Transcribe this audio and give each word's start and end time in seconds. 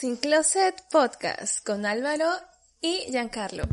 Sin 0.00 0.16
Closet 0.16 0.76
Podcast 0.90 1.62
con 1.62 1.84
Álvaro 1.84 2.24
y 2.80 3.10
Giancarlo. 3.10 3.64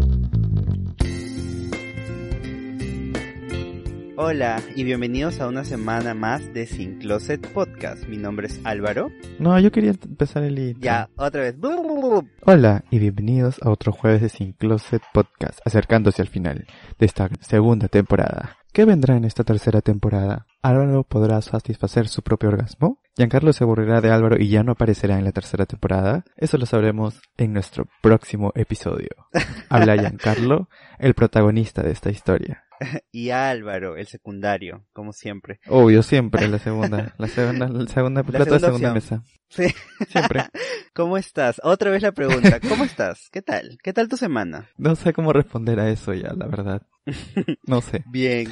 Hola 4.17 4.61
y 4.75 4.83
bienvenidos 4.83 5.39
a 5.39 5.47
una 5.47 5.63
semana 5.63 6.13
más 6.13 6.53
de 6.53 6.65
Sin 6.65 6.99
Closet 6.99 7.47
Podcast. 7.53 8.03
Mi 8.07 8.17
nombre 8.17 8.47
es 8.47 8.59
Álvaro. 8.65 9.09
No, 9.39 9.57
yo 9.57 9.71
quería 9.71 9.91
empezar 9.91 10.43
el 10.43 10.59
intro. 10.59 10.81
Ya, 10.81 11.09
otra 11.15 11.43
vez. 11.43 11.55
Hola 12.45 12.83
y 12.91 12.99
bienvenidos 12.99 13.61
a 13.61 13.69
otro 13.69 13.93
jueves 13.93 14.21
de 14.21 14.27
Sin 14.27 14.51
Closet 14.51 15.03
Podcast, 15.13 15.61
acercándose 15.63 16.21
al 16.21 16.27
final 16.27 16.67
de 16.99 17.05
esta 17.05 17.29
segunda 17.39 17.87
temporada. 17.87 18.57
¿Qué 18.73 18.83
vendrá 18.83 19.15
en 19.15 19.23
esta 19.23 19.45
tercera 19.45 19.79
temporada? 19.79 20.45
¿Álvaro 20.61 21.05
podrá 21.05 21.41
satisfacer 21.41 22.09
su 22.09 22.21
propio 22.21 22.49
orgasmo? 22.49 22.99
¿Giancarlo 23.17 23.51
se 23.51 23.63
aburrirá 23.63 23.99
de 23.99 24.11
Álvaro 24.11 24.35
y 24.39 24.47
ya 24.47 24.61
no 24.61 24.73
aparecerá 24.73 25.17
en 25.17 25.23
la 25.25 25.31
tercera 25.31 25.65
temporada? 25.65 26.23
Eso 26.35 26.59
lo 26.59 26.67
sabremos 26.67 27.19
en 27.35 27.51
nuestro 27.51 27.87
próximo 28.03 28.51
episodio. 28.53 29.09
Habla 29.69 29.97
Giancarlo, 29.97 30.69
el 30.99 31.15
protagonista 31.15 31.81
de 31.81 31.93
esta 31.93 32.11
historia. 32.11 32.63
y 33.11 33.31
Álvaro, 33.31 33.97
el 33.97 34.05
secundario, 34.05 34.85
como 34.93 35.13
siempre. 35.13 35.59
Obvio, 35.67 36.03
siempre 36.03 36.47
la 36.47 36.59
segunda. 36.59 37.15
La 37.17 37.27
segunda, 37.27 37.67
la 37.67 37.87
segunda, 37.87 38.21
La 38.21 38.43
segunda 38.45 38.59
segunda 38.59 38.93
mesa. 38.93 39.23
Sí. 39.49 39.65
Siempre. 40.09 40.43
¿Cómo 40.93 41.17
estás? 41.17 41.59
Otra 41.63 41.89
vez 41.89 42.03
la 42.03 42.11
pregunta. 42.11 42.59
¿Cómo 42.69 42.83
estás? 42.83 43.29
¿Qué 43.31 43.41
tal? 43.41 43.79
¿Qué 43.81 43.93
tal 43.93 44.09
tu 44.09 44.17
semana? 44.17 44.69
No 44.77 44.95
sé 44.95 45.11
cómo 45.13 45.33
responder 45.33 45.79
a 45.79 45.89
eso 45.89 46.13
ya, 46.13 46.33
la 46.33 46.45
verdad. 46.45 46.83
No 47.65 47.81
sé. 47.81 48.03
Bien. 48.11 48.47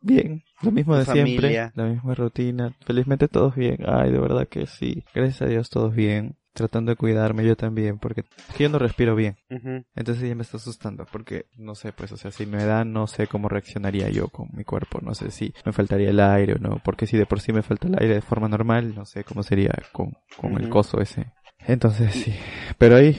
Bien, 0.00 0.44
lo 0.62 0.72
mismo 0.72 0.94
¿Tu 0.94 1.00
de 1.00 1.04
siempre, 1.06 1.70
la 1.74 1.84
misma 1.84 2.14
rutina. 2.14 2.74
Felizmente 2.84 3.28
todos 3.28 3.54
bien. 3.54 3.78
Ay, 3.86 4.10
de 4.10 4.18
verdad 4.18 4.48
que 4.48 4.66
sí. 4.66 5.04
Gracias 5.14 5.42
a 5.42 5.46
Dios 5.46 5.70
todos 5.70 5.94
bien. 5.94 6.36
Tratando 6.52 6.90
de 6.90 6.96
cuidarme 6.96 7.44
yo 7.46 7.56
también, 7.56 7.98
porque 7.98 8.22
es 8.22 8.54
que 8.56 8.64
yo 8.64 8.68
no 8.68 8.80
respiro 8.80 9.14
bien. 9.14 9.36
Ujú. 9.48 9.84
Entonces 9.94 10.28
ya 10.28 10.34
me 10.34 10.42
está 10.42 10.56
asustando, 10.56 11.06
porque 11.12 11.46
no 11.56 11.76
sé, 11.76 11.92
pues, 11.92 12.10
o 12.10 12.16
sea, 12.16 12.32
si 12.32 12.46
me 12.46 12.64
da, 12.64 12.84
no 12.84 13.06
sé 13.06 13.28
cómo 13.28 13.48
reaccionaría 13.48 14.10
yo 14.10 14.26
con 14.26 14.48
mi 14.52 14.64
cuerpo. 14.64 14.98
No 15.00 15.14
sé 15.14 15.30
si 15.30 15.54
me 15.64 15.72
faltaría 15.72 16.10
el 16.10 16.18
aire 16.18 16.54
o 16.54 16.58
no, 16.58 16.80
porque 16.84 17.06
si 17.06 17.16
de 17.16 17.26
por 17.26 17.40
sí 17.40 17.52
me 17.52 17.62
falta 17.62 17.86
el 17.86 17.94
aire 18.00 18.14
de 18.14 18.22
forma 18.22 18.48
normal, 18.48 18.92
no 18.96 19.04
sé 19.04 19.22
cómo 19.22 19.44
sería 19.44 19.70
con, 19.92 20.16
con 20.36 20.60
el 20.60 20.68
coso 20.68 21.00
ese. 21.00 21.26
Entonces 21.60 22.12
sí. 22.12 22.34
Pero 22.76 22.96
ahí, 22.96 23.16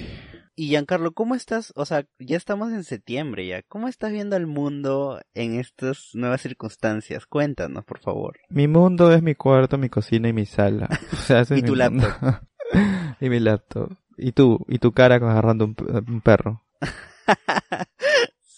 Y 0.59 0.67
Giancarlo, 0.67 1.13
¿cómo 1.13 1.35
estás? 1.35 1.71
O 1.77 1.85
sea, 1.85 2.05
ya 2.19 2.35
estamos 2.35 2.73
en 2.73 2.83
septiembre 2.83 3.47
ya. 3.47 3.61
¿Cómo 3.69 3.87
estás 3.87 4.11
viendo 4.11 4.35
al 4.35 4.45
mundo 4.45 5.21
en 5.33 5.57
estas 5.57 6.09
nuevas 6.15 6.41
circunstancias? 6.41 7.25
Cuéntanos, 7.27 7.85
por 7.85 7.99
favor. 7.99 8.35
mi 8.49 8.67
mundo 8.67 9.13
es 9.13 9.23
mi 9.23 9.35
cuarto, 9.35 9.77
mi 9.77 9.87
cocina 9.87 10.27
y 10.27 10.33
mi 10.33 10.45
sala. 10.45 10.89
O 11.13 11.15
sea, 11.15 11.45
Y 11.49 11.61
tu 11.61 11.75
laptop. 11.75 12.41
y 13.21 13.29
mi 13.29 13.39
laptop. 13.39 13.93
Y 14.17 14.33
tú, 14.33 14.65
y 14.67 14.79
tu 14.79 14.91
cara 14.91 15.15
agarrando 15.15 15.63
un, 15.63 15.77
un 16.09 16.19
perro. 16.19 16.61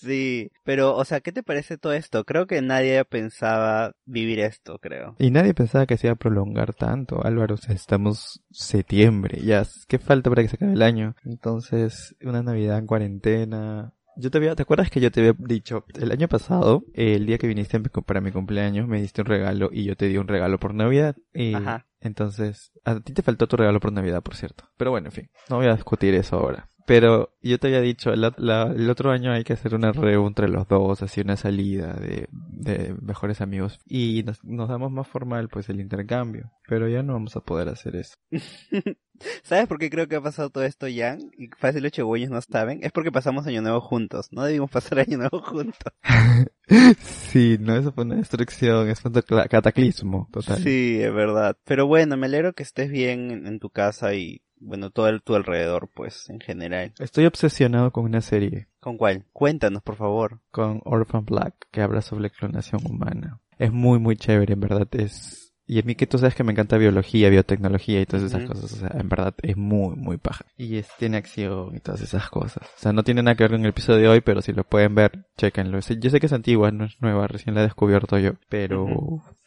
Sí, 0.02 0.50
pero, 0.64 0.96
o 0.96 1.06
sea, 1.06 1.22
¿qué 1.22 1.32
te 1.32 1.44
parece 1.44 1.78
todo 1.78 1.94
esto? 1.94 2.24
Creo 2.26 2.48
que 2.48 2.62
nadie 2.62 3.06
pensaba 3.06 3.94
vivir 4.06 4.40
esto, 4.40 4.80
creo. 4.80 5.16
Y 5.20 5.30
nadie 5.32 5.54
pensaba 5.54 5.86
que 5.86 5.98
se 5.98 6.08
iba 6.08 6.14
a 6.14 6.18
prolongar 6.18 6.74
tanto, 6.74 7.24
Álvaro. 7.24 7.56
O 7.56 7.58
sea, 7.58 7.76
estamos 7.76 8.42
septiembre, 8.50 9.40
ya. 9.44 9.64
¿Qué 9.88 10.00
falta 10.00 10.30
para 10.30 10.42
que 10.42 10.50
se 10.50 10.56
acabe 10.56 10.74
el 10.74 10.82
año? 10.82 11.16
Entonces, 11.24 12.16
una 12.24 12.42
Navidad 12.42 12.80
en 12.80 12.88
cuarentena. 12.88 13.94
Yo 14.18 14.30
te 14.30 14.40
había, 14.40 14.56
¿te 14.56 14.64
acuerdas 14.64 14.90
que 14.90 15.00
yo 15.00 15.10
te 15.12 15.22
había 15.22 15.34
dicho 15.38 15.86
el 16.00 16.12
año 16.12 16.28
pasado, 16.28 16.84
el 16.94 17.26
día 17.26 17.38
que 17.38 17.48
viniste 17.48 17.78
a 17.78 17.80
mi 17.80 17.88
cu- 17.88 18.04
para 18.04 18.20
mi 18.22 18.32
cumpleaños, 18.32 18.88
me 18.88 19.00
diste 19.02 19.22
un 19.22 19.28
regalo 19.28 19.70
y 19.72 19.86
yo 19.86 19.96
te 19.96 20.08
di 20.08 20.18
un 20.18 20.28
regalo 20.28 20.60
por 20.60 20.74
Navidad? 20.74 21.16
Y 21.34 21.56
Ajá. 21.56 21.86
entonces, 22.02 22.72
a 22.84 23.00
ti 23.00 23.14
te 23.14 23.22
faltó 23.22 23.48
tu 23.48 23.56
regalo 23.56 23.80
por 23.80 23.94
Navidad, 23.94 24.22
por 24.22 24.36
cierto. 24.36 24.66
Pero 24.78 24.92
bueno, 24.92 25.08
en 25.08 25.12
fin, 25.14 25.30
no 25.50 25.58
voy 25.58 25.68
a 25.68 25.76
discutir 25.76 26.14
eso 26.14 26.36
ahora. 26.38 26.68
Pero 26.94 27.32
yo 27.42 27.58
te 27.58 27.68
había 27.68 27.80
dicho, 27.80 28.12
el, 28.12 28.22
ot- 28.26 28.38
la- 28.38 28.64
el 28.76 28.90
otro 28.90 29.12
año 29.12 29.32
hay 29.32 29.46
que 29.46 29.54
hacer 29.54 29.74
una 29.76 29.94
reunión 29.94 30.26
entre 30.28 30.50
los 30.50 30.68
dos, 30.68 31.02
así 31.02 31.22
una 31.22 31.38
salida 31.38 31.94
de, 31.94 32.28
de 32.32 32.94
mejores 33.02 33.40
amigos. 33.40 33.80
Y 33.86 34.24
nos, 34.24 34.44
nos 34.44 34.68
damos 34.68 34.92
más 34.92 35.08
formal, 35.08 35.48
pues, 35.48 35.70
el 35.70 35.80
intercambio. 35.80 36.52
Pero 36.68 36.90
ya 36.90 37.02
no 37.02 37.14
vamos 37.14 37.36
a 37.38 37.40
poder 37.40 37.70
hacer 37.70 37.96
eso. 37.96 38.14
¿Sabes 39.44 39.68
por 39.68 39.78
qué 39.78 39.90
creo 39.90 40.08
que 40.08 40.16
ha 40.16 40.22
pasado 40.22 40.50
todo 40.50 40.64
esto, 40.66 40.88
Jan? 40.94 41.32
Y 41.38 41.48
fácil 41.58 41.84
los 41.84 41.92
chihuahueños 41.92 42.32
no 42.32 42.42
saben. 42.42 42.80
Es 42.84 42.92
porque 42.92 43.12
pasamos 43.12 43.46
Año 43.48 43.62
Nuevo 43.62 43.80
juntos. 43.80 44.28
No 44.32 44.44
debimos 44.44 44.70
pasar 44.72 45.00
Año 45.08 45.18
Nuevo 45.18 45.40
juntos. 45.42 45.94
sí, 47.00 47.58
no, 47.60 47.76
eso 47.76 47.92
fue 47.92 48.04
una 48.04 48.16
destrucción, 48.16 48.90
es 48.90 49.04
un 49.06 49.14
cataclismo 49.14 50.28
total. 50.32 50.58
Sí, 50.62 51.00
es 51.02 51.14
verdad. 51.14 51.56
Pero 51.66 51.88
bueno, 51.88 52.18
me 52.18 52.26
alegro 52.28 52.54
que 52.54 52.64
estés 52.64 52.90
bien 52.92 53.32
en, 53.32 53.48
en 53.48 53.60
tu 53.60 53.70
casa 53.70 54.14
y, 54.16 54.42
bueno, 54.62 54.90
todo 54.92 55.08
el, 55.10 55.22
tu 55.22 55.36
alrededor, 55.36 55.90
pues, 55.94 56.30
en 56.30 56.40
general. 56.40 56.94
Estoy 57.00 57.26
obsesionado 57.26 57.92
con 57.92 58.06
una 58.06 58.22
serie, 58.22 58.68
¿Con 58.80 58.98
cuál? 58.98 59.26
Cuéntanos, 59.34 59.84
por 59.84 59.96
favor. 59.96 60.40
con 60.52 60.82
Orphan 60.86 61.26
Black, 61.26 61.54
que 61.72 61.82
habla 61.82 62.02
sobre 62.02 62.30
clonación 62.30 62.82
humana. 62.86 63.40
Es 63.60 63.72
muy, 63.72 64.00
muy 64.00 64.16
chévere, 64.16 64.54
en 64.54 64.60
verdad, 64.60 64.88
es... 64.94 65.41
Y 65.72 65.80
a 65.80 65.84
mí 65.84 65.96
que 65.96 66.06
tú 66.06 66.18
sabes 66.18 66.36
que 66.36 66.44
me 66.44 66.52
encanta 66.52 66.78
biología, 66.78 67.30
biotecnología 67.30 68.02
y 68.02 68.06
todas 68.06 68.26
esas 68.26 68.44
cosas, 68.44 68.74
o 68.74 68.76
sea, 68.76 68.92
en 69.00 69.08
verdad 69.08 69.34
es 69.42 69.56
muy, 69.56 69.96
muy 69.96 70.18
paja. 70.18 70.44
Y 70.58 70.76
es, 70.76 70.90
tiene 71.00 71.16
acción 71.16 71.74
y 71.74 71.80
todas 71.80 72.02
esas 72.02 72.30
cosas. 72.30 72.68
O 72.76 72.80
sea, 72.80 72.92
no 72.92 73.04
tiene 73.04 73.24
nada 73.24 73.36
que 73.36 73.46
ver 73.46 73.52
con 73.52 73.62
el 73.62 73.68
episodio 73.70 74.02
de 74.02 74.08
hoy, 74.10 74.20
pero 74.20 74.42
si 74.42 74.52
lo 74.52 74.66
pueden 74.66 74.96
ver, 74.96 75.28
chéquenlo. 75.38 75.82
Sí, 75.82 75.96
Yo 75.98 76.10
sé 76.10 76.20
que 76.20 76.26
es 76.26 76.34
antigua, 76.34 76.72
no 76.72 76.84
es 76.84 76.98
nueva, 77.02 77.26
recién 77.28 77.56
la 77.56 77.62
he 77.62 77.64
descubierto 77.64 78.18
yo, 78.20 78.34
pero 78.50 78.86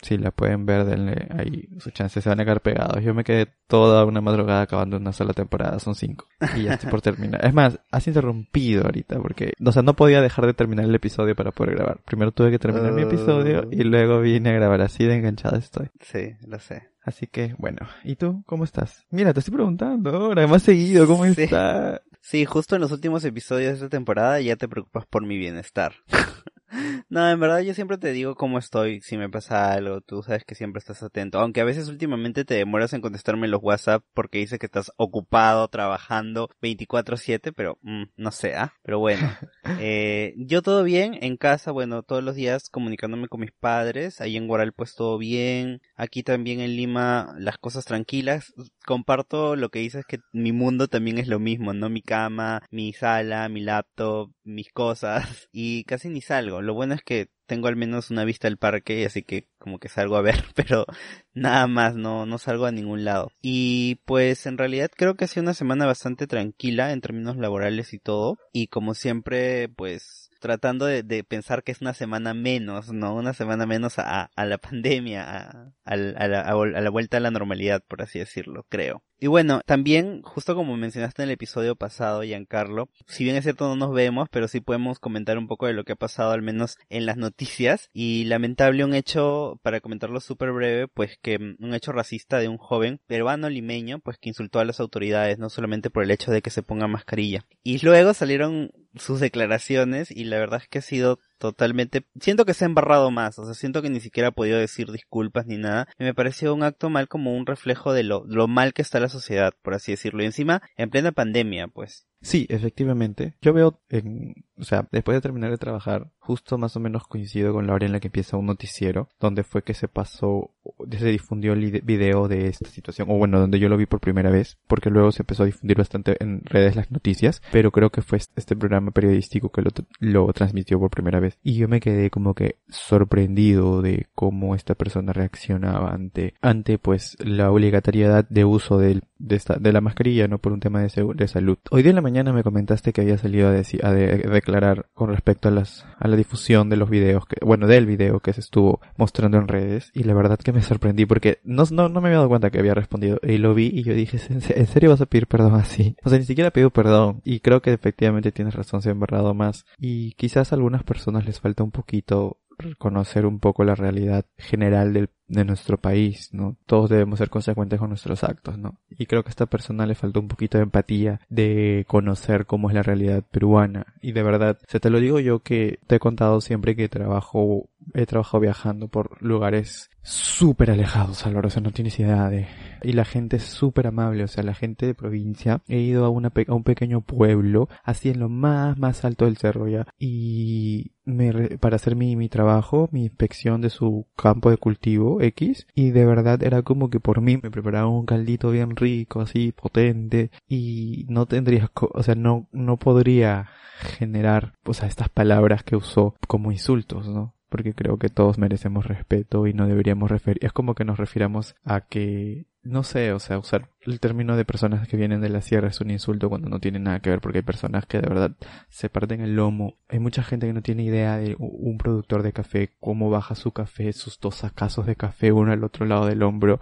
si 0.01 0.17
la 0.17 0.31
pueden 0.31 0.65
ver, 0.65 0.87
denle 0.87 1.29
ahí 1.31 1.69
sus 1.79 1.93
chances, 1.93 2.25
se 2.25 2.31
van 2.31 2.41
a 2.41 2.45
quedar 2.45 2.63
pegados. 2.63 3.05
Yo 3.05 3.13
me 3.13 3.23
quedé 3.25 3.47
toda 3.67 4.07
una 4.07 4.23
madrugada 4.23 4.63
acabando 4.63 4.97
una 4.97 5.13
sola 5.13 5.35
temporada, 5.35 5.79
son 5.79 5.95
cinco. 5.95 6.27
Y 6.57 6.63
ya 6.63 6.75
estoy 6.75 6.91
por 6.91 7.03
terminar. 7.03 7.45
Es 7.45 7.53
más, 7.53 7.79
has 7.91 8.07
interrumpido 8.07 8.85
ahorita 8.85 9.19
porque, 9.21 9.53
o 9.63 9.73
sea, 9.73 9.83
no 9.83 9.95
podía 9.95 10.23
dejar 10.23 10.47
de 10.47 10.55
terminar 10.55 10.87
el 10.87 10.95
episodio 10.95 11.35
para 11.35 11.51
poder 11.51 11.75
grabar. 11.75 12.01
Primero 12.07 12.33
tuve 12.33 12.51
que 12.51 12.59
terminar 12.59 12.93
mi 12.93 13.03
episodio 13.03 13.65
Oh. 13.65 13.69
y 13.71 13.85
luego 13.85 14.21
vine 14.21 14.51
a 14.51 14.53
grabar. 14.55 14.81
Así 14.81 15.05
de 15.05 15.17
enganchada 15.17 15.59
estoy. 15.59 15.89
Sí, 16.01 16.14
lo 16.47 16.59
sé. 16.59 16.89
Así 17.03 17.27
que, 17.27 17.55
bueno. 17.59 17.87
¿Y 18.03 18.17
tú? 18.17 18.43
¿Cómo 18.47 18.65
estás? 18.65 19.05
Mira, 19.11 19.33
te 19.35 19.41
estoy 19.41 19.55
preguntando 19.55 20.11
ahora, 20.11 20.47
más 20.47 20.63
seguido, 20.63 21.07
¿cómo 21.07 21.25
Sí. 21.27 21.43
estás? 21.43 22.01
Sí, 22.21 22.45
justo 22.47 22.75
en 22.77 22.81
los 22.81 22.91
últimos 22.93 23.23
episodios 23.25 23.69
de 23.73 23.75
esta 23.75 23.89
temporada 23.91 24.41
ya 24.41 24.57
te 24.57 24.67
preocupas 24.69 25.05
por 25.07 25.27
mi 25.27 25.37
bienestar. 25.37 25.93
no, 27.09 27.29
en 27.29 27.41
verdad 27.41 27.61
yo 27.61 27.75
siempre 27.75 27.99
te 27.99 28.13
digo 28.13 28.35
cómo 28.35 28.59
estoy, 28.59 29.01
si 29.01 29.17
me 29.17 29.29
pasa 29.29 29.73
algo, 29.73 30.01
tú 30.01 30.23
sabes 30.23 30.45
que 30.45 30.55
siempre 30.55 30.79
estás 30.79 31.03
atento. 31.03 31.39
Aunque 31.39 31.61
a 31.61 31.65
veces 31.65 31.89
últimamente 31.89 32.45
te 32.45 32.55
demoras 32.55 32.93
en 32.93 33.01
contestarme 33.01 33.49
los 33.49 33.63
WhatsApp 33.63 34.05
porque 34.15 34.39
dice 34.39 34.59
que 34.59 34.67
estás 34.67 34.93
ocupado, 34.97 35.69
trabajando 35.69 36.49
24/7, 36.61 37.53
pero 37.53 37.79
mm, 37.83 38.05
no 38.17 38.31
sé, 38.31 38.55
¿ah? 38.55 38.75
Pero 38.83 38.99
bueno, 38.99 39.29
eh, 39.81 40.35
yo 40.37 40.63
todo 40.63 40.83
bien, 40.83 41.19
en 41.21 41.37
casa, 41.37 41.71
bueno, 41.71 42.03
todos 42.03 42.23
los 42.23 42.35
días 42.35 42.69
comunicándome 42.71 43.29
con 43.29 43.41
mis 43.41 43.53
padres, 43.53 44.21
ahí 44.21 44.37
en 44.37 44.49
Guaral 44.49 44.73
pues 44.73 44.95
todo 44.95 45.19
bien, 45.19 45.81
aquí 45.97 46.23
también 46.23 46.61
en 46.61 46.77
Lima 46.77 47.35
las 47.39 47.59
cosas 47.59 47.85
tranquilas, 47.85 48.53
comparto 48.85 49.57
lo 49.57 49.69
que 49.69 49.79
dices 49.79 50.05
que 50.07 50.19
mi 50.33 50.53
mundo 50.53 50.89
también 50.89 51.19
es 51.19 51.29
lo 51.29 51.39
mismo, 51.39 51.73
¿no? 51.73 51.89
Mi 51.89 52.03
cama, 52.03 52.63
mi 52.71 52.93
sala, 52.93 53.49
mi 53.49 53.61
laptop, 53.61 54.33
mis 54.45 54.73
cosas 54.73 55.49
y 55.53 55.85
casi 55.85 56.09
ni 56.09 56.21
salgo. 56.21 56.61
Lo 56.65 56.75
bueno 56.75 56.95
es 56.95 57.03
que 57.03 57.29
tengo 57.47 57.69
al 57.69 57.77
menos 57.77 58.11
una 58.11 58.25
vista 58.25 58.49
al 58.49 58.57
parque, 58.57 59.05
así 59.07 59.23
que 59.23 59.47
como 59.59 59.79
que 59.79 59.89
salgo 59.89 60.17
a 60.17 60.23
ver, 60.23 60.43
pero 60.55 60.87
nada 61.35 61.67
más, 61.67 61.95
no, 61.95 62.27
no 62.27 62.39
salgo 62.39 62.67
a 62.67 62.73
ningún 62.73 63.05
lado. 63.05 63.31
Y 63.43 63.97
pues 64.05 64.47
en 64.47 64.59
realidad 64.59 64.91
creo 64.97 65.15
que 65.15 65.25
ha 65.25 65.29
sido 65.29 65.43
una 65.43 65.55
semana 65.55 65.87
bastante 65.87 66.27
tranquila 66.27 66.93
en 66.93 67.01
términos 67.01 67.37
laborales 67.37 67.93
y 67.93 67.99
todo. 67.99 68.39
Y 68.53 68.69
como 68.69 68.95
siempre, 68.95 69.69
pues 69.69 70.24
tratando 70.45 70.85
de, 70.85 71.25
pensar 71.25 71.63
que 71.63 71.73
es 71.73 71.81
una 71.81 71.95
semana 71.95 72.35
menos, 72.35 72.93
¿no? 72.93 73.15
Una 73.15 73.33
semana 73.33 73.65
menos 73.65 73.95
a, 73.97 74.29
la 74.37 74.59
pandemia, 74.59 75.73
a, 75.87 75.97
la, 75.97 76.41
a 76.43 76.81
la 76.83 76.91
vuelta 76.91 77.17
a 77.17 77.21
la 77.21 77.31
normalidad, 77.31 77.83
por 77.89 78.03
así 78.03 78.19
decirlo, 78.19 78.67
creo. 78.69 79.03
Y 79.25 79.27
bueno, 79.27 79.63
también, 79.65 80.21
justo 80.21 80.55
como 80.55 80.77
mencionaste 80.77 81.23
en 81.23 81.31
el 81.31 81.33
episodio 81.33 81.77
pasado, 81.77 82.23
Giancarlo, 82.23 82.91
si 83.07 83.25
bien 83.25 83.37
es 83.37 83.45
cierto 83.45 83.69
no 83.69 83.75
nos 83.75 83.95
vemos, 83.95 84.29
pero 84.31 84.49
sí 84.49 84.61
podemos 84.61 84.99
comentar 84.99 85.39
un 85.39 85.47
poco 85.47 85.67
de 85.67 85.73
lo 85.73 85.85
que 85.85 85.93
ha 85.93 85.97
pasado 85.97 86.33
al 86.33 86.43
menos 86.43 86.77
en 86.91 87.07
las 87.07 87.17
noticias. 87.17 87.89
Y 87.95 88.25
lamentable 88.25 88.85
un 88.85 88.93
hecho, 88.93 89.59
para 89.63 89.81
comentarlo 89.81 90.21
súper 90.21 90.53
breve, 90.53 90.89
pues 90.89 91.17
que 91.23 91.39
mm, 91.39 91.57
un 91.61 91.73
hecho 91.73 91.93
racista 91.93 92.39
de 92.39 92.49
un 92.49 92.59
joven 92.59 93.01
peruano 93.07 93.49
limeño, 93.49 94.01
pues 94.01 94.19
que 94.19 94.29
insultó 94.29 94.59
a 94.59 94.67
las 94.67 94.79
autoridades, 94.79 95.39
no 95.39 95.49
solamente 95.49 95.89
por 95.89 96.03
el 96.05 96.11
hecho 96.11 96.31
de 96.31 96.43
que 96.43 96.51
se 96.51 96.63
ponga 96.63 96.87
mascarilla. 96.87 97.47
Y 97.63 97.83
luego 97.83 98.13
salieron 98.13 98.73
sus 98.97 99.21
declaraciones 99.21 100.11
y 100.11 100.25
la 100.25 100.39
verdad 100.39 100.61
es 100.63 100.69
que 100.69 100.79
ha 100.79 100.83
sido 100.83 101.19
totalmente, 101.39 102.07
siento 102.21 102.45
que 102.45 102.55
se 102.55 102.65
ha 102.65 102.67
embarrado 102.67 103.11
más, 103.11 103.39
o 103.39 103.45
sea, 103.45 103.55
siento 103.55 103.83
que 103.83 103.91
ni 103.91 104.01
siquiera 104.01 104.29
ha 104.29 104.33
podido 104.33 104.59
decir 104.59 104.91
disculpas 104.91 105.47
ni 105.47 105.59
nada, 105.59 105.89
y 105.99 106.05
me 106.05 106.15
pareció 106.15 106.55
un 106.55 106.63
acto 106.63 106.91
mal 106.91 107.09
como 107.09 107.35
un 107.35 107.47
reflejo 107.47 107.93
de 107.93 108.03
lo, 108.03 108.25
lo 108.27 108.49
mal 108.49 108.73
que 108.73 108.83
está 108.83 109.01
la 109.01 109.09
sociedad, 109.09 109.55
por 109.63 109.75
así 109.75 109.93
decirlo, 109.93 110.23
y 110.23 110.27
encima, 110.27 110.63
en 110.77 110.91
plena 110.91 111.13
pandemia, 111.13 111.69
pues. 111.69 112.07
Sí, 112.25 112.47
efectivamente. 112.49 113.35
Yo 113.43 113.53
veo 113.53 113.81
en, 113.91 114.47
o 114.57 114.65
sea, 114.65 114.89
después 114.91 115.15
de 115.15 115.21
terminar 115.21 115.51
de 115.51 115.59
trabajar, 115.59 116.11
justo 116.19 116.57
más 116.57 116.75
o 116.75 116.81
menos 116.81 117.07
coincido 117.07 117.53
con 117.53 117.67
la 117.67 117.75
hora 117.75 117.85
en 117.85 117.93
la 117.93 118.01
que 118.01 118.09
empieza 118.09 118.39
un 118.39 118.47
noticiero, 118.47 119.11
donde 119.21 119.45
fue 119.45 119.63
que 119.63 119.75
se 119.75 119.89
pasó, 119.89 120.51
se 120.91 121.09
difundió 121.09 121.53
el 121.53 121.83
video 121.83 122.27
de 122.27 122.47
esta 122.47 122.71
situación, 122.71 123.11
o 123.11 123.19
bueno, 123.19 123.39
donde 123.39 123.59
yo 123.59 123.69
lo 123.69 123.77
vi 123.77 123.85
por 123.85 124.01
primera 124.01 124.31
vez, 124.31 124.57
porque 124.67 124.89
luego 124.89 125.13
se 125.13 125.23
empezó 125.23 125.43
a 125.43 125.47
difundir 125.47 125.77
bastante 125.77 126.17
en 126.19 126.41
redes 126.45 126.77
las 126.77 126.91
noticias, 126.91 127.43
pero 127.53 127.71
creo 127.71 127.91
que 127.91 128.01
fue 128.01 128.17
este 128.19 128.57
programa 128.57 128.91
periodístico 128.91 129.51
que 129.51 129.61
lo, 129.61 129.71
lo 130.01 130.33
transmitió 130.33 130.81
por 130.81 130.91
primera 130.91 131.21
vez. 131.21 131.39
Y 131.43 131.57
yo 131.57 131.69
me 131.69 131.81
quedé 131.81 132.09
como 132.09 132.35
que 132.35 132.57
sorprendido 132.71 133.83
de 133.83 134.07
cómo 134.15 134.55
esta 134.55 134.75
persona 134.75 135.13
reaccionaba 135.13 135.93
ante, 135.93 136.33
ante 136.41 136.79
pues 136.79 137.19
la 137.21 137.53
obligatoriedad 137.53 138.27
de 138.31 138.47
uso 138.47 138.79
del 138.79 139.03
de, 139.27 139.37
esta, 139.37 139.57
de 139.57 139.73
la 139.73 139.81
mascarilla, 139.81 140.29
no 140.29 140.39
por 140.39 140.53
un 140.53 140.61
tema 140.61 140.81
de, 140.81 140.89
salud. 141.29 141.59
Hoy 141.71 141.83
día 141.83 141.91
en 141.91 141.97
la 141.97 142.03
mañana 142.03 142.33
me 142.33 142.43
comentaste 142.43 142.93
que 142.93 143.01
había 143.01 143.19
salido 143.19 143.49
a, 143.49 143.53
decir, 143.53 143.85
a 143.85 143.93
declarar 143.93 144.87
con 144.95 145.11
respecto 145.11 145.49
a 145.49 145.51
las 145.51 145.87
a 145.99 146.09
la 146.09 146.17
difusión 146.17 146.69
de 146.69 146.77
los 146.77 146.91
videos, 146.91 147.27
que, 147.27 147.37
bueno, 147.45 147.67
del 147.67 147.87
video 147.87 148.21
que 148.21 148.33
se 148.33 148.41
estuvo 148.41 148.81
mostrando 148.97 149.39
en 149.39 149.49
redes 149.49 149.91
y 149.95 150.05
la 150.05 150.15
verdad 150.15 150.39
que 150.39 150.53
me 150.53 150.63
sorprendí 150.63 151.07
porque 151.07 151.39
no, 151.45 151.65
no, 151.71 151.89
no 151.89 152.01
me 152.01 152.09
había 152.09 152.19
dado 152.19 152.29
cuenta 152.29 152.51
que 152.51 152.59
había 152.59 152.75
respondido 152.75 153.19
y 153.23 153.39
lo 153.39 153.55
vi 153.55 153.71
y 153.73 153.83
yo 153.83 153.95
dije, 153.95 154.19
¿en 154.29 154.67
serio 154.67 154.91
vas 154.91 155.01
a 155.01 155.07
pedir 155.07 155.27
perdón 155.27 155.55
así? 155.55 155.97
O 156.05 156.11
sea, 156.11 156.19
ni 156.19 156.25
siquiera 156.25 156.51
pido 156.51 156.71
perdón 156.71 157.23
y 157.25 157.41
creo 157.41 157.63
que 157.63 157.73
efectivamente 157.73 158.33
tienes 158.33 158.55
razón, 158.55 158.83
se 158.83 158.91
ha 158.91 158.93
embarrado 158.93 159.33
más 159.35 159.65
y 159.79 160.13
quizás 160.13 160.53
a 160.53 160.57
algunas 160.57 160.83
personas 160.83 161.25
les 161.25 161.41
falta 161.41 161.65
un 161.65 161.71
poquito 161.71 162.39
reconocer 162.59 163.27
un 163.27 163.41
poco 163.41 163.65
la 163.65 163.75
realidad 163.75 164.25
general 164.39 164.93
del 164.93 165.09
de 165.27 165.45
nuestro 165.45 165.79
país, 165.79 166.31
¿no? 166.33 166.57
Todos 166.67 166.91
debemos 166.91 167.19
ser 167.19 167.31
consecuentes 167.31 167.79
con 167.79 167.89
nuestros 167.89 168.25
actos, 168.25 168.59
¿no? 168.59 168.81
Y 168.91 169.07
creo 169.07 169.23
que 169.23 169.29
a 169.29 169.31
esta 169.31 169.47
persona 169.47 169.87
le 169.87 169.95
faltó 169.95 170.21
un 170.21 170.29
poquito 170.29 170.59
de 170.59 170.65
empatía 170.65 171.21
de 171.29 171.85
conocer 171.89 172.47
cómo 172.47 172.69
es 172.69 172.75
la 172.75 172.83
realidad 172.83 173.25
peruana. 173.31 173.87
Y 174.01 174.13
de 174.13 174.23
verdad, 174.23 174.59
se 174.69 174.81
te 174.81 174.91
lo 174.91 175.01
digo 175.01 175.21
yo 175.21 175.41
que 175.41 175.79
te 175.87 175.97
he 175.97 175.99
contado 175.99 176.41
siempre 176.41 176.77
que 176.77 176.89
trabajo, 176.89 177.69
he 177.93 178.07
trabajado 178.07 178.41
viajando 178.41 178.89
por 178.89 179.23
lugares 179.23 179.91
súper 180.03 180.71
alejados, 180.71 181.27
Álvaro, 181.27 181.49
o 181.49 181.51
sea, 181.51 181.63
no 181.63 181.73
tienes 181.73 181.99
idea 181.99 182.29
de... 182.29 182.47
Y 182.83 182.93
la 182.93 183.07
gente 183.07 183.37
es 183.37 183.45
súper 183.45 183.87
amable, 183.87 184.25
o 184.25 184.29
sea, 184.29 184.45
la 184.45 184.55
gente 184.55 184.85
de 184.87 184.95
provincia. 184.95 185.63
He 185.69 185.79
ido 185.79 186.05
a, 186.05 186.11
un 186.11 186.63
pequeño 186.65 187.01
pueblo, 187.01 187.69
así 187.83 188.11
en 188.11 188.21
lo 188.21 188.29
más, 188.29 188.77
más 188.79 189.05
alto 189.05 189.25
del 189.25 189.39
cerro 189.39 189.67
ya. 189.69 189.87
Y 189.99 190.93
me 191.07 191.57
para 191.59 191.77
hacer 191.77 191.97
mi, 191.97 192.17
mi 192.17 192.29
trabajo, 192.29 192.89
mi 192.93 193.05
inspección 193.05 193.61
de 193.61 193.71
su 193.71 194.07
campo 194.17 194.51
de 194.51 194.57
cultivo, 194.57 195.21
X 195.21 195.67
y 195.75 195.91
de 195.91 196.05
verdad 196.05 196.43
era 196.43 196.63
como 196.63 196.91
que 196.91 197.01
por 197.01 197.21
mí 197.21 197.39
me 197.43 197.51
preparaba 197.51 197.89
un 197.89 198.07
caldito 198.07 198.51
bien 198.51 198.77
rico, 198.77 199.21
así 199.21 199.53
potente 199.53 200.31
y 200.49 201.07
no 201.09 201.27
tendría, 201.27 201.71
o 201.75 202.03
sea, 202.03 202.15
no, 202.15 202.49
no 202.53 202.79
podría 202.79 203.49
generar, 203.81 204.55
o 204.65 204.75
sea, 204.75 204.89
estas 204.89 205.09
palabras 205.09 205.63
que 205.63 205.77
usó 205.77 206.15
como 206.27 206.53
insultos, 206.53 207.09
¿no? 207.09 207.34
Porque 207.55 207.73
creo 207.73 207.99
que 208.01 208.09
todos 208.09 208.37
merecemos 208.37 208.85
respeto 208.85 209.47
y 209.47 209.53
no 209.53 209.69
deberíamos 209.69 210.11
referir, 210.11 210.45
es 210.45 210.53
como 210.53 210.75
que 210.75 210.85
nos 210.85 210.99
refiramos 210.99 211.55
a 211.65 211.83
que 211.83 212.47
no 212.65 212.83
sé, 212.83 213.13
o 213.13 213.21
sea, 213.21 213.39
usar 213.39 213.69
el 213.83 214.01
término 214.01 214.37
de 214.37 214.45
personas 214.45 214.89
que 214.89 214.97
vienen 214.97 215.21
de 215.21 215.29
la 215.29 215.41
sierra 215.41 215.69
es 215.69 215.81
un 215.81 215.93
insulto 215.93 216.29
cuando 216.29 216.49
no 216.49 216.59
tiene 216.59 216.81
nada 216.81 216.99
que 216.99 217.11
ver 217.11 217.21
porque 217.21 217.39
hay 217.39 217.45
personas 217.45 217.87
que 217.87 218.01
de 218.01 218.09
verdad 218.09 218.33
se 218.71 218.89
parten 218.89 219.21
el 219.21 219.37
lomo. 219.37 219.77
Hay 219.89 220.01
mucha 220.01 220.25
gente 220.25 220.49
que 220.49 220.53
no 220.53 220.63
tiene 220.63 220.83
idea 220.83 221.17
de 221.17 221.37
un 221.39 221.79
productor 221.79 222.25
de 222.25 222.33
café, 222.33 222.71
cómo 222.81 223.09
baja 223.09 223.37
su 223.37 223.53
café, 223.53 223.93
sus 223.93 224.19
dos 224.19 224.35
sacazos 224.35 224.85
de 224.87 224.97
café 224.97 225.31
uno 225.31 225.53
al 225.53 225.63
otro 225.63 225.87
lado 225.87 226.07
del 226.07 226.25
hombro 226.25 226.59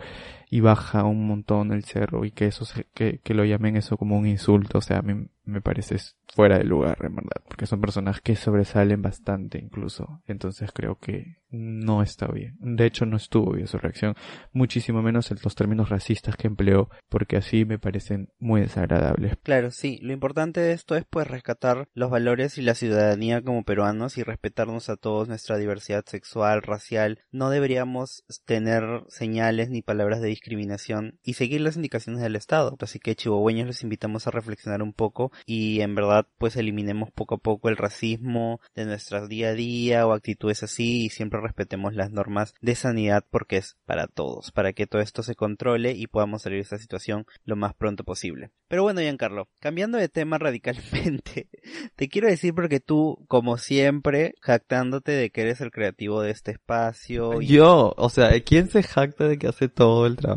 y 0.53 0.61
baja 0.61 1.05
un 1.05 1.27
montón 1.27 1.73
el 1.73 1.83
cerro 1.83 2.27
y 2.27 2.31
que 2.31 2.45
eso 2.45 2.67
que, 2.93 3.21
que 3.25 3.33
lo 3.33 3.47
llamen 3.47 3.79
eso 3.79 3.97
como 3.97 4.19
un 4.19 4.27
insulto, 4.27 4.77
o 4.77 4.81
sea, 4.83 4.99
a 4.99 5.03
mí 5.03 5.15
me 5.45 5.61
parece 5.61 5.97
fuera 6.35 6.59
de 6.59 6.65
lugar, 6.65 6.99
en 7.03 7.17
verdad, 7.17 7.43
porque 7.47 7.67
son 7.67 7.81
personas 7.81 8.21
que 8.21 8.37
sobresalen 8.37 9.03
bastante 9.03 9.59
incluso. 9.59 10.23
Entonces 10.27 10.71
creo 10.73 10.97
que 10.99 11.39
no 11.51 12.03
está 12.03 12.27
bien. 12.29 12.57
De 12.61 12.87
hecho, 12.87 13.05
no 13.05 13.17
estuvo 13.19 13.53
bien 13.53 13.67
su 13.67 13.77
reacción, 13.77 14.15
muchísimo 14.53 15.03
menos 15.03 15.31
en 15.31 15.39
los 15.45 15.55
términos 15.55 15.91
racistas 15.91 16.37
que 16.37 16.47
empleó, 16.47 16.89
porque 17.11 17.37
así 17.37 17.67
me 17.67 17.79
parecen 17.79 18.31
muy 18.39 18.63
desagradables. 18.63 19.37
Claro, 19.43 19.71
sí, 19.71 19.99
lo 20.01 20.15
importante 20.15 20.61
de 20.61 20.73
esto 20.73 20.97
es 20.97 21.05
pues 21.05 21.27
rescatar 21.27 21.89
los 21.93 22.11
valores 22.11 22.57
y 22.57 22.63
la 22.63 22.75
ciudadanía 22.75 23.43
como 23.43 23.65
peruanos 23.65 24.17
y 24.17 24.23
respetarnos 24.23 24.89
a 24.89 24.97
todos 24.97 25.29
nuestra 25.29 25.59
diversidad 25.59 26.05
sexual, 26.07 26.63
racial. 26.63 27.21
No 27.31 27.51
deberíamos 27.51 28.25
tener 28.47 29.05
señales 29.09 29.69
ni 29.69 29.83
palabras 29.83 30.23
de 30.23 30.29
discriminación 30.43 31.19
y 31.23 31.35
seguir 31.35 31.61
las 31.61 31.77
indicaciones 31.77 32.21
del 32.21 32.35
Estado. 32.35 32.77
Así 32.81 32.99
que 32.99 33.15
chihuahueños 33.15 33.69
les 33.69 33.83
invitamos 33.83 34.27
a 34.27 34.33
reflexionar 34.33 34.83
un 34.83 34.93
poco 34.93 35.31
y 35.47 35.81
en 35.83 35.95
verdad 35.95 36.27
pues 36.39 36.57
eliminemos 36.57 37.11
poco 37.13 37.37
a 37.37 37.39
poco 37.39 37.69
el 37.69 37.77
racismo 37.77 38.61
de 38.75 38.85
nuestro 38.85 39.29
día 39.29 39.51
a 39.51 39.55
día 39.55 40.07
o 40.07 40.13
actitudes 40.13 40.65
así 40.65 41.05
y 41.05 41.11
siempre 41.11 41.41
respetemos 41.41 41.95
las 41.95 42.11
normas 42.11 42.55
de 42.61 42.75
sanidad 42.75 43.25
porque 43.31 43.59
es 43.59 43.77
para 43.87 44.09
todos, 44.09 44.51
para 44.51 44.73
que 44.73 44.87
todo 44.87 45.01
esto 45.01 45.23
se 45.23 45.37
controle 45.37 45.93
y 45.93 46.09
podamos 46.09 46.43
salir 46.43 46.59
de 46.59 46.63
esta 46.63 46.79
situación 46.79 47.25
lo 47.45 47.55
más 47.55 47.75
pronto 47.75 48.03
posible. 48.03 48.51
Pero 48.67 48.83
bueno, 48.83 49.01
Giancarlo, 49.01 49.49
cambiando 49.61 49.99
de 49.99 50.09
tema 50.09 50.39
radicalmente, 50.39 51.49
te 51.95 52.09
quiero 52.09 52.27
decir 52.27 52.53
porque 52.53 52.81
tú, 52.81 53.25
como 53.29 53.59
siempre, 53.59 54.35
jactándote 54.41 55.13
de 55.13 55.31
que 55.31 55.43
eres 55.43 55.61
el 55.61 55.71
creativo 55.71 56.21
de 56.21 56.31
este 56.31 56.51
espacio. 56.51 57.41
Yo, 57.43 57.95
o 57.97 58.09
sea, 58.09 58.31
¿quién 58.41 58.71
se 58.71 58.83
jacta 58.83 59.29
de 59.29 59.39
que 59.39 59.47
hace 59.47 59.69
todo 59.69 60.07
el 60.07 60.17
trabajo 60.17 60.32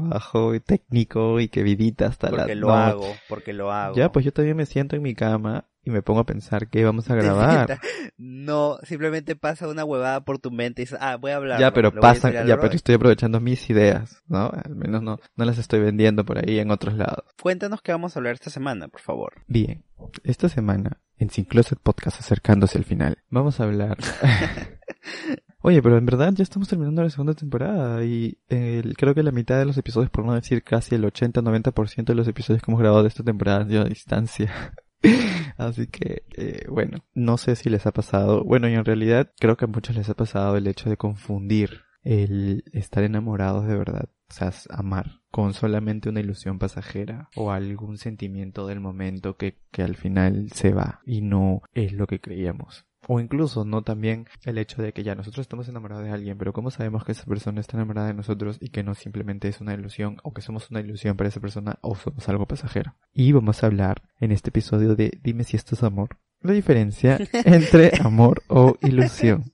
técnico 0.66 1.40
y 1.40 1.48
que 1.48 1.64
vidita 1.64 2.08
hasta 2.08 2.30
la... 2.30 2.38
Porque 2.40 2.56
lo 2.56 2.72
hago, 2.72 3.16
porque 3.30 3.54
lo 3.54 3.72
hago. 3.72 3.96
Ya, 3.96 4.12
pues 4.12 4.26
yo 4.26 4.34
también 4.34 4.58
me 4.58 4.66
siento 4.66 4.96
en 4.96 5.02
mi 5.02 5.16
cama 5.16 5.66
y 5.84 5.92
me 5.92 6.02
pongo 6.02 6.22
a 6.22 6.26
pensar 6.26 6.68
qué 6.68 6.84
vamos 6.84 7.10
a 7.10 7.16
grabar. 7.16 7.80
No, 8.18 8.80
simplemente 8.84 9.36
pasa 9.36 9.68
una 9.68 9.86
huevada 9.86 10.26
por 10.26 10.40
tu 10.40 10.50
mente 10.50 10.82
y 10.82 10.86
dices, 10.86 10.98
ah, 11.00 11.18
voy 11.18 11.32
a 11.32 11.36
hablar. 11.36 11.60
Ya, 11.60 11.74
pero 11.74 11.94
pasa, 11.94 12.32
ya, 12.46 12.58
pero 12.60 12.74
estoy 12.74 12.96
aprovechando 12.96 13.40
mis 13.40 13.70
ideas, 13.70 14.24
¿no? 14.28 14.52
Al 14.52 14.76
menos 14.76 15.04
no, 15.04 15.20
no 15.36 15.46
las 15.46 15.58
estoy 15.58 15.82
vendiendo 15.82 16.26
por 16.26 16.40
ahí 16.40 16.60
en 16.60 16.72
otros 16.72 16.96
lados. 16.96 17.26
Cuéntanos 17.42 17.82
qué 17.82 17.92
vamos 17.92 18.16
a 18.16 18.20
hablar 18.20 18.34
esta 18.34 18.50
semana, 18.50 18.88
por 18.88 19.02
favor. 19.02 19.34
Bien, 19.48 19.84
esta 20.24 20.50
semana, 20.50 21.02
en 21.18 21.30
Sin 21.30 21.46
Closet 21.46 21.80
Podcast, 21.80 22.20
acercándose 22.20 22.78
al 22.78 22.86
final, 22.86 23.20
vamos 23.30 23.60
a 23.60 23.66
hablar... 23.66 23.98
Oye, 25.68 25.82
pero 25.82 25.98
en 25.98 26.06
verdad 26.06 26.32
ya 26.32 26.44
estamos 26.44 26.68
terminando 26.68 27.02
la 27.02 27.10
segunda 27.10 27.34
temporada 27.34 28.06
y 28.06 28.38
creo 28.48 29.16
que 29.16 29.24
la 29.24 29.32
mitad 29.32 29.58
de 29.58 29.66
los 29.66 29.76
episodios, 29.80 30.12
por 30.12 30.24
no 30.24 30.36
decir 30.36 30.62
casi 30.62 30.94
el 30.94 31.04
80-90% 31.06 32.06
de 32.06 32.14
los 32.14 32.28
episodios 32.28 32.62
que 32.62 32.70
hemos 32.70 32.80
grabado 32.80 33.02
de 33.02 33.08
esta 33.08 33.24
temporada 33.24 33.62
han 33.62 33.70
sido 33.70 33.82
a 33.82 33.90
distancia. 33.90 34.54
Así 35.58 35.88
que, 35.88 36.22
eh, 36.38 36.68
bueno, 36.70 37.00
no 37.16 37.38
sé 37.38 37.56
si 37.56 37.72
les 37.72 37.88
ha 37.88 37.92
pasado. 37.92 38.44
Bueno, 38.44 38.70
y 38.70 38.76
en 38.76 38.86
realidad 38.86 39.32
creo 39.40 39.58
que 39.58 39.66
a 39.66 39.68
muchos 39.68 39.96
les 39.96 40.08
ha 40.08 40.14
pasado 40.14 40.56
el 40.56 40.68
hecho 40.68 40.88
de 40.88 40.98
confundir 40.98 41.82
el 42.04 42.64
estar 42.72 43.04
enamorados 43.04 43.66
de 43.66 43.76
verdad, 43.76 44.10
o 44.30 44.34
sea, 44.34 44.54
amar, 44.70 45.22
con 45.32 45.56
solamente 45.56 46.10
una 46.10 46.20
ilusión 46.20 46.60
pasajera 46.60 47.30
o 47.36 47.52
algún 47.52 47.98
sentimiento 47.98 48.68
del 48.68 48.82
momento 48.82 49.36
que, 49.36 49.58
que 49.72 49.82
al 49.82 49.96
final 49.96 50.52
se 50.54 50.74
va 50.74 51.02
y 51.08 51.22
no 51.22 51.64
es 51.74 51.92
lo 51.92 52.06
que 52.06 52.22
creíamos. 52.22 52.86
O 53.08 53.20
incluso, 53.20 53.66
¿no? 53.66 53.84
También 53.84 54.28
el 54.46 54.58
hecho 54.58 54.82
de 54.82 54.94
que 54.94 55.04
ya 55.04 55.16
nosotros 55.16 55.44
estamos 55.44 55.68
enamorados 55.68 56.06
de 56.06 56.12
alguien, 56.12 56.38
pero 56.38 56.54
¿cómo 56.54 56.72
sabemos 56.72 57.04
que 57.04 57.12
esa 57.12 57.26
persona 57.26 57.62
está 57.62 57.78
enamorada 57.78 58.08
de 58.08 58.14
nosotros 58.14 58.58
y 58.60 58.70
que 58.70 58.84
no 58.84 58.96
simplemente 58.96 59.48
es 59.48 59.62
una 59.62 59.74
ilusión 59.74 60.18
o 60.24 60.34
que 60.34 60.42
somos 60.42 60.72
una 60.72 60.80
ilusión 60.80 61.16
para 61.16 61.30
esa 61.30 61.40
persona 61.40 61.78
o 61.82 61.96
somos 61.96 62.28
algo 62.30 62.48
pasajero? 62.48 62.96
Y 63.14 63.32
vamos 63.32 63.64
a 63.64 63.68
hablar 63.68 64.02
en 64.20 64.32
este 64.32 64.50
episodio 64.50 64.96
de 64.96 65.20
Dime 65.22 65.44
si 65.44 65.56
esto 65.56 65.76
es 65.76 65.84
amor. 65.84 66.18
La 66.46 66.54
diferencia 66.54 67.18
entre 67.34 67.92
amor 68.02 68.44
o 68.48 68.78
ilusión. 68.82 69.52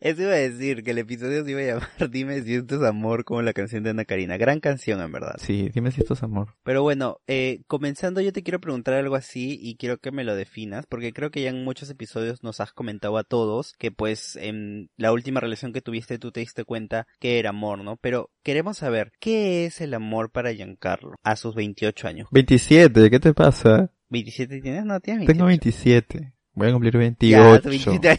Eso 0.00 0.22
iba 0.22 0.32
a 0.32 0.36
decir, 0.36 0.84
que 0.84 0.92
el 0.92 0.98
episodio 0.98 1.44
se 1.44 1.50
iba 1.50 1.60
a 1.60 1.64
llamar 1.64 1.88
Dime 2.12 2.40
si 2.42 2.54
esto 2.54 2.76
es 2.76 2.82
amor, 2.82 3.24
como 3.24 3.42
la 3.42 3.52
canción 3.52 3.82
de 3.82 3.90
Ana 3.90 4.04
Karina. 4.04 4.36
Gran 4.36 4.60
canción, 4.60 5.00
en 5.00 5.10
verdad. 5.10 5.34
Sí, 5.38 5.68
dime 5.74 5.90
si 5.90 6.00
esto 6.00 6.14
es 6.14 6.22
amor. 6.22 6.54
Pero 6.62 6.82
bueno, 6.82 7.18
eh, 7.26 7.62
comenzando 7.66 8.20
yo 8.20 8.32
te 8.32 8.44
quiero 8.44 8.60
preguntar 8.60 8.94
algo 8.94 9.16
así 9.16 9.58
y 9.60 9.76
quiero 9.76 9.98
que 9.98 10.12
me 10.12 10.22
lo 10.22 10.36
definas, 10.36 10.86
porque 10.86 11.12
creo 11.12 11.32
que 11.32 11.42
ya 11.42 11.50
en 11.50 11.64
muchos 11.64 11.90
episodios 11.90 12.44
nos 12.44 12.60
has 12.60 12.72
comentado 12.72 13.18
a 13.18 13.24
todos 13.24 13.72
que 13.76 13.90
pues 13.90 14.36
en 14.36 14.90
la 14.96 15.10
última 15.10 15.40
relación 15.40 15.72
que 15.72 15.82
tuviste 15.82 16.20
tú 16.20 16.30
te 16.30 16.38
diste 16.38 16.64
cuenta 16.64 17.08
que 17.18 17.40
era 17.40 17.50
amor, 17.50 17.82
¿no? 17.82 17.96
Pero 17.96 18.30
queremos 18.44 18.78
saber, 18.78 19.10
¿qué 19.18 19.66
es 19.66 19.80
el 19.80 19.94
amor 19.94 20.30
para 20.30 20.52
Giancarlo 20.52 21.16
a 21.24 21.34
sus 21.34 21.56
28 21.56 22.06
años? 22.06 22.28
27, 22.30 23.10
¿qué 23.10 23.18
te 23.18 23.34
pasa? 23.34 23.90
¿27 24.10 24.62
tienes? 24.62 24.84
No, 24.84 25.00
tienes 25.00 25.26
28. 25.26 25.32
Tengo 25.32 25.46
27. 25.46 26.32
Voy 26.58 26.68
a 26.68 26.72
cumplir 26.72 26.96
28 26.96 27.62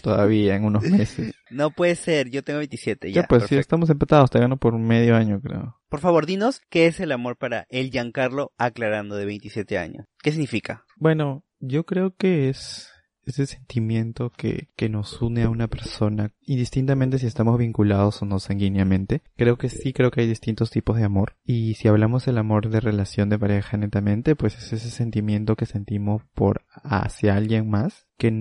todavía 0.01 0.55
en 0.55 0.63
unos 0.63 0.83
meses. 0.83 1.35
No 1.51 1.71
puede 1.71 1.95
ser, 1.95 2.29
yo 2.29 2.43
tengo 2.43 2.59
27 2.59 3.11
ya. 3.11 3.21
Ya, 3.21 3.27
pues 3.27 3.45
sí, 3.47 3.55
estamos 3.55 3.89
empatados, 3.89 4.29
te 4.29 4.37
gano 4.37 4.57
por 4.57 4.77
medio 4.77 5.15
año, 5.15 5.41
creo. 5.41 5.79
Por 5.89 5.99
favor, 5.99 6.27
dinos 6.27 6.61
qué 6.69 6.85
es 6.85 6.99
el 6.99 7.11
amor 7.11 7.37
para 7.37 7.65
el 7.69 7.89
Giancarlo 7.89 8.53
aclarando 8.59 9.15
de 9.15 9.25
27 9.25 9.79
años. 9.79 10.05
¿Qué 10.21 10.29
significa? 10.29 10.85
Bueno, 10.97 11.43
yo 11.59 11.87
creo 11.87 12.15
que 12.15 12.49
es 12.49 12.91
ese 13.29 13.45
sentimiento 13.45 14.31
que, 14.31 14.69
que 14.75 14.89
nos 14.89 15.21
une 15.21 15.43
a 15.43 15.49
una 15.49 15.67
persona, 15.67 16.31
indistintamente 16.45 17.19
si 17.19 17.27
estamos 17.27 17.57
vinculados 17.57 18.21
o 18.21 18.25
no 18.25 18.39
sanguíneamente. 18.39 19.21
Creo 19.35 19.57
que 19.57 19.69
sí, 19.69 19.93
creo 19.93 20.11
que 20.11 20.21
hay 20.21 20.27
distintos 20.27 20.71
tipos 20.71 20.97
de 20.97 21.03
amor. 21.03 21.35
Y 21.43 21.75
si 21.75 21.87
hablamos 21.87 22.25
del 22.25 22.37
amor 22.37 22.69
de 22.69 22.79
relación 22.79 23.29
de 23.29 23.39
pareja 23.39 23.77
netamente, 23.77 24.35
pues 24.35 24.57
es 24.57 24.73
ese 24.73 24.89
sentimiento 24.89 25.55
que 25.55 25.65
sentimos 25.65 26.23
por 26.33 26.65
hacia 26.83 27.35
alguien 27.35 27.69
más, 27.69 28.07
que 28.17 28.31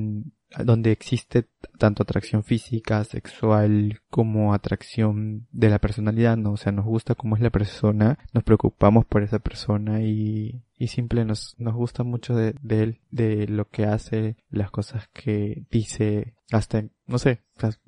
donde 0.64 0.92
existe 0.92 1.46
tanto 1.78 2.02
atracción 2.02 2.42
física, 2.42 3.04
sexual, 3.04 4.00
como 4.10 4.54
atracción 4.54 5.46
de 5.52 5.68
la 5.68 5.78
personalidad, 5.78 6.36
¿no? 6.36 6.52
O 6.52 6.56
sea, 6.56 6.72
nos 6.72 6.86
gusta 6.86 7.14
cómo 7.14 7.36
es 7.36 7.42
la 7.42 7.50
persona, 7.50 8.18
nos 8.32 8.44
preocupamos 8.44 9.04
por 9.04 9.22
esa 9.22 9.38
persona 9.38 10.02
y, 10.02 10.62
y 10.78 10.88
simple 10.88 11.24
nos, 11.24 11.54
nos 11.58 11.74
gusta 11.74 12.04
mucho 12.04 12.34
de, 12.34 12.54
de 12.62 12.82
él, 12.82 13.00
de 13.10 13.48
lo 13.48 13.68
que 13.68 13.84
hace, 13.84 14.36
las 14.48 14.70
cosas 14.70 15.08
que 15.12 15.66
dice, 15.70 16.34
hasta, 16.52 16.84
no 17.06 17.18
sé, 17.18 17.42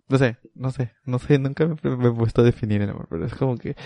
no 0.08 0.18
sé, 0.18 0.38
no 0.54 0.70
sé, 0.70 0.92
no 1.04 1.18
sé, 1.18 1.38
nunca 1.38 1.66
me, 1.66 1.74
he 1.74 2.12
puesto 2.12 2.42
a 2.42 2.44
definir 2.44 2.82
el 2.82 2.90
amor, 2.90 3.06
pero 3.08 3.26
es 3.26 3.34
como 3.34 3.56
que 3.56 3.76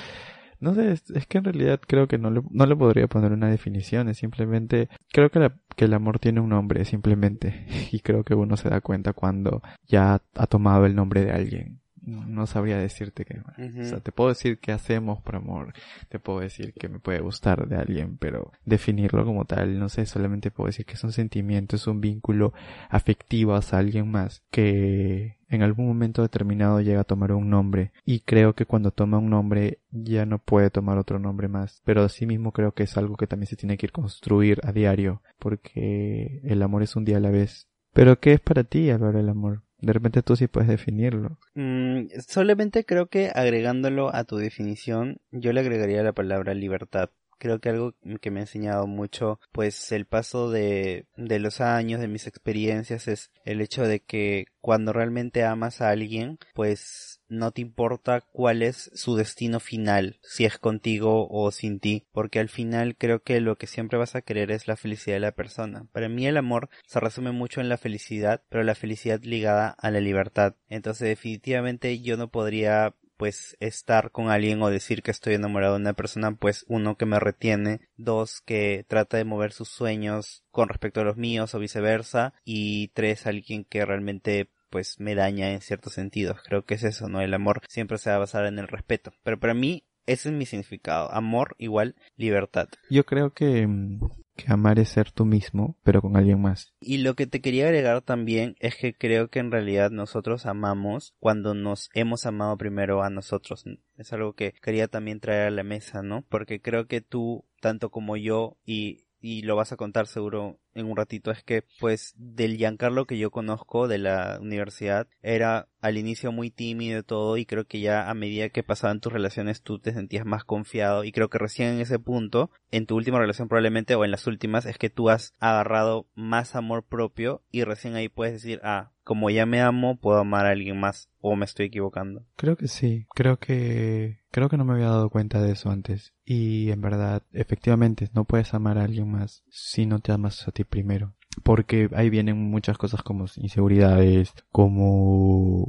no 0.61 0.75
sé, 0.75 0.93
es, 0.93 1.27
que 1.27 1.39
en 1.39 1.45
realidad 1.45 1.81
creo 1.87 2.09
que 2.09 2.17
no 2.17 2.31
le, 2.31 2.41
no 2.51 2.65
le 2.65 2.75
podría 2.75 3.07
poner 3.07 3.33
una 3.33 3.51
definición, 3.51 4.09
es 4.09 4.19
simplemente, 4.19 4.89
creo 5.13 5.29
que, 5.31 5.39
la, 5.39 5.55
que 5.77 5.85
el 5.85 5.95
amor 5.95 6.19
tiene 6.19 6.41
un 6.41 6.49
nombre, 6.49 6.85
simplemente, 6.87 7.67
y 7.93 8.01
creo 8.01 8.25
que 8.25 8.35
uno 8.35 8.57
se 8.57 8.71
da 8.71 8.81
cuenta 8.81 9.13
cuando 9.13 9.63
ya 9.87 10.23
ha 10.35 10.47
tomado 10.47 10.87
el 10.87 10.95
nombre 10.95 11.25
de 11.25 11.33
alguien 11.33 11.84
no 12.07 12.47
sabría 12.47 12.79
decirte 12.79 13.25
que, 13.25 13.41
o 13.41 13.85
sea, 13.85 14.01
te 14.01 14.13
puedo 14.13 14.31
decir 14.31 14.59
qué 14.59 14.73
hacemos 14.73 15.21
por 15.23 15.37
amor, 15.37 15.73
te 16.09 16.19
puedo 16.19 16.41
decir 16.41 16.73
que 16.75 16.89
me 16.89 16.99
puede 16.99 17.21
gustar 17.21 17.67
de 17.69 17.77
alguien, 17.77 18.17
pero 18.19 18.53
definirlo 18.65 19.25
como 19.25 19.45
tal, 19.45 19.79
no 19.79 19.89
sé, 19.89 20.07
solamente 20.07 20.51
puedo 20.51 20.67
decir 20.67 20.87
que 20.87 20.95
es 20.95 21.05
un 21.05 21.13
sentimiento, 21.13 21.77
es 21.77 21.87
un 21.87 22.01
vínculo 22.01 22.53
afectivo 22.89 23.55
hacia 23.55 23.79
alguien 23.79 24.11
más 24.11 24.43
que 24.51 25.39
en 25.49 25.63
algún 25.63 25.87
momento 25.87 26.23
determinado 26.23 26.81
llega 26.81 27.03
a 27.03 27.05
tomar 27.05 27.33
un 27.33 27.49
nombre 27.49 27.93
y 28.05 28.21
creo 28.21 28.55
que 28.55 28.67
cuando 28.67 28.91
toma 28.91 29.19
un 29.19 29.31
nombre 29.31 29.79
ya 29.91 30.27
no 30.27 30.39
puede 30.39 30.71
tomar 30.71 30.99
otro 30.99 31.19
nombre 31.19 31.49
más, 31.49 31.81
pero 31.85 32.03
asimismo 32.03 32.53
creo 32.53 32.73
que 32.73 32.83
es 32.85 32.97
algo 32.97 33.17
que 33.17 33.27
también 33.27 33.49
se 33.49 33.57
tiene 33.57 33.77
que 33.77 33.87
ir 33.87 33.93
construir 33.93 34.61
a 34.65 34.73
diario 34.73 35.23
porque 35.39 36.41
el 36.45 36.63
amor 36.63 36.83
es 36.83 36.97
un 36.97 37.05
día 37.05 37.19
a 37.19 37.21
la 37.21 37.31
vez. 37.31 37.69
Pero 37.93 38.19
¿qué 38.19 38.33
es 38.33 38.41
para 38.41 38.65
ti, 38.65 38.91
Álvaro, 38.91 39.21
el 39.21 39.29
amor? 39.29 39.63
De 39.85 39.93
repente 39.93 40.23
tú 40.23 40.37
sí 40.37 40.47
puedes 40.47 40.69
definirlo. 40.69 41.39
Mm, 41.55 42.07
solamente 42.27 42.85
creo 42.85 43.07
que 43.07 43.31
agregándolo 43.35 44.15
a 44.15 44.25
tu 44.25 44.37
definición, 44.37 45.19
yo 45.31 45.53
le 45.53 45.61
agregaría 45.61 46.03
la 46.03 46.13
palabra 46.13 46.55
libertad 46.55 47.11
creo 47.39 47.61
que 47.61 47.69
algo 47.69 47.95
que 48.23 48.31
me 48.31 48.41
ha 48.41 48.45
enseñado 48.45 48.87
mucho, 48.87 49.39
pues 49.53 49.93
el 49.93 50.07
paso 50.07 50.51
de, 50.51 51.07
de 51.17 51.39
los 51.39 51.61
años, 51.61 52.01
de 52.01 52.09
mis 52.09 52.27
experiencias, 52.27 53.07
es 53.07 53.31
el 53.45 53.61
hecho 53.61 53.83
de 53.83 54.01
que 54.01 54.47
cuando 54.63 54.95
realmente 54.95 55.45
amas 55.45 55.83
a 55.83 55.91
alguien, 55.91 56.39
pues 56.55 57.14
no 57.37 57.51
te 57.53 57.61
importa 57.61 58.21
cuál 58.21 58.63
es 58.63 58.91
su 58.95 59.17
destino 59.17 59.61
final, 59.61 60.19
si 60.23 60.45
es 60.45 60.59
contigo 60.59 61.29
o 61.29 61.51
sin 61.51 61.81
ti, 61.81 62.07
porque 62.13 62.41
al 62.41 62.49
final 62.49 62.97
creo 62.97 63.23
que 63.23 63.41
lo 63.41 63.57
que 63.57 63.67
siempre 63.67 63.99
vas 63.99 64.15
a 64.15 64.23
querer 64.23 64.51
es 64.51 64.69
la 64.69 64.77
felicidad 64.77 65.17
de 65.17 65.21
la 65.21 65.33
persona. 65.33 65.87
Para 65.93 66.09
mí 66.09 66.27
el 66.27 66.37
amor 66.37 66.69
se 66.87 67.01
resume 67.01 67.33
mucho 67.33 67.61
en 67.61 67.69
la 67.69 67.79
felicidad, 67.79 68.43
pero 68.49 68.63
la 68.65 68.75
felicidad 68.75 69.21
ligada 69.23 69.71
a 69.71 69.91
la 69.91 70.01
libertad. 70.01 70.55
Entonces 70.69 71.09
definitivamente 71.09 72.01
yo 72.01 72.17
no 72.17 72.29
podría 72.29 72.95
pues 73.17 73.57
estar 73.61 74.11
con 74.11 74.29
alguien 74.29 74.61
o 74.63 74.71
decir 74.71 75.03
que 75.03 75.11
estoy 75.11 75.35
enamorado 75.35 75.75
de 75.75 75.81
una 75.81 75.93
persona, 75.93 76.35
pues 76.35 76.65
uno 76.69 76.97
que 76.97 77.07
me 77.07 77.21
retiene, 77.21 77.81
dos 77.97 78.41
que 78.45 78.85
trata 78.89 79.17
de 79.17 79.25
mover 79.25 79.53
sus 79.53 79.69
sueños 79.69 80.45
con 80.51 80.69
respecto 80.69 81.01
a 81.01 81.05
los 81.05 81.17
míos 81.17 81.55
o 81.55 81.59
viceversa, 81.59 82.35
y 82.45 82.89
tres 82.89 83.27
alguien 83.27 83.65
que 83.65 83.85
realmente 83.85 84.51
pues 84.75 84.99
me 84.99 85.15
daña 85.15 85.53
en 85.53 85.61
ciertos 85.61 85.93
sentidos. 85.93 86.39
Creo 86.45 86.65
que 86.65 86.75
es 86.75 86.83
eso, 86.83 87.09
¿no? 87.09 87.21
El 87.21 87.33
amor 87.33 87.61
siempre 87.69 87.97
se 87.97 88.11
va 88.11 88.17
a 88.17 88.19
basar 88.19 88.45
en 88.47 88.59
el 88.59 88.67
respeto. 88.67 89.13
Pero 89.23 89.39
para 89.39 89.55
mí 89.55 89.85
ese 90.05 90.31
es 90.31 90.35
mi 90.35 90.47
significado. 90.47 91.13
Amor 91.13 91.55
igual 91.59 91.95
libertad. 92.17 92.67
Yo 92.91 93.05
creo 93.05 93.33
que 93.33 93.69
mm, 93.69 94.01
que 94.35 94.53
amar 94.53 94.81
es 94.81 94.89
ser 94.89 95.13
tú 95.13 95.25
mismo, 95.25 95.77
pero 95.85 96.03
con 96.03 96.17
alguien 96.17 96.43
más. 96.43 96.75
Y 96.81 96.99
lo 96.99 97.15
que 97.15 97.29
te 97.29 97.41
quería 97.41 97.67
agregar 97.67 98.03
también 98.03 98.57
es 98.59 98.75
que 98.75 98.95
creo 98.95 99.29
que 99.29 99.39
en 99.39 99.53
realidad 99.53 99.93
nosotros 99.93 100.47
amamos 100.47 101.15
cuando 101.21 101.55
nos 101.55 101.89
hemos 101.95 102.27
amado 102.27 102.57
primero 102.57 103.03
a 103.03 103.11
nosotros. 103.11 103.65
Es 103.97 104.13
algo 104.13 104.33
que 104.33 104.55
quería 104.61 104.89
también 104.89 105.21
traer 105.21 105.47
a 105.47 105.51
la 105.53 105.63
mesa, 105.63 106.03
¿no? 106.03 106.25
Porque 106.29 106.61
creo 106.61 106.89
que 106.89 107.01
tú, 107.01 107.45
tanto 107.61 107.91
como 107.91 108.17
yo, 108.17 108.57
y, 108.67 109.04
y 109.25 109.41
lo 109.41 109.57
vas 109.57 109.73
a 109.73 109.79
contar 109.79 110.07
seguro 110.07 110.59
en 110.75 110.85
un 110.85 110.99
ratito 110.99 111.31
es 111.31 111.43
que 111.43 111.65
pues 111.81 112.13
del 112.19 112.59
Giancarlo 112.59 113.07
que 113.07 113.17
yo 113.17 113.31
conozco 113.31 113.89
de 113.89 113.97
la 113.97 114.39
universidad 114.39 115.09
era 115.23 115.67
al 115.81 115.97
inicio 115.97 116.31
muy 116.31 116.51
tímido 116.51 116.99
y 116.99 117.03
todo 117.03 117.39
y 117.39 117.47
creo 117.47 117.65
que 117.65 117.81
ya 117.81 118.11
a 118.11 118.13
medida 118.13 118.51
que 118.51 118.63
pasaban 118.63 119.01
tus 119.01 119.15
relaciones 119.15 119.63
tú 119.63 119.79
te 119.79 119.95
sentías 119.95 120.27
más 120.27 120.45
confiado 120.45 121.05
y 121.05 121.13
creo 121.13 121.31
que 121.31 121.39
recién 121.39 121.71
en 121.71 121.81
ese 121.81 121.99
punto 121.99 122.51
en 122.71 122.85
tu 122.85 122.97
última 122.97 123.19
relación 123.19 123.49
probablemente 123.49 123.95
o 123.95 124.05
en 124.05 124.11
las 124.11 124.27
últimas 124.27 124.67
es 124.67 124.77
que 124.77 124.91
tú 124.91 125.09
has 125.09 125.33
agarrado 125.39 126.07
más 126.15 126.55
amor 126.55 126.85
propio 126.85 127.41
y 127.51 127.65
recién 127.65 127.95
ahí 127.95 128.11
puedes 128.11 128.35
decir 128.35 128.61
ah 128.63 128.93
como 129.05 129.31
ya 129.31 129.47
me 129.47 129.63
amo 129.63 129.97
puedo 129.97 130.19
amar 130.19 130.45
a 130.45 130.51
alguien 130.51 130.79
más 130.79 131.09
o 131.23 131.35
me 131.35 131.47
estoy 131.47 131.67
equivocando 131.67 132.27
creo 132.37 132.57
que 132.57 132.69
sí 132.69 133.07
creo 133.15 133.39
que 133.39 134.24
creo 134.35 134.49
que 134.49 134.57
no 134.57 134.65
me 134.65 134.73
había 134.73 134.89
dado 134.89 135.11
cuenta 135.11 135.41
de 135.41 135.53
eso 135.53 135.71
antes 135.71 136.13
y 136.25 136.73
en 136.73 136.81
verdad 136.81 137.23
efectivamente 137.33 138.11
no 138.15 138.25
puedes 138.25 138.53
amar 138.53 138.79
a 138.79 138.83
alguien 138.83 139.09
más 139.09 139.45
si 139.49 139.87
no 139.87 140.01
te 140.01 140.11
amas 140.11 140.49
a 140.49 140.51
ti 140.51 140.65
primero. 140.65 141.15
Porque 141.45 141.89
ahí 141.95 142.11
vienen 142.11 142.51
muchas 142.51 142.77
cosas 142.77 143.05
como 143.05 143.27
inseguridades, 143.37 144.35
como 144.51 145.69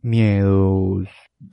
miedos, 0.00 1.06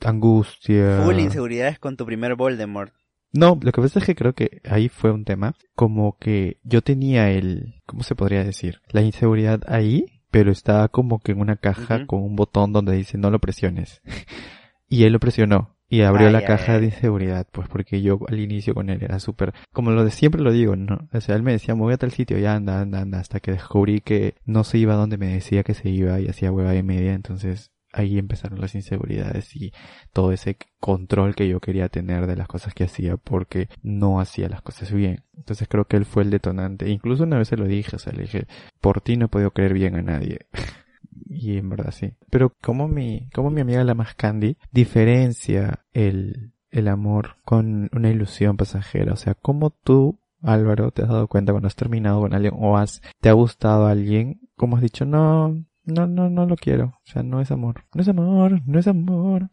angustia. 0.03 1.03
Full 1.03 1.19
inseguridades 1.19 1.77
con 1.77 1.95
tu 1.97 2.07
primer 2.07 2.33
Voldemort. 2.33 2.93
No, 3.31 3.59
lo 3.61 3.71
que 3.71 3.81
pasa 3.81 3.99
es 3.99 4.05
que 4.05 4.15
creo 4.15 4.33
que 4.33 4.59
ahí 4.67 4.89
fue 4.89 5.11
un 5.11 5.25
tema 5.25 5.53
como 5.75 6.17
que 6.17 6.57
yo 6.63 6.81
tenía 6.81 7.29
el, 7.29 7.75
¿cómo 7.85 8.01
se 8.01 8.15
podría 8.15 8.43
decir? 8.43 8.81
La 8.89 9.03
inseguridad 9.03 9.61
ahí, 9.67 10.23
pero 10.31 10.51
estaba 10.51 10.87
como 10.87 11.19
que 11.19 11.31
en 11.31 11.41
una 11.41 11.57
caja 11.57 12.07
con 12.07 12.23
un 12.23 12.35
botón 12.35 12.73
donde 12.73 12.95
dice 12.95 13.19
no 13.19 13.29
lo 13.29 13.37
presiones. 13.37 14.01
y 14.89 15.03
él 15.03 15.13
lo 15.13 15.19
presionó. 15.19 15.75
Y 15.89 16.01
abrió 16.01 16.29
la 16.29 16.46
caja 16.46 16.79
de 16.79 16.86
inseguridad, 16.86 17.48
pues 17.51 17.67
porque 17.67 18.01
yo 18.01 18.19
al 18.27 18.39
inicio 18.39 18.75
con 18.75 18.89
él 18.89 19.01
era 19.01 19.19
súper, 19.19 19.53
como 19.74 19.89
lo 19.89 20.05
de 20.05 20.12
siempre 20.12 20.41
lo 20.41 20.51
digo, 20.51 20.75
¿no? 20.75 21.10
O 21.12 21.22
sea, 21.22 21.36
él 21.36 21.41
me 21.41 21.51
decía, 21.51 21.74
voy 21.74 21.93
a 21.93 21.98
tal 21.98 22.12
sitio, 22.12 22.38
ya 22.38 22.53
anda, 22.53 22.79
anda, 22.79 23.01
anda, 23.01 23.19
hasta 23.19 23.39
que 23.39 23.51
descubrí 23.51 24.01
que 24.01 24.36
no 24.46 24.63
se 24.63 24.77
iba 24.77 24.93
donde 24.93 25.17
me 25.17 25.34
decía 25.34 25.63
que 25.63 25.74
se 25.74 25.89
iba 25.89 26.19
y 26.19 26.27
hacía 26.27 26.51
hueva 26.51 26.75
y 26.75 26.84
media, 26.84 27.13
entonces 27.13 27.72
ahí 27.91 28.17
empezaron 28.19 28.62
las 28.62 28.75
inseguridades 28.75 29.55
y 29.55 29.74
todo 30.13 30.31
ese 30.31 30.58
control 30.79 31.36
que 31.36 31.48
yo 31.48 31.60
quería 31.60 31.89
tener 31.89 32.27
de 32.27 32.36
las 32.36 32.48
cosas 32.48 32.74
que 32.74 32.84
hacía 32.84 33.17
porque 33.17 33.69
no 33.81 34.19
hacía 34.19 34.50
las 34.50 34.62
cosas 34.62 34.91
bien. 34.93 35.24
Entonces 35.36 35.67
creo 35.67 35.86
que 35.86 35.98
él 35.98 36.05
fue 36.05 36.24
el 36.24 36.29
detonante. 36.29 36.89
Incluso 36.89 37.24
una 37.24 37.38
vez 37.38 37.48
se 37.48 37.58
lo 37.58 37.65
dije, 37.65 37.96
o 37.96 38.00
sea, 38.00 38.13
le 38.13 38.24
dije, 38.24 38.48
por 38.79 39.01
ti 39.01 39.17
no 39.17 39.25
he 39.25 39.29
podido 39.29 39.51
creer 39.51 39.74
bien 39.74 39.96
a 39.96 40.01
nadie. 40.01 40.39
y 41.29 41.57
en 41.57 41.69
verdad 41.69 41.91
sí. 41.91 42.13
Pero 42.29 42.55
como 42.62 42.88
mi, 42.88 43.29
como 43.33 43.51
mi 43.51 43.62
amiga 43.62 43.83
la 43.83 43.93
más 43.93 44.15
Candy 44.15 44.57
diferencia 44.71 45.86
el, 45.93 46.53
el 46.71 46.88
amor 46.88 47.38
con 47.45 47.89
una 47.93 48.09
ilusión 48.09 48.57
pasajera. 48.57 49.13
O 49.13 49.15
sea, 49.15 49.36
como 49.36 49.69
tú, 49.69 50.19
Álvaro, 50.41 50.91
te 50.91 51.03
has 51.03 51.09
dado 51.09 51.27
cuenta 51.27 51.53
cuando 51.53 51.67
has 51.67 51.75
terminado 51.75 52.21
con 52.21 52.33
alguien 52.33 52.53
o 52.57 52.77
has, 52.77 53.01
te 53.21 53.29
ha 53.29 53.33
gustado 53.33 53.86
alguien, 53.86 54.41
como 54.55 54.75
has 54.75 54.81
dicho, 54.81 55.05
no, 55.05 55.50
no, 55.83 56.07
no, 56.07 56.29
no 56.29 56.45
lo 56.45 56.55
quiero. 56.55 56.86
O 56.86 57.12
sea, 57.12 57.24
no 57.24 57.41
es 57.41 57.51
amor. 57.51 57.86
No 57.93 58.01
es 58.01 58.07
amor, 58.07 58.62
no 58.65 58.79
es 58.79 58.88
amor. 58.88 59.50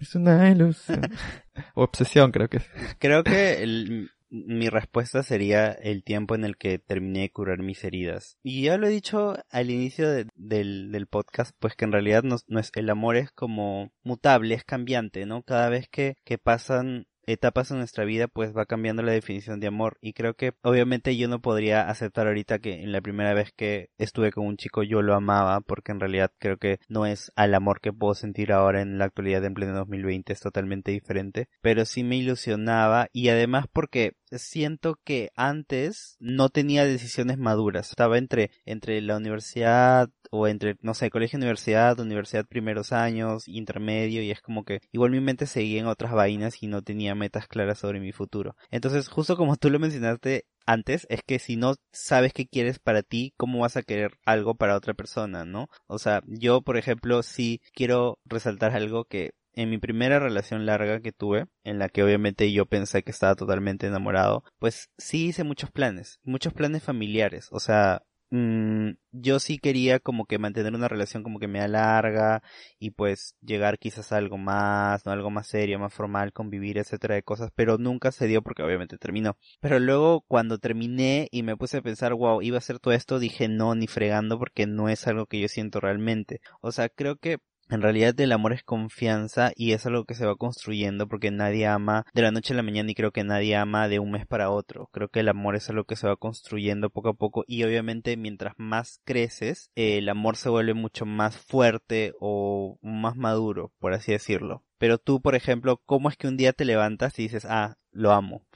Es 0.00 0.14
una 0.14 0.50
ilusión. 0.50 1.02
o 1.74 1.82
obsesión, 1.84 2.30
creo 2.32 2.48
que 2.48 2.58
es. 2.58 2.70
Creo 2.98 3.24
que 3.24 3.62
el, 3.62 4.10
mi 4.30 4.68
respuesta 4.68 5.22
sería 5.22 5.72
el 5.72 6.04
tiempo 6.04 6.34
en 6.34 6.44
el 6.44 6.56
que 6.56 6.78
terminé 6.78 7.20
de 7.20 7.30
curar 7.30 7.62
mis 7.62 7.84
heridas. 7.84 8.38
Y 8.42 8.62
ya 8.62 8.76
lo 8.76 8.86
he 8.86 8.90
dicho 8.90 9.36
al 9.50 9.70
inicio 9.70 10.08
del, 10.10 10.28
del, 10.34 11.06
podcast, 11.06 11.56
pues 11.58 11.74
que 11.74 11.84
en 11.84 11.92
realidad 11.92 12.22
no, 12.22 12.36
es, 12.58 12.70
el 12.74 12.90
amor 12.90 13.16
es 13.16 13.30
como 13.32 13.92
mutable, 14.02 14.54
es 14.54 14.64
cambiante, 14.64 15.26
¿no? 15.26 15.42
Cada 15.42 15.68
vez 15.68 15.88
que, 15.88 16.16
que 16.24 16.38
pasan 16.38 17.06
etapas 17.28 17.70
en 17.70 17.78
nuestra 17.78 18.04
vida 18.04 18.26
pues 18.26 18.56
va 18.56 18.66
cambiando 18.66 19.02
la 19.02 19.12
definición 19.12 19.60
de 19.60 19.66
amor. 19.66 19.98
Y 20.00 20.14
creo 20.14 20.34
que 20.34 20.54
obviamente 20.62 21.16
yo 21.16 21.28
no 21.28 21.40
podría 21.40 21.88
aceptar 21.88 22.26
ahorita 22.26 22.58
que 22.58 22.82
en 22.82 22.92
la 22.92 23.00
primera 23.00 23.34
vez 23.34 23.52
que 23.54 23.90
estuve 23.98 24.32
con 24.32 24.46
un 24.46 24.56
chico 24.56 24.82
yo 24.82 25.02
lo 25.02 25.14
amaba 25.14 25.60
porque 25.60 25.92
en 25.92 26.00
realidad 26.00 26.32
creo 26.38 26.56
que 26.56 26.78
no 26.88 27.06
es 27.06 27.30
al 27.36 27.54
amor 27.54 27.80
que 27.80 27.92
puedo 27.92 28.14
sentir 28.14 28.52
ahora 28.52 28.80
en 28.80 28.98
la 28.98 29.04
actualidad 29.04 29.44
en 29.44 29.54
pleno 29.54 29.74
2020 29.74 30.32
es 30.32 30.40
totalmente 30.40 30.90
diferente. 30.90 31.48
Pero 31.60 31.84
sí 31.84 32.02
me 32.02 32.16
ilusionaba 32.16 33.08
y 33.12 33.28
además 33.28 33.66
porque 33.72 34.14
siento 34.32 34.98
que 35.04 35.30
antes 35.36 36.16
no 36.20 36.48
tenía 36.50 36.84
decisiones 36.84 37.38
maduras. 37.38 37.90
Estaba 37.90 38.18
entre, 38.18 38.50
entre 38.66 39.00
la 39.00 39.16
universidad 39.16 40.10
o 40.30 40.46
entre, 40.46 40.76
no 40.82 40.94
sé, 40.94 41.10
colegio, 41.10 41.38
universidad, 41.38 41.98
universidad 42.00 42.46
primeros 42.46 42.92
años, 42.92 43.48
intermedio, 43.48 44.22
y 44.22 44.30
es 44.30 44.40
como 44.42 44.64
que 44.64 44.80
igual 44.92 45.10
mi 45.12 45.20
mente 45.20 45.46
seguía 45.46 45.80
en 45.80 45.86
otras 45.86 46.12
vainas 46.12 46.62
y 46.62 46.66
no 46.66 46.82
tenía 46.82 47.14
metas 47.14 47.48
claras 47.48 47.78
sobre 47.78 48.00
mi 48.00 48.12
futuro. 48.12 48.56
Entonces, 48.70 49.08
justo 49.08 49.36
como 49.36 49.56
tú 49.56 49.70
lo 49.70 49.78
mencionaste 49.78 50.44
antes, 50.66 51.06
es 51.08 51.22
que 51.22 51.38
si 51.38 51.56
no 51.56 51.76
sabes 51.92 52.32
qué 52.34 52.46
quieres 52.46 52.78
para 52.78 53.02
ti, 53.02 53.32
¿cómo 53.38 53.60
vas 53.60 53.76
a 53.78 53.82
querer 53.82 54.18
algo 54.26 54.54
para 54.54 54.76
otra 54.76 54.92
persona, 54.92 55.46
no? 55.46 55.68
O 55.86 55.98
sea, 55.98 56.22
yo, 56.26 56.60
por 56.60 56.76
ejemplo, 56.76 57.22
sí 57.22 57.62
quiero 57.72 58.18
resaltar 58.26 58.72
algo 58.72 59.06
que 59.06 59.32
en 59.58 59.70
mi 59.70 59.78
primera 59.78 60.20
relación 60.20 60.66
larga 60.66 61.00
que 61.00 61.10
tuve, 61.10 61.46
en 61.64 61.80
la 61.80 61.88
que 61.88 62.04
obviamente 62.04 62.52
yo 62.52 62.66
pensé 62.66 63.02
que 63.02 63.10
estaba 63.10 63.34
totalmente 63.34 63.88
enamorado, 63.88 64.44
pues 64.60 64.88
sí 64.98 65.26
hice 65.26 65.42
muchos 65.42 65.72
planes, 65.72 66.20
muchos 66.22 66.52
planes 66.52 66.84
familiares, 66.84 67.48
o 67.50 67.58
sea, 67.58 68.02
mm, 68.30 68.90
yo 69.10 69.40
sí 69.40 69.58
quería 69.58 69.98
como 69.98 70.26
que 70.26 70.38
mantener 70.38 70.74
una 70.74 70.86
relación 70.86 71.24
como 71.24 71.40
que 71.40 71.48
me 71.48 71.66
larga 71.66 72.40
y 72.78 72.90
pues 72.92 73.34
llegar 73.40 73.80
quizás 73.80 74.12
a 74.12 74.18
algo 74.18 74.38
más, 74.38 75.04
no 75.04 75.10
algo 75.10 75.30
más 75.30 75.48
serio, 75.48 75.80
más 75.80 75.92
formal, 75.92 76.32
convivir, 76.32 76.78
etcétera 76.78 77.16
de 77.16 77.24
cosas, 77.24 77.50
pero 77.56 77.78
nunca 77.78 78.12
se 78.12 78.28
dio 78.28 78.42
porque 78.42 78.62
obviamente 78.62 78.96
terminó. 78.96 79.36
Pero 79.60 79.80
luego 79.80 80.20
cuando 80.28 80.58
terminé 80.58 81.26
y 81.32 81.42
me 81.42 81.56
puse 81.56 81.78
a 81.78 81.82
pensar, 81.82 82.14
wow, 82.14 82.42
iba 82.42 82.58
a 82.58 82.58
hacer 82.58 82.78
todo 82.78 82.94
esto, 82.94 83.18
dije 83.18 83.48
no, 83.48 83.74
ni 83.74 83.88
fregando 83.88 84.38
porque 84.38 84.66
no 84.68 84.88
es 84.88 85.06
algo 85.08 85.26
que 85.26 85.40
yo 85.40 85.48
siento 85.48 85.80
realmente. 85.80 86.40
O 86.60 86.70
sea, 86.70 86.88
creo 86.88 87.16
que 87.16 87.38
en 87.70 87.82
realidad 87.82 88.18
el 88.20 88.32
amor 88.32 88.52
es 88.52 88.62
confianza 88.62 89.52
y 89.54 89.72
es 89.72 89.86
algo 89.86 90.04
que 90.04 90.14
se 90.14 90.26
va 90.26 90.36
construyendo 90.36 91.08
porque 91.08 91.30
nadie 91.30 91.66
ama 91.66 92.04
de 92.14 92.22
la 92.22 92.30
noche 92.30 92.54
a 92.54 92.56
la 92.56 92.62
mañana 92.62 92.90
y 92.90 92.94
creo 92.94 93.12
que 93.12 93.24
nadie 93.24 93.56
ama 93.56 93.88
de 93.88 93.98
un 93.98 94.10
mes 94.10 94.26
para 94.26 94.50
otro. 94.50 94.88
Creo 94.92 95.08
que 95.08 95.20
el 95.20 95.28
amor 95.28 95.56
es 95.56 95.68
algo 95.70 95.84
que 95.84 95.96
se 95.96 96.06
va 96.06 96.16
construyendo 96.16 96.90
poco 96.90 97.10
a 97.10 97.14
poco 97.14 97.44
y 97.46 97.64
obviamente 97.64 98.16
mientras 98.16 98.54
más 98.56 99.00
creces 99.04 99.70
el 99.74 100.08
amor 100.08 100.36
se 100.36 100.48
vuelve 100.48 100.74
mucho 100.74 101.06
más 101.06 101.36
fuerte 101.36 102.12
o 102.20 102.78
más 102.82 103.16
maduro, 103.16 103.72
por 103.78 103.92
así 103.92 104.12
decirlo. 104.12 104.64
Pero 104.78 104.98
tú, 104.98 105.20
por 105.20 105.34
ejemplo, 105.34 105.82
¿cómo 105.84 106.08
es 106.08 106.16
que 106.16 106.28
un 106.28 106.36
día 106.36 106.52
te 106.52 106.64
levantas 106.64 107.18
y 107.18 107.22
dices, 107.22 107.44
ah, 107.44 107.76
lo 107.90 108.12
amo? 108.12 108.46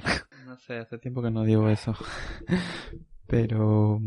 No 0.47 0.57
sé, 0.59 0.77
hace 0.79 0.99
tiempo 0.99 1.23
que 1.23 1.31
no 1.31 1.45
digo 1.45 1.69
eso. 1.69 1.95
Pero 3.27 3.99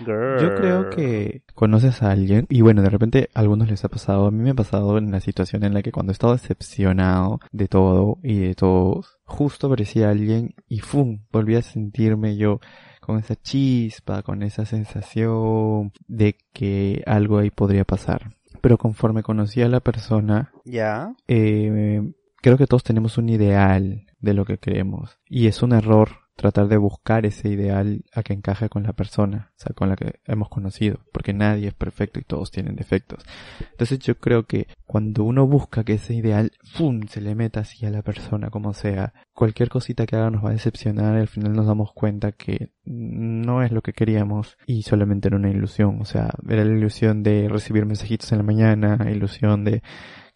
yo 0.00 0.54
creo 0.54 0.90
que 0.90 1.42
conoces 1.54 2.02
a 2.02 2.10
alguien 2.10 2.46
y 2.48 2.62
bueno, 2.62 2.82
de 2.82 2.90
repente 2.90 3.30
a 3.34 3.40
algunos 3.40 3.68
les 3.68 3.84
ha 3.84 3.88
pasado, 3.88 4.26
a 4.26 4.30
mí 4.30 4.42
me 4.42 4.50
ha 4.50 4.54
pasado 4.54 4.98
en 4.98 5.10
la 5.10 5.20
situación 5.20 5.64
en 5.64 5.74
la 5.74 5.82
que 5.82 5.92
cuando 5.92 6.10
he 6.10 6.14
estado 6.14 6.32
decepcionado 6.32 7.40
de 7.52 7.68
todo 7.68 8.18
y 8.22 8.38
de 8.38 8.54
todos, 8.54 9.18
justo 9.24 9.66
aparecía 9.66 10.10
alguien 10.10 10.54
y 10.68 10.80
¡fum! 10.80 11.20
volví 11.30 11.56
a 11.56 11.62
sentirme 11.62 12.36
yo 12.36 12.60
con 13.00 13.18
esa 13.18 13.36
chispa, 13.36 14.22
con 14.22 14.42
esa 14.42 14.66
sensación 14.66 15.92
de 16.06 16.36
que 16.52 17.02
algo 17.06 17.38
ahí 17.38 17.50
podría 17.50 17.84
pasar. 17.84 18.34
Pero 18.60 18.76
conforme 18.76 19.22
conocí 19.22 19.62
a 19.62 19.68
la 19.68 19.80
persona, 19.80 20.52
ya, 20.64 21.14
eh, 21.26 22.02
creo 22.42 22.58
que 22.58 22.66
todos 22.66 22.82
tenemos 22.82 23.16
un 23.16 23.28
ideal 23.28 24.06
de 24.20 24.34
lo 24.34 24.44
que 24.44 24.58
queremos 24.58 25.18
y 25.26 25.46
es 25.46 25.62
un 25.62 25.72
error 25.72 26.27
tratar 26.38 26.68
de 26.68 26.76
buscar 26.76 27.26
ese 27.26 27.48
ideal 27.48 28.04
a 28.14 28.22
que 28.22 28.32
encaje 28.32 28.68
con 28.68 28.84
la 28.84 28.92
persona, 28.92 29.50
o 29.56 29.60
sea, 29.60 29.74
con 29.74 29.88
la 29.88 29.96
que 29.96 30.20
hemos 30.24 30.48
conocido, 30.48 31.00
porque 31.12 31.32
nadie 31.32 31.66
es 31.66 31.74
perfecto 31.74 32.20
y 32.20 32.22
todos 32.22 32.52
tienen 32.52 32.76
defectos. 32.76 33.24
Entonces 33.72 33.98
yo 33.98 34.18
creo 34.18 34.44
que 34.44 34.68
cuando 34.86 35.24
uno 35.24 35.48
busca 35.48 35.82
que 35.82 35.94
ese 35.94 36.14
ideal, 36.14 36.52
¡fum!, 36.62 37.08
se 37.08 37.20
le 37.20 37.34
meta 37.34 37.60
así 37.60 37.84
a 37.86 37.90
la 37.90 38.02
persona 38.02 38.50
como 38.50 38.72
sea, 38.72 39.14
cualquier 39.34 39.68
cosita 39.68 40.06
que 40.06 40.14
haga 40.14 40.30
nos 40.30 40.44
va 40.44 40.50
a 40.50 40.52
decepcionar 40.52 41.16
al 41.16 41.26
final 41.26 41.54
nos 41.54 41.66
damos 41.66 41.92
cuenta 41.92 42.30
que 42.30 42.70
no 42.84 43.64
es 43.64 43.72
lo 43.72 43.82
que 43.82 43.92
queríamos 43.92 44.58
y 44.64 44.82
solamente 44.82 45.26
era 45.26 45.38
una 45.38 45.50
ilusión, 45.50 46.00
o 46.00 46.04
sea, 46.04 46.30
era 46.48 46.64
la 46.64 46.76
ilusión 46.76 47.24
de 47.24 47.48
recibir 47.48 47.84
mensajitos 47.84 48.30
en 48.30 48.38
la 48.38 48.44
mañana, 48.44 49.10
ilusión 49.10 49.64
de 49.64 49.82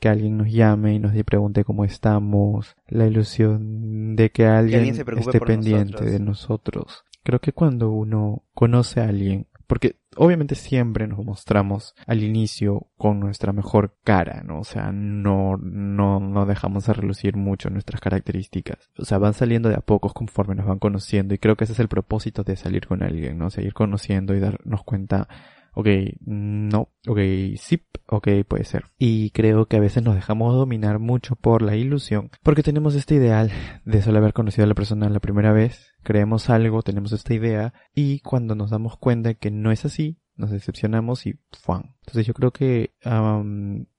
que 0.03 0.09
alguien 0.09 0.37
nos 0.37 0.51
llame 0.51 0.95
y 0.95 0.99
nos 0.99 1.13
pregunte 1.23 1.63
cómo 1.63 1.85
estamos, 1.85 2.75
la 2.89 3.07
ilusión 3.07 4.17
de 4.17 4.33
que 4.33 4.47
alguien, 4.47 4.97
esté 5.17 5.41
pendiente 5.41 6.05
de 6.05 6.19
nosotros. 6.19 7.05
Creo 7.23 7.39
que 7.39 7.53
cuando 7.53 7.93
uno 7.93 8.43
conoce 8.53 9.01
a 9.01 9.05
alguien, 9.05 9.47
porque 9.69 10.01
obviamente 10.17 10.57
siempre 10.57 11.07
nos 11.07 11.25
mostramos 11.25 11.95
al 12.05 12.25
inicio 12.25 12.89
con 12.97 13.21
nuestra 13.21 13.53
mejor 13.53 13.95
cara, 14.03 14.43
¿no? 14.43 14.59
O 14.59 14.65
sea, 14.65 14.91
no, 14.91 15.57
no, 15.57 16.19
no 16.19 16.47
dejamos 16.47 16.89
a 16.89 16.95
relucir 16.95 17.37
mucho 17.37 17.71
nuestras 17.71 18.01
características. 18.01 18.91
O 18.99 19.05
sea, 19.05 19.19
van 19.19 19.35
saliendo 19.35 19.69
de 19.69 19.77
a 19.77 19.83
pocos 19.83 20.13
conforme 20.13 20.57
nos 20.57 20.67
van 20.67 20.81
conociendo 20.81 21.33
y 21.33 21.39
creo 21.39 21.55
que 21.55 21.63
ese 21.63 21.75
es 21.75 21.79
el 21.79 21.87
propósito 21.87 22.43
de 22.43 22.57
salir 22.57 22.89
con 22.89 23.05
alguien, 23.05 23.39
¿no? 23.39 23.51
Seguir 23.51 23.73
conociendo 23.73 24.35
y 24.35 24.41
darnos 24.41 24.83
cuenta 24.83 25.29
ok, 25.75 25.89
no, 26.21 26.89
ok, 27.07 27.19
sí, 27.57 27.83
ok, 28.07 28.29
puede 28.47 28.65
ser. 28.65 28.85
Y 28.99 29.31
creo 29.31 29.67
que 29.67 29.77
a 29.77 29.81
veces 29.81 30.03
nos 30.03 30.15
dejamos 30.15 30.55
dominar 30.55 30.99
mucho 30.99 31.37
por 31.37 31.63
la 31.63 31.77
ilusión, 31.77 32.31
porque 32.43 32.63
tenemos 32.63 32.95
este 32.95 33.15
ideal 33.17 33.51
de 33.85 34.03
solo 34.03 34.19
haber 34.19 34.33
conocido 34.33 34.65
a 34.65 34.69
la 34.69 34.75
persona 34.75 35.09
la 35.09 35.21
primera 35.21 35.53
vez, 35.53 35.93
creemos 36.03 36.51
algo, 36.51 36.83
tenemos 36.83 37.13
esta 37.13 37.35
idea, 37.35 37.75
y 37.95 38.21
cuando 38.21 38.55
nos 38.55 38.71
damos 38.71 38.97
cuenta 38.97 39.35
que 39.35 39.51
no 39.51 39.73
es 39.73 39.85
así, 39.85 40.19
nos 40.37 40.51
decepcionamos 40.51 41.27
y 41.27 41.39
¡fuan! 41.63 41.95
Entonces 42.01 42.27
yo 42.27 42.35
creo 42.35 42.53
que 42.53 42.95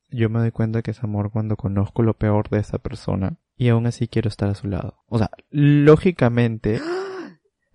yo 0.10 0.30
me 0.30 0.40
doy 0.40 0.52
cuenta 0.52 0.82
que 0.82 0.92
es 0.92 1.04
amor 1.04 1.32
cuando 1.32 1.56
conozco 1.56 2.04
lo 2.04 2.16
peor 2.16 2.50
de 2.50 2.60
esa 2.60 2.78
persona 2.78 3.38
y 3.56 3.70
aún 3.70 3.86
así 3.88 4.08
quiero 4.08 4.30
estar 4.30 4.50
a 4.50 4.56
su 4.56 4.68
lado. 4.68 5.04
O 5.08 5.18
sea, 5.18 5.30
lógicamente... 5.50 6.80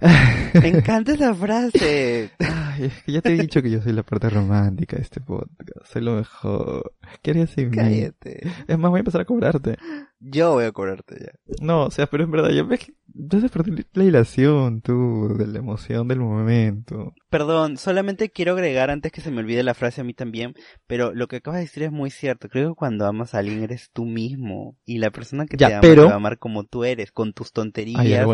Me 0.00 0.68
encanta 0.68 1.12
esa 1.12 1.34
frase. 1.34 2.30
Ay, 2.38 2.92
ya 3.06 3.20
te 3.20 3.34
he 3.34 3.38
dicho 3.38 3.60
que 3.62 3.70
yo 3.70 3.82
soy 3.82 3.92
la 3.92 4.04
parte 4.04 4.30
romántica 4.30 4.96
de 4.96 5.02
este 5.02 5.20
podcast. 5.20 5.70
Soy 5.84 6.02
lo 6.02 6.14
mejor. 6.14 6.94
¿Qué 7.22 7.32
harías 7.32 7.50
sin 7.50 7.70
Cállate. 7.70 8.46
Es 8.68 8.78
más, 8.78 8.90
voy 8.90 8.98
a 8.98 9.00
empezar 9.00 9.22
a 9.22 9.24
cobrarte. 9.24 9.76
Yo 10.20 10.52
voy 10.52 10.64
a 10.64 10.72
cobrarte 10.72 11.16
ya. 11.20 11.32
No, 11.60 11.84
o 11.84 11.90
sea, 11.90 12.06
pero 12.06 12.24
en 12.24 12.30
verdad, 12.30 12.50
yo 12.50 12.66
me... 12.66 12.78
Entonces 13.14 13.50
perdí 13.50 13.84
la 13.94 14.04
hilación, 14.04 14.80
tú, 14.80 15.36
de 15.36 15.46
la 15.46 15.58
emoción 15.58 16.08
del 16.08 16.20
momento. 16.20 17.14
Perdón, 17.30 17.76
solamente 17.76 18.30
quiero 18.30 18.52
agregar 18.52 18.90
antes 18.90 19.12
que 19.12 19.20
se 19.20 19.30
me 19.30 19.40
olvide 19.40 19.62
la 19.62 19.74
frase 19.74 20.00
a 20.00 20.04
mí 20.04 20.14
también, 20.14 20.54
pero 20.86 21.12
lo 21.14 21.26
que 21.26 21.36
acabas 21.36 21.58
de 21.58 21.66
decir 21.66 21.82
es 21.84 21.92
muy 21.92 22.10
cierto. 22.10 22.48
Creo 22.48 22.70
que 22.70 22.76
cuando 22.76 23.06
amas 23.06 23.34
a 23.34 23.38
alguien 23.38 23.62
eres 23.62 23.90
tú 23.92 24.04
mismo. 24.04 24.76
Y 24.84 24.98
la 24.98 25.10
persona 25.10 25.46
que 25.46 25.56
te 25.56 25.64
ama 25.64 25.80
te 25.80 25.96
va 25.96 26.12
a 26.12 26.16
amar 26.16 26.38
como 26.38 26.64
tú 26.64 26.84
eres, 26.84 27.12
con 27.12 27.32
tus 27.32 27.52
tonterías 27.52 28.26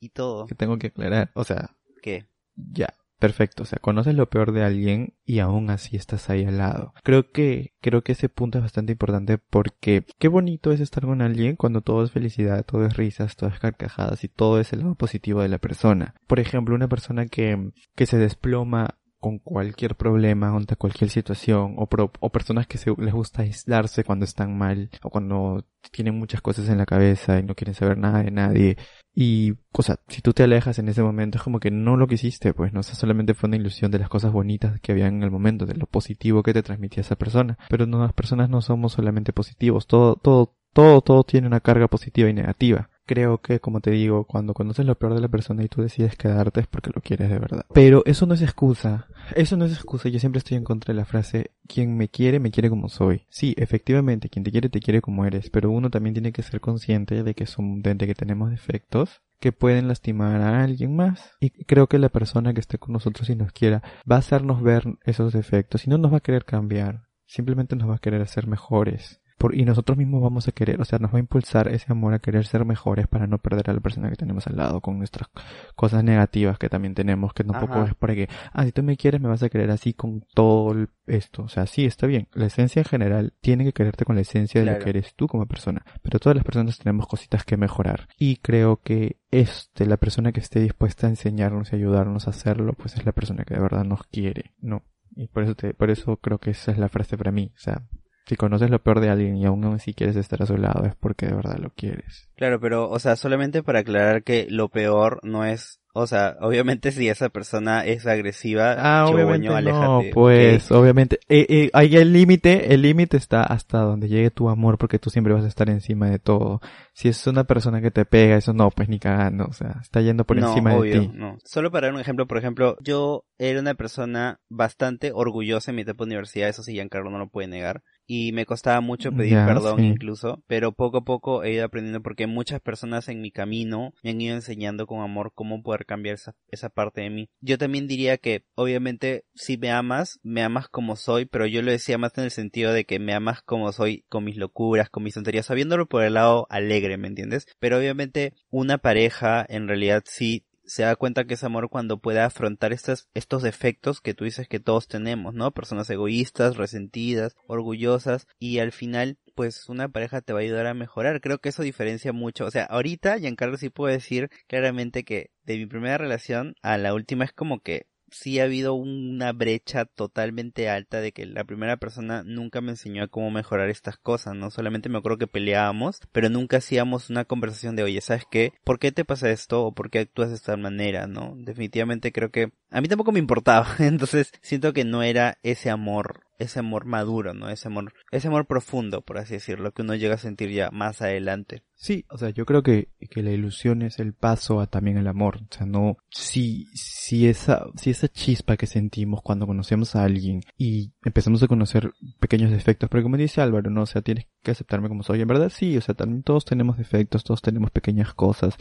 y 0.00 0.08
todo. 0.10 0.46
Que 0.46 0.54
tengo 0.54 0.78
que 0.78 0.88
aclarar. 0.88 1.30
O 1.34 1.44
sea... 1.44 1.76
¿Qué? 2.02 2.26
Ya, 2.56 2.94
Perfecto, 3.18 3.62
o 3.62 3.66
sea, 3.66 3.78
conoces 3.80 4.14
lo 4.14 4.28
peor 4.28 4.52
de 4.52 4.64
alguien 4.64 5.14
y 5.24 5.38
aún 5.38 5.70
así 5.70 5.96
estás 5.96 6.28
ahí 6.30 6.44
al 6.44 6.58
lado. 6.58 6.92
Creo 7.02 7.30
que, 7.30 7.72
creo 7.80 8.02
que 8.02 8.12
ese 8.12 8.28
punto 8.28 8.58
es 8.58 8.64
bastante 8.64 8.92
importante 8.92 9.38
porque 9.38 10.04
qué 10.18 10.28
bonito 10.28 10.72
es 10.72 10.80
estar 10.80 11.04
con 11.04 11.22
alguien 11.22 11.56
cuando 11.56 11.80
todo 11.80 12.04
es 12.04 12.10
felicidad, 12.10 12.64
todo 12.64 12.84
es 12.86 12.96
risas, 12.96 13.36
todo 13.36 13.50
es 13.50 13.58
carcajadas 13.58 14.24
y 14.24 14.28
todo 14.28 14.60
es 14.60 14.72
el 14.72 14.80
lado 14.80 14.94
positivo 14.94 15.42
de 15.42 15.48
la 15.48 15.58
persona. 15.58 16.14
Por 16.26 16.40
ejemplo, 16.40 16.74
una 16.74 16.88
persona 16.88 17.26
que, 17.26 17.70
que 17.94 18.06
se 18.06 18.18
desploma 18.18 18.98
con 19.24 19.38
cualquier 19.38 19.94
problema, 19.94 20.54
ante 20.54 20.76
cualquier 20.76 21.08
situación, 21.08 21.76
o, 21.78 21.88
o 22.20 22.28
personas 22.30 22.66
que 22.66 22.76
se, 22.76 22.92
les 22.98 23.14
gusta 23.14 23.40
aislarse 23.40 24.04
cuando 24.04 24.26
están 24.26 24.58
mal, 24.58 24.90
o 25.02 25.08
cuando 25.08 25.64
tienen 25.90 26.18
muchas 26.18 26.42
cosas 26.42 26.68
en 26.68 26.76
la 26.76 26.84
cabeza 26.84 27.38
y 27.38 27.42
no 27.42 27.54
quieren 27.54 27.74
saber 27.74 27.96
nada 27.96 28.22
de 28.22 28.30
nadie. 28.30 28.76
Y, 29.14 29.54
o 29.72 29.82
sea, 29.82 29.98
si 30.08 30.20
tú 30.20 30.34
te 30.34 30.42
alejas 30.42 30.78
en 30.78 30.90
ese 30.90 31.02
momento 31.02 31.38
es 31.38 31.42
como 31.42 31.58
que 31.58 31.70
no 31.70 31.96
lo 31.96 32.06
quisiste, 32.06 32.52
pues, 32.52 32.74
no, 32.74 32.80
o 32.80 32.82
solamente 32.82 33.32
fue 33.32 33.46
una 33.46 33.56
ilusión 33.56 33.90
de 33.90 33.98
las 33.98 34.10
cosas 34.10 34.30
bonitas 34.30 34.78
que 34.82 34.92
había 34.92 35.06
en 35.06 35.22
el 35.22 35.30
momento, 35.30 35.64
de 35.64 35.74
lo 35.74 35.86
positivo 35.86 36.42
que 36.42 36.52
te 36.52 36.62
transmitía 36.62 37.00
esa 37.00 37.16
persona. 37.16 37.56
Pero 37.70 37.86
no, 37.86 38.00
las 38.02 38.12
personas 38.12 38.50
no 38.50 38.60
somos 38.60 38.92
solamente 38.92 39.32
positivos, 39.32 39.86
todo, 39.86 40.16
todo, 40.16 40.54
todo, 40.74 41.00
todo 41.00 41.24
tiene 41.24 41.46
una 41.46 41.60
carga 41.60 41.88
positiva 41.88 42.28
y 42.28 42.34
negativa 42.34 42.90
creo 43.06 43.38
que, 43.38 43.60
como 43.60 43.80
te 43.80 43.90
digo, 43.90 44.24
cuando 44.24 44.54
conoces 44.54 44.86
lo 44.86 44.96
peor 44.96 45.14
de 45.14 45.20
la 45.20 45.28
persona 45.28 45.62
y 45.62 45.68
tú 45.68 45.82
decides 45.82 46.16
quedarte 46.16 46.60
es 46.60 46.66
porque 46.66 46.90
lo 46.94 47.00
quieres 47.00 47.28
de 47.30 47.38
verdad. 47.38 47.66
Pero 47.72 48.02
eso 48.06 48.26
no 48.26 48.34
es 48.34 48.42
excusa. 48.42 49.06
Eso 49.34 49.56
no 49.56 49.64
es 49.64 49.72
excusa. 49.72 50.08
Yo 50.08 50.18
siempre 50.18 50.38
estoy 50.38 50.56
en 50.56 50.64
contra 50.64 50.92
de 50.92 50.98
la 50.98 51.04
frase, 51.04 51.52
quien 51.66 51.96
me 51.96 52.08
quiere, 52.08 52.40
me 52.40 52.50
quiere 52.50 52.70
como 52.70 52.88
soy. 52.88 53.22
Sí, 53.28 53.54
efectivamente, 53.56 54.28
quien 54.28 54.44
te 54.44 54.50
quiere, 54.50 54.68
te 54.68 54.80
quiere 54.80 55.00
como 55.00 55.24
eres. 55.24 55.50
Pero 55.50 55.70
uno 55.70 55.90
también 55.90 56.14
tiene 56.14 56.32
que 56.32 56.42
ser 56.42 56.60
consciente 56.60 57.22
de 57.22 57.34
que, 57.34 57.46
son, 57.46 57.82
de 57.82 57.96
que 57.96 58.14
tenemos 58.14 58.50
defectos 58.50 59.22
que 59.40 59.52
pueden 59.52 59.88
lastimar 59.88 60.40
a 60.40 60.62
alguien 60.62 60.96
más. 60.96 61.32
Y 61.40 61.50
creo 61.50 61.86
que 61.86 61.98
la 61.98 62.08
persona 62.08 62.54
que 62.54 62.60
esté 62.60 62.78
con 62.78 62.92
nosotros 62.92 63.28
y 63.28 63.36
nos 63.36 63.52
quiera 63.52 63.82
va 64.10 64.16
a 64.16 64.20
hacernos 64.20 64.62
ver 64.62 64.84
esos 65.04 65.32
defectos 65.32 65.86
y 65.86 65.90
no 65.90 65.98
nos 65.98 66.12
va 66.12 66.18
a 66.18 66.20
querer 66.20 66.44
cambiar. 66.44 67.08
Simplemente 67.26 67.76
nos 67.76 67.88
va 67.88 67.96
a 67.96 67.98
querer 67.98 68.22
hacer 68.22 68.46
mejores 68.46 69.20
y 69.52 69.64
nosotros 69.64 69.98
mismos 69.98 70.22
vamos 70.22 70.48
a 70.48 70.52
querer, 70.52 70.80
o 70.80 70.84
sea, 70.84 70.98
nos 70.98 71.12
va 71.12 71.18
a 71.18 71.20
impulsar 71.20 71.68
ese 71.68 71.92
amor 71.92 72.14
a 72.14 72.18
querer 72.18 72.46
ser 72.46 72.64
mejores 72.64 73.06
para 73.06 73.26
no 73.26 73.38
perder 73.38 73.70
a 73.70 73.74
la 73.74 73.80
persona 73.80 74.08
que 74.08 74.16
tenemos 74.16 74.46
al 74.46 74.56
lado 74.56 74.80
con 74.80 74.98
nuestras 74.98 75.28
cosas 75.74 76.02
negativas 76.02 76.58
que 76.58 76.68
también 76.68 76.94
tenemos, 76.94 77.34
que 77.34 77.44
tampoco 77.44 77.84
es 77.84 77.94
para 77.94 78.14
que, 78.14 78.28
ah, 78.52 78.64
si 78.64 78.72
tú 78.72 78.82
me 78.82 78.96
quieres 78.96 79.20
me 79.20 79.28
vas 79.28 79.42
a 79.42 79.48
querer 79.48 79.70
así 79.70 79.92
con 79.92 80.24
todo 80.34 80.74
esto, 81.06 81.42
o 81.42 81.48
sea, 81.48 81.66
sí, 81.66 81.84
está 81.84 82.06
bien, 82.06 82.28
la 82.32 82.46
esencia 82.46 82.80
en 82.80 82.86
general 82.86 83.32
tiene 83.40 83.64
que 83.64 83.72
quererte 83.72 84.04
con 84.04 84.16
la 84.16 84.22
esencia 84.22 84.64
de 84.64 84.72
lo 84.72 84.78
que 84.78 84.90
eres 84.90 85.14
tú 85.14 85.26
como 85.26 85.46
persona, 85.46 85.84
pero 86.02 86.18
todas 86.18 86.36
las 86.36 86.44
personas 86.44 86.78
tenemos 86.78 87.06
cositas 87.06 87.44
que 87.44 87.56
mejorar. 87.56 88.08
Y 88.18 88.36
creo 88.36 88.80
que 88.82 89.18
este, 89.30 89.86
la 89.86 89.96
persona 89.96 90.32
que 90.32 90.40
esté 90.40 90.60
dispuesta 90.60 91.06
a 91.06 91.10
enseñarnos 91.10 91.72
y 91.72 91.76
ayudarnos 91.76 92.26
a 92.26 92.30
hacerlo, 92.30 92.72
pues 92.74 92.96
es 92.96 93.04
la 93.04 93.12
persona 93.12 93.44
que 93.44 93.54
de 93.54 93.60
verdad 93.60 93.84
nos 93.84 94.04
quiere, 94.04 94.52
¿no? 94.60 94.82
Y 95.16 95.28
por 95.28 95.44
eso 95.44 95.54
te, 95.54 95.74
por 95.74 95.90
eso 95.90 96.16
creo 96.16 96.38
que 96.38 96.50
esa 96.50 96.72
es 96.72 96.78
la 96.78 96.88
frase 96.88 97.16
para 97.16 97.30
mí, 97.30 97.52
o 97.54 97.58
sea, 97.58 97.82
si 98.26 98.36
conoces 98.36 98.70
lo 98.70 98.82
peor 98.82 99.00
de 99.00 99.10
alguien 99.10 99.36
y 99.36 99.44
aún 99.46 99.64
así 99.66 99.94
quieres 99.94 100.16
estar 100.16 100.42
a 100.42 100.46
su 100.46 100.56
lado 100.56 100.84
es 100.86 100.94
porque 100.96 101.26
de 101.26 101.34
verdad 101.34 101.58
lo 101.58 101.70
quieres. 101.70 102.28
Claro, 102.36 102.58
pero, 102.60 102.88
o 102.90 102.98
sea, 102.98 103.16
solamente 103.16 103.62
para 103.62 103.80
aclarar 103.80 104.22
que 104.22 104.46
lo 104.50 104.68
peor 104.68 105.20
no 105.22 105.44
es 105.44 105.80
O 105.96 106.08
sea, 106.08 106.36
obviamente 106.40 106.90
si 106.90 107.08
esa 107.08 107.28
persona 107.28 107.84
es 107.84 108.04
agresiva, 108.06 108.74
Ah, 108.78 109.06
obviamente 109.06 109.46
chihuahueño, 109.46 109.72
no, 109.72 110.02
pues, 110.12 110.72
obviamente, 110.72 111.20
eh, 111.28 111.46
eh, 111.48 111.70
ahí 111.72 111.94
el 111.96 112.12
límite, 112.12 112.74
el 112.74 112.82
límite 112.82 113.16
está 113.16 113.44
hasta 113.44 113.78
donde 113.78 114.08
llegue 114.08 114.32
tu 114.32 114.48
amor, 114.48 114.76
porque 114.76 114.98
tú 114.98 115.08
siempre 115.10 115.32
vas 115.34 115.44
a 115.44 115.48
estar 115.48 115.70
encima 115.70 116.10
de 116.10 116.18
todo. 116.18 116.60
Si 116.94 117.08
es 117.08 117.24
una 117.28 117.44
persona 117.44 117.80
que 117.80 117.92
te 117.92 118.04
pega, 118.04 118.36
eso 118.36 118.52
no, 118.52 118.70
pues 118.70 118.88
ni 118.88 118.98
cagando, 118.98 119.44
o 119.44 119.52
sea, 119.52 119.78
está 119.82 120.00
yendo 120.00 120.24
por 120.24 120.36
no, 120.36 120.48
encima 120.48 120.74
obvio, 120.74 121.00
de 121.00 121.06
ti. 121.06 121.10
no. 121.12 121.38
Solo 121.44 121.70
para 121.70 121.86
dar 121.86 121.94
un 121.94 122.00
ejemplo, 122.00 122.26
por 122.26 122.38
ejemplo, 122.38 122.76
yo 122.80 123.24
era 123.38 123.60
una 123.60 123.74
persona 123.74 124.40
bastante 124.48 125.12
orgullosa 125.14 125.70
en 125.70 125.76
mi 125.76 125.82
etapa 125.82 126.04
de 126.04 126.08
universidad, 126.08 126.48
eso 126.48 126.64
sí, 126.64 126.72
Giancarlo 126.72 127.10
no 127.10 127.18
lo 127.18 127.28
puede 127.28 127.46
negar. 127.46 127.82
Y 128.06 128.32
me 128.32 128.46
costaba 128.46 128.80
mucho 128.80 129.12
pedir 129.12 129.34
perdón 129.46 129.78
sí. 129.78 129.86
incluso, 129.86 130.42
pero 130.46 130.72
poco 130.72 130.98
a 130.98 131.04
poco 131.04 131.42
he 131.42 131.52
ido 131.52 131.64
aprendiendo 131.64 132.02
porque 132.02 132.26
muchas 132.26 132.60
personas 132.60 133.08
en 133.08 133.20
mi 133.20 133.30
camino 133.30 133.92
me 134.02 134.10
han 134.10 134.20
ido 134.20 134.34
enseñando 134.34 134.86
con 134.86 135.00
amor 135.00 135.32
cómo 135.34 135.62
poder 135.62 135.86
cambiar 135.86 136.16
esa, 136.16 136.34
esa 136.48 136.68
parte 136.68 137.00
de 137.00 137.10
mí. 137.10 137.30
Yo 137.40 137.58
también 137.58 137.86
diría 137.86 138.18
que, 138.18 138.44
obviamente, 138.54 139.24
si 139.34 139.56
me 139.56 139.70
amas, 139.70 140.20
me 140.22 140.42
amas 140.42 140.68
como 140.68 140.96
soy, 140.96 141.24
pero 141.24 141.46
yo 141.46 141.62
lo 141.62 141.70
decía 141.70 141.98
más 141.98 142.16
en 142.18 142.24
el 142.24 142.30
sentido 142.30 142.72
de 142.72 142.84
que 142.84 142.98
me 142.98 143.14
amas 143.14 143.42
como 143.42 143.72
soy, 143.72 144.04
con 144.08 144.24
mis 144.24 144.36
locuras, 144.36 144.90
con 144.90 145.02
mis 145.02 145.14
tonterías, 145.14 145.46
sabiéndolo 145.46 145.86
por 145.86 146.02
el 146.02 146.14
lado 146.14 146.46
alegre, 146.50 146.98
¿me 146.98 147.08
entiendes? 147.08 147.46
Pero 147.58 147.78
obviamente, 147.78 148.34
una 148.50 148.78
pareja 148.78 149.44
en 149.48 149.68
realidad 149.68 150.02
sí 150.06 150.44
se 150.66 150.82
da 150.82 150.96
cuenta 150.96 151.24
que 151.24 151.34
es 151.34 151.44
amor 151.44 151.68
cuando 151.68 151.98
puede 151.98 152.20
afrontar 152.20 152.72
estos, 152.72 153.08
estos 153.14 153.42
defectos 153.42 154.00
que 154.00 154.14
tú 154.14 154.24
dices 154.24 154.48
que 154.48 154.60
todos 154.60 154.88
tenemos, 154.88 155.34
¿no? 155.34 155.52
Personas 155.52 155.88
egoístas, 155.90 156.56
resentidas, 156.56 157.36
orgullosas, 157.46 158.26
y 158.38 158.58
al 158.58 158.72
final, 158.72 159.18
pues 159.34 159.68
una 159.68 159.88
pareja 159.88 160.20
te 160.20 160.32
va 160.32 160.40
a 160.40 160.42
ayudar 160.42 160.66
a 160.66 160.74
mejorar. 160.74 161.20
Creo 161.20 161.38
que 161.38 161.50
eso 161.50 161.62
diferencia 161.62 162.12
mucho. 162.12 162.44
O 162.44 162.50
sea, 162.50 162.64
ahorita, 162.64 163.18
Giancarlo 163.18 163.56
sí 163.56 163.70
puedo 163.70 163.92
decir 163.92 164.30
claramente 164.46 165.04
que 165.04 165.30
de 165.44 165.58
mi 165.58 165.66
primera 165.66 165.98
relación 165.98 166.54
a 166.62 166.78
la 166.78 166.94
última 166.94 167.24
es 167.24 167.32
como 167.32 167.60
que 167.60 167.86
sí 168.14 168.38
ha 168.38 168.44
habido 168.44 168.74
una 168.74 169.32
brecha 169.32 169.84
totalmente 169.84 170.68
alta 170.68 171.00
de 171.00 171.12
que 171.12 171.26
la 171.26 171.44
primera 171.44 171.76
persona 171.76 172.22
nunca 172.24 172.60
me 172.60 172.70
enseñó 172.70 173.02
a 173.02 173.08
cómo 173.08 173.30
mejorar 173.30 173.68
estas 173.68 173.98
cosas, 173.98 174.34
¿no? 174.34 174.50
Solamente 174.50 174.88
me 174.88 174.98
acuerdo 174.98 175.18
que 175.18 175.26
peleábamos, 175.26 176.00
pero 176.12 176.28
nunca 176.28 176.58
hacíamos 176.58 177.10
una 177.10 177.24
conversación 177.24 177.76
de, 177.76 177.82
oye, 177.82 178.00
¿sabes 178.00 178.24
qué? 178.30 178.52
¿Por 178.64 178.78
qué 178.78 178.92
te 178.92 179.04
pasa 179.04 179.30
esto? 179.30 179.64
¿O 179.64 179.72
por 179.72 179.90
qué 179.90 180.00
actúas 180.00 180.30
de 180.30 180.36
esta 180.36 180.56
manera? 180.56 181.06
¿No? 181.06 181.34
Definitivamente 181.36 182.12
creo 182.12 182.30
que 182.30 182.52
a 182.74 182.80
mí 182.80 182.88
tampoco 182.88 183.12
me 183.12 183.20
importaba, 183.20 183.68
entonces 183.78 184.32
siento 184.42 184.72
que 184.72 184.84
no 184.84 185.02
era 185.02 185.38
ese 185.42 185.70
amor 185.70 186.24
ese 186.38 186.58
amor 186.58 186.84
maduro, 186.84 187.34
¿no? 187.34 187.48
Ese 187.48 187.68
amor, 187.68 187.92
ese 188.10 188.28
amor 188.28 188.46
profundo, 188.46 189.02
por 189.02 189.18
así 189.18 189.34
decirlo, 189.34 189.72
que 189.72 189.82
uno 189.82 189.94
llega 189.94 190.14
a 190.14 190.18
sentir 190.18 190.50
ya 190.50 190.70
más 190.70 191.00
adelante. 191.02 191.62
Sí, 191.74 192.04
o 192.08 192.18
sea, 192.18 192.30
yo 192.30 192.46
creo 192.46 192.62
que, 192.62 192.88
que 193.10 193.22
la 193.22 193.30
ilusión 193.30 193.82
es 193.82 193.98
el 193.98 194.14
paso 194.14 194.60
a 194.60 194.66
también 194.66 194.96
el 194.96 195.06
amor. 195.06 195.40
O 195.42 195.54
sea, 195.54 195.66
no, 195.66 195.98
si, 196.10 196.66
si 196.74 197.28
esa, 197.28 197.66
si 197.76 197.90
esa 197.90 198.08
chispa 198.08 198.56
que 198.56 198.66
sentimos 198.66 199.22
cuando 199.22 199.46
conocemos 199.46 199.94
a 199.94 200.04
alguien 200.04 200.40
y 200.56 200.92
empezamos 201.04 201.42
a 201.42 201.48
conocer 201.48 201.92
pequeños 202.20 202.50
defectos, 202.50 202.88
pero 202.88 203.02
como 203.02 203.16
dice 203.16 203.40
Álvaro, 203.40 203.70
no, 203.70 203.82
o 203.82 203.86
sea, 203.86 204.02
tienes 204.02 204.26
que 204.42 204.52
aceptarme 204.52 204.88
como 204.88 205.02
soy. 205.02 205.20
En 205.20 205.28
verdad 205.28 205.52
sí, 205.54 205.76
o 205.76 205.80
sea, 205.80 205.94
también 205.94 206.22
todos 206.22 206.44
tenemos 206.44 206.78
defectos, 206.78 207.24
todos 207.24 207.42
tenemos 207.42 207.70
pequeñas 207.70 208.14
cosas. 208.14 208.56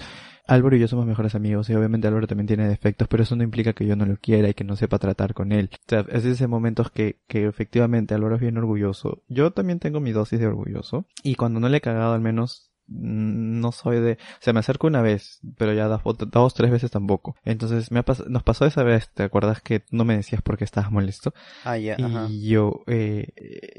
Álvaro 0.45 0.75
y 0.75 0.79
yo 0.79 0.88
somos 0.88 1.06
mejores 1.06 1.36
amigos 1.36 1.69
y 1.69 1.75
obviamente 1.75 2.08
Álvaro 2.08 2.27
también 2.27 2.47
tiene 2.47 2.67
defectos, 2.67 3.08
pero 3.08 3.23
eso 3.23 3.36
no 3.36 3.43
implica 3.43 3.73
que 3.73 3.86
yo 3.86 3.95
no 3.95 4.06
lo 4.06 4.17
quiera 4.17 4.49
y 4.49 4.53
que 4.53 4.63
no 4.63 4.75
sepa 4.75 4.99
tratar 4.99 5.34
con 5.34 5.51
él. 5.51 5.69
O 5.73 5.77
sea, 5.88 6.06
es 6.10 6.25
ese 6.25 6.47
momentos 6.47 6.91
que, 6.91 7.17
que 7.27 7.45
efectivamente 7.47 8.13
Álvaro 8.13 8.36
es 8.36 8.41
bien 8.41 8.58
orgulloso. 8.58 9.23
Yo 9.29 9.51
también 9.51 9.79
tengo 9.79 9.99
mi 10.01 10.12
dosis 10.12 10.39
de 10.39 10.47
orgulloso 10.47 11.06
y 11.23 11.36
cuando 11.36 11.60
no 11.60 11.69
le 11.69 11.77
he 11.77 11.82
cagado 11.82 12.13
al 12.13 12.19
menos 12.21 12.71
mm, 12.88 13.60
no 13.62 13.71
soy 13.71 14.01
de, 14.01 14.13
o 14.13 14.17
sea, 14.41 14.51
me 14.51 14.60
acerco 14.60 14.88
una 14.88 15.01
vez, 15.01 15.39
pero 15.58 15.71
ya 15.73 15.88
dos, 15.88 16.53
tres 16.53 16.71
veces 16.71 16.91
tampoco. 16.91 17.38
Entonces 17.45 17.89
me 17.91 17.99
ha 17.99 18.06
pas- 18.06 18.27
nos 18.27 18.43
pasó 18.43 18.65
esa 18.65 18.84
vez, 18.84 19.10
¿te 19.13 19.23
acuerdas 19.23 19.62
que 19.62 19.84
no 19.91 20.03
me 20.03 20.17
decías 20.17 20.41
por 20.41 20.58
qué 20.58 20.65
estabas 20.65 20.91
molesto? 20.91 21.34
Ah, 21.63 21.77
ya, 21.77 21.95
ajá. 21.95 22.27
Y 22.29 22.49
yo, 22.49 22.84
eh, 22.88 23.29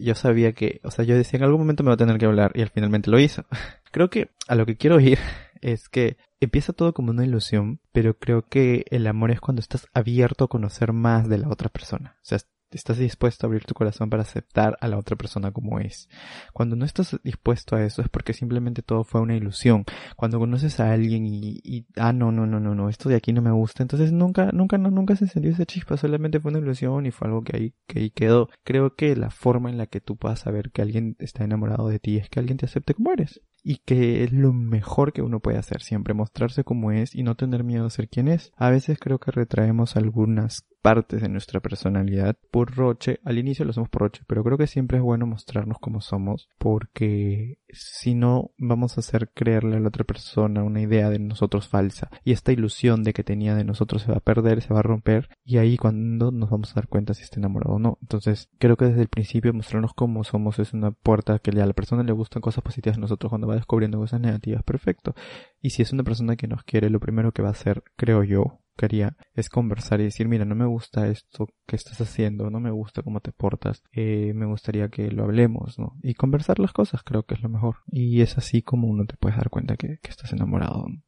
yo 0.00 0.14
sabía 0.14 0.53
que, 0.53 0.81
o 0.83 0.90
sea, 0.90 1.05
yo 1.05 1.14
decía 1.14 1.37
en 1.38 1.44
algún 1.44 1.61
momento 1.61 1.83
me 1.83 1.88
va 1.88 1.94
a 1.94 1.98
tener 1.98 2.16
que 2.18 2.24
hablar 2.27 2.53
y 2.55 2.62
al 2.62 2.70
finalmente 2.70 3.11
lo 3.11 3.18
hizo. 3.20 3.44
creo 3.92 4.09
que 4.09 4.31
a 4.48 4.55
lo 4.55 4.64
que 4.66 4.77
quiero 4.77 4.98
ir 4.98 5.18
es 5.64 5.88
que 5.88 6.18
empieza 6.40 6.72
todo 6.72 6.92
como 6.92 7.11
una 7.11 7.24
ilusión, 7.24 7.81
pero 7.92 8.18
creo 8.18 8.46
que 8.46 8.85
el 8.90 9.07
amor 9.07 9.31
es 9.31 9.40
cuando 9.40 9.61
estás 9.61 9.87
abierto 9.94 10.44
a 10.44 10.48
conocer 10.48 10.92
más 10.92 11.29
de 11.29 11.38
la 11.38 11.48
otra 11.48 11.70
persona. 11.70 12.18
O 12.20 12.24
sea, 12.24 12.38
estás 12.74 12.98
dispuesto 12.98 13.46
a 13.46 13.48
abrir 13.48 13.64
tu 13.64 13.74
corazón 13.74 14.10
para 14.10 14.22
aceptar 14.22 14.76
a 14.80 14.88
la 14.88 14.98
otra 14.98 15.16
persona 15.16 15.52
como 15.52 15.78
es. 15.78 16.08
Cuando 16.52 16.76
no 16.76 16.84
estás 16.84 17.16
dispuesto 17.22 17.76
a 17.76 17.84
eso 17.84 18.02
es 18.02 18.08
porque 18.08 18.32
simplemente 18.32 18.82
todo 18.82 19.04
fue 19.04 19.20
una 19.20 19.37
ilusión. 19.37 19.84
Cuando 20.16 20.38
conoces 20.38 20.80
a 20.80 20.92
alguien 20.92 21.26
y, 21.26 21.60
y 21.62 21.87
ah, 21.96 22.12
no, 22.12 22.32
no, 22.32 22.46
no, 22.46 22.60
no, 22.60 22.74
no, 22.74 22.88
esto 22.88 23.08
de 23.08 23.16
aquí 23.16 23.32
no 23.32 23.42
me 23.42 23.52
gusta, 23.52 23.82
entonces 23.82 24.12
nunca, 24.12 24.50
nunca, 24.52 24.78
no, 24.78 24.90
nunca 24.90 25.16
se 25.16 25.24
encendió 25.24 25.52
esa 25.52 25.66
chispa, 25.66 25.96
solamente 25.96 26.40
fue 26.40 26.50
una 26.50 26.60
ilusión 26.60 27.06
y 27.06 27.10
fue 27.10 27.28
algo 27.28 27.42
que 27.42 27.56
ahí, 27.56 27.74
que 27.87 28.00
ahí 28.00 28.10
quedó. 28.10 28.48
Creo 28.64 28.94
que 28.94 29.16
la 29.16 29.30
forma 29.30 29.70
en 29.70 29.78
la 29.78 29.87
que 29.87 30.00
tú 30.00 30.16
puedas 30.16 30.40
saber 30.40 30.70
que 30.70 30.82
alguien 30.82 31.16
está 31.18 31.44
enamorado 31.44 31.88
de 31.88 31.98
ti 31.98 32.18
es 32.18 32.28
que 32.28 32.40
alguien 32.40 32.58
te 32.58 32.66
acepte 32.66 32.94
como 32.94 33.12
eres. 33.12 33.40
Y 33.66 33.78
que 33.78 34.24
es 34.24 34.32
lo 34.32 34.52
mejor 34.52 35.14
que 35.14 35.22
uno 35.22 35.40
puede 35.40 35.56
hacer 35.56 35.80
siempre, 35.80 36.12
mostrarse 36.12 36.64
como 36.64 36.92
es 36.92 37.14
y 37.14 37.22
no 37.22 37.34
tener 37.34 37.64
miedo 37.64 37.87
a 37.87 37.90
ser 37.90 38.08
quien 38.08 38.28
es. 38.28 38.52
A 38.56 38.68
veces 38.68 38.98
creo 39.00 39.18
que 39.18 39.30
retraemos 39.30 39.96
algunas 39.96 40.66
partes 40.85 41.23
de 41.23 41.31
nuestra 41.31 41.61
personalidad 41.61 42.37
por 42.51 42.77
roche. 42.77 43.18
Al 43.25 43.38
inicio 43.38 43.64
lo 43.64 43.70
hacemos 43.70 43.88
por 43.88 44.03
roche, 44.03 44.23
pero 44.27 44.44
creo 44.44 44.59
que 44.59 44.66
siempre 44.66 44.99
es 44.99 45.03
bueno 45.03 45.25
mostrarnos 45.25 45.79
como 45.79 46.03
somos 46.03 46.51
porque 46.59 47.59
si 47.70 48.14
no 48.14 48.51
vamos 48.59 48.99
a 48.99 49.01
hacer 49.01 49.31
creerle 49.33 49.77
a 49.77 49.81
la 49.81 49.88
otra 49.88 50.05
persona 50.05 50.62
una 50.62 50.83
idea 50.83 51.09
de 51.09 51.18
nosotros 51.18 51.68
falsa 51.68 52.11
y 52.23 52.33
esta 52.33 52.53
ilusión 52.53 53.03
de 53.03 53.14
que 53.14 53.25
tenía 53.25 53.55
de 53.55 53.64
nosotros 53.64 54.03
se 54.03 54.11
va 54.11 54.18
a 54.18 54.20
perder, 54.20 54.61
se 54.61 54.75
va 54.75 54.81
a 54.81 54.83
romper 54.83 55.31
y 55.42 55.57
ahí 55.57 55.79
cuando 55.79 56.31
nos 56.31 56.51
vamos 56.51 56.73
a 56.73 56.75
dar 56.75 56.88
cuenta 56.88 57.14
si 57.14 57.23
está 57.23 57.40
enamorado 57.40 57.77
o 57.77 57.79
no. 57.79 57.97
Entonces 58.03 58.51
creo 58.59 58.77
que 58.77 58.85
desde 58.85 59.01
el 59.01 59.09
principio 59.09 59.55
mostrarnos 59.55 59.94
como 59.94 60.23
somos 60.23 60.59
es 60.59 60.75
una 60.75 60.90
puerta 60.90 61.38
que 61.38 61.51
a 61.51 61.66
la 61.66 61.73
persona 61.73 62.03
le 62.03 62.12
gustan 62.12 62.42
cosas 62.42 62.62
positivas 62.62 62.99
de 62.99 63.01
nosotros 63.01 63.31
cuando 63.31 63.47
va 63.47 63.55
descubriendo 63.55 63.99
cosas 63.99 64.20
negativas, 64.20 64.62
perfecto. 64.62 65.14
Y 65.62 65.70
si 65.70 65.81
es 65.81 65.94
una 65.94 66.05
persona 66.05 66.37
que 66.37 66.47
nos 66.47 66.62
quiere, 66.62 66.90
lo 66.90 67.01
primero 67.01 67.33
que 67.33 67.40
va 67.40 67.49
a 67.49 67.53
hacer, 67.53 67.85
creo 67.97 68.23
yo, 68.23 68.61
que 68.76 68.87
haría 68.87 69.16
es 69.34 69.48
conversar 69.48 70.00
y 70.00 70.04
decir, 70.04 70.28
mira, 70.28 70.44
no 70.44 70.54
me 70.54 70.66
gusta 70.66 71.08
esto 71.08 71.48
que 71.66 71.76
estás 71.76 72.00
haciendo, 72.00 72.50
no 72.50 72.60
me 72.60 72.70
gusta 72.70 73.02
cómo 73.02 73.20
te 73.20 73.32
portas, 73.32 73.82
eh, 73.92 74.32
me 74.34 74.46
gustaría 74.46 74.88
que 74.88 75.10
lo 75.10 75.24
hablemos, 75.24 75.78
¿no? 75.78 75.96
Y 76.02 76.14
conversar 76.14 76.58
las 76.58 76.72
cosas 76.72 77.02
creo 77.02 77.24
que 77.24 77.34
es 77.34 77.42
lo 77.42 77.48
mejor. 77.48 77.76
Y 77.87 78.20
es 78.20 78.38
así 78.38 78.62
como 78.62 78.88
uno 78.88 79.04
te 79.06 79.16
puedes 79.16 79.37
dar 79.37 79.50
cuenta 79.50 79.76
que, 79.76 79.98
que 80.02 80.10
estás 80.10 80.32
enamorado. 80.32 80.87
¿no? 80.88 81.02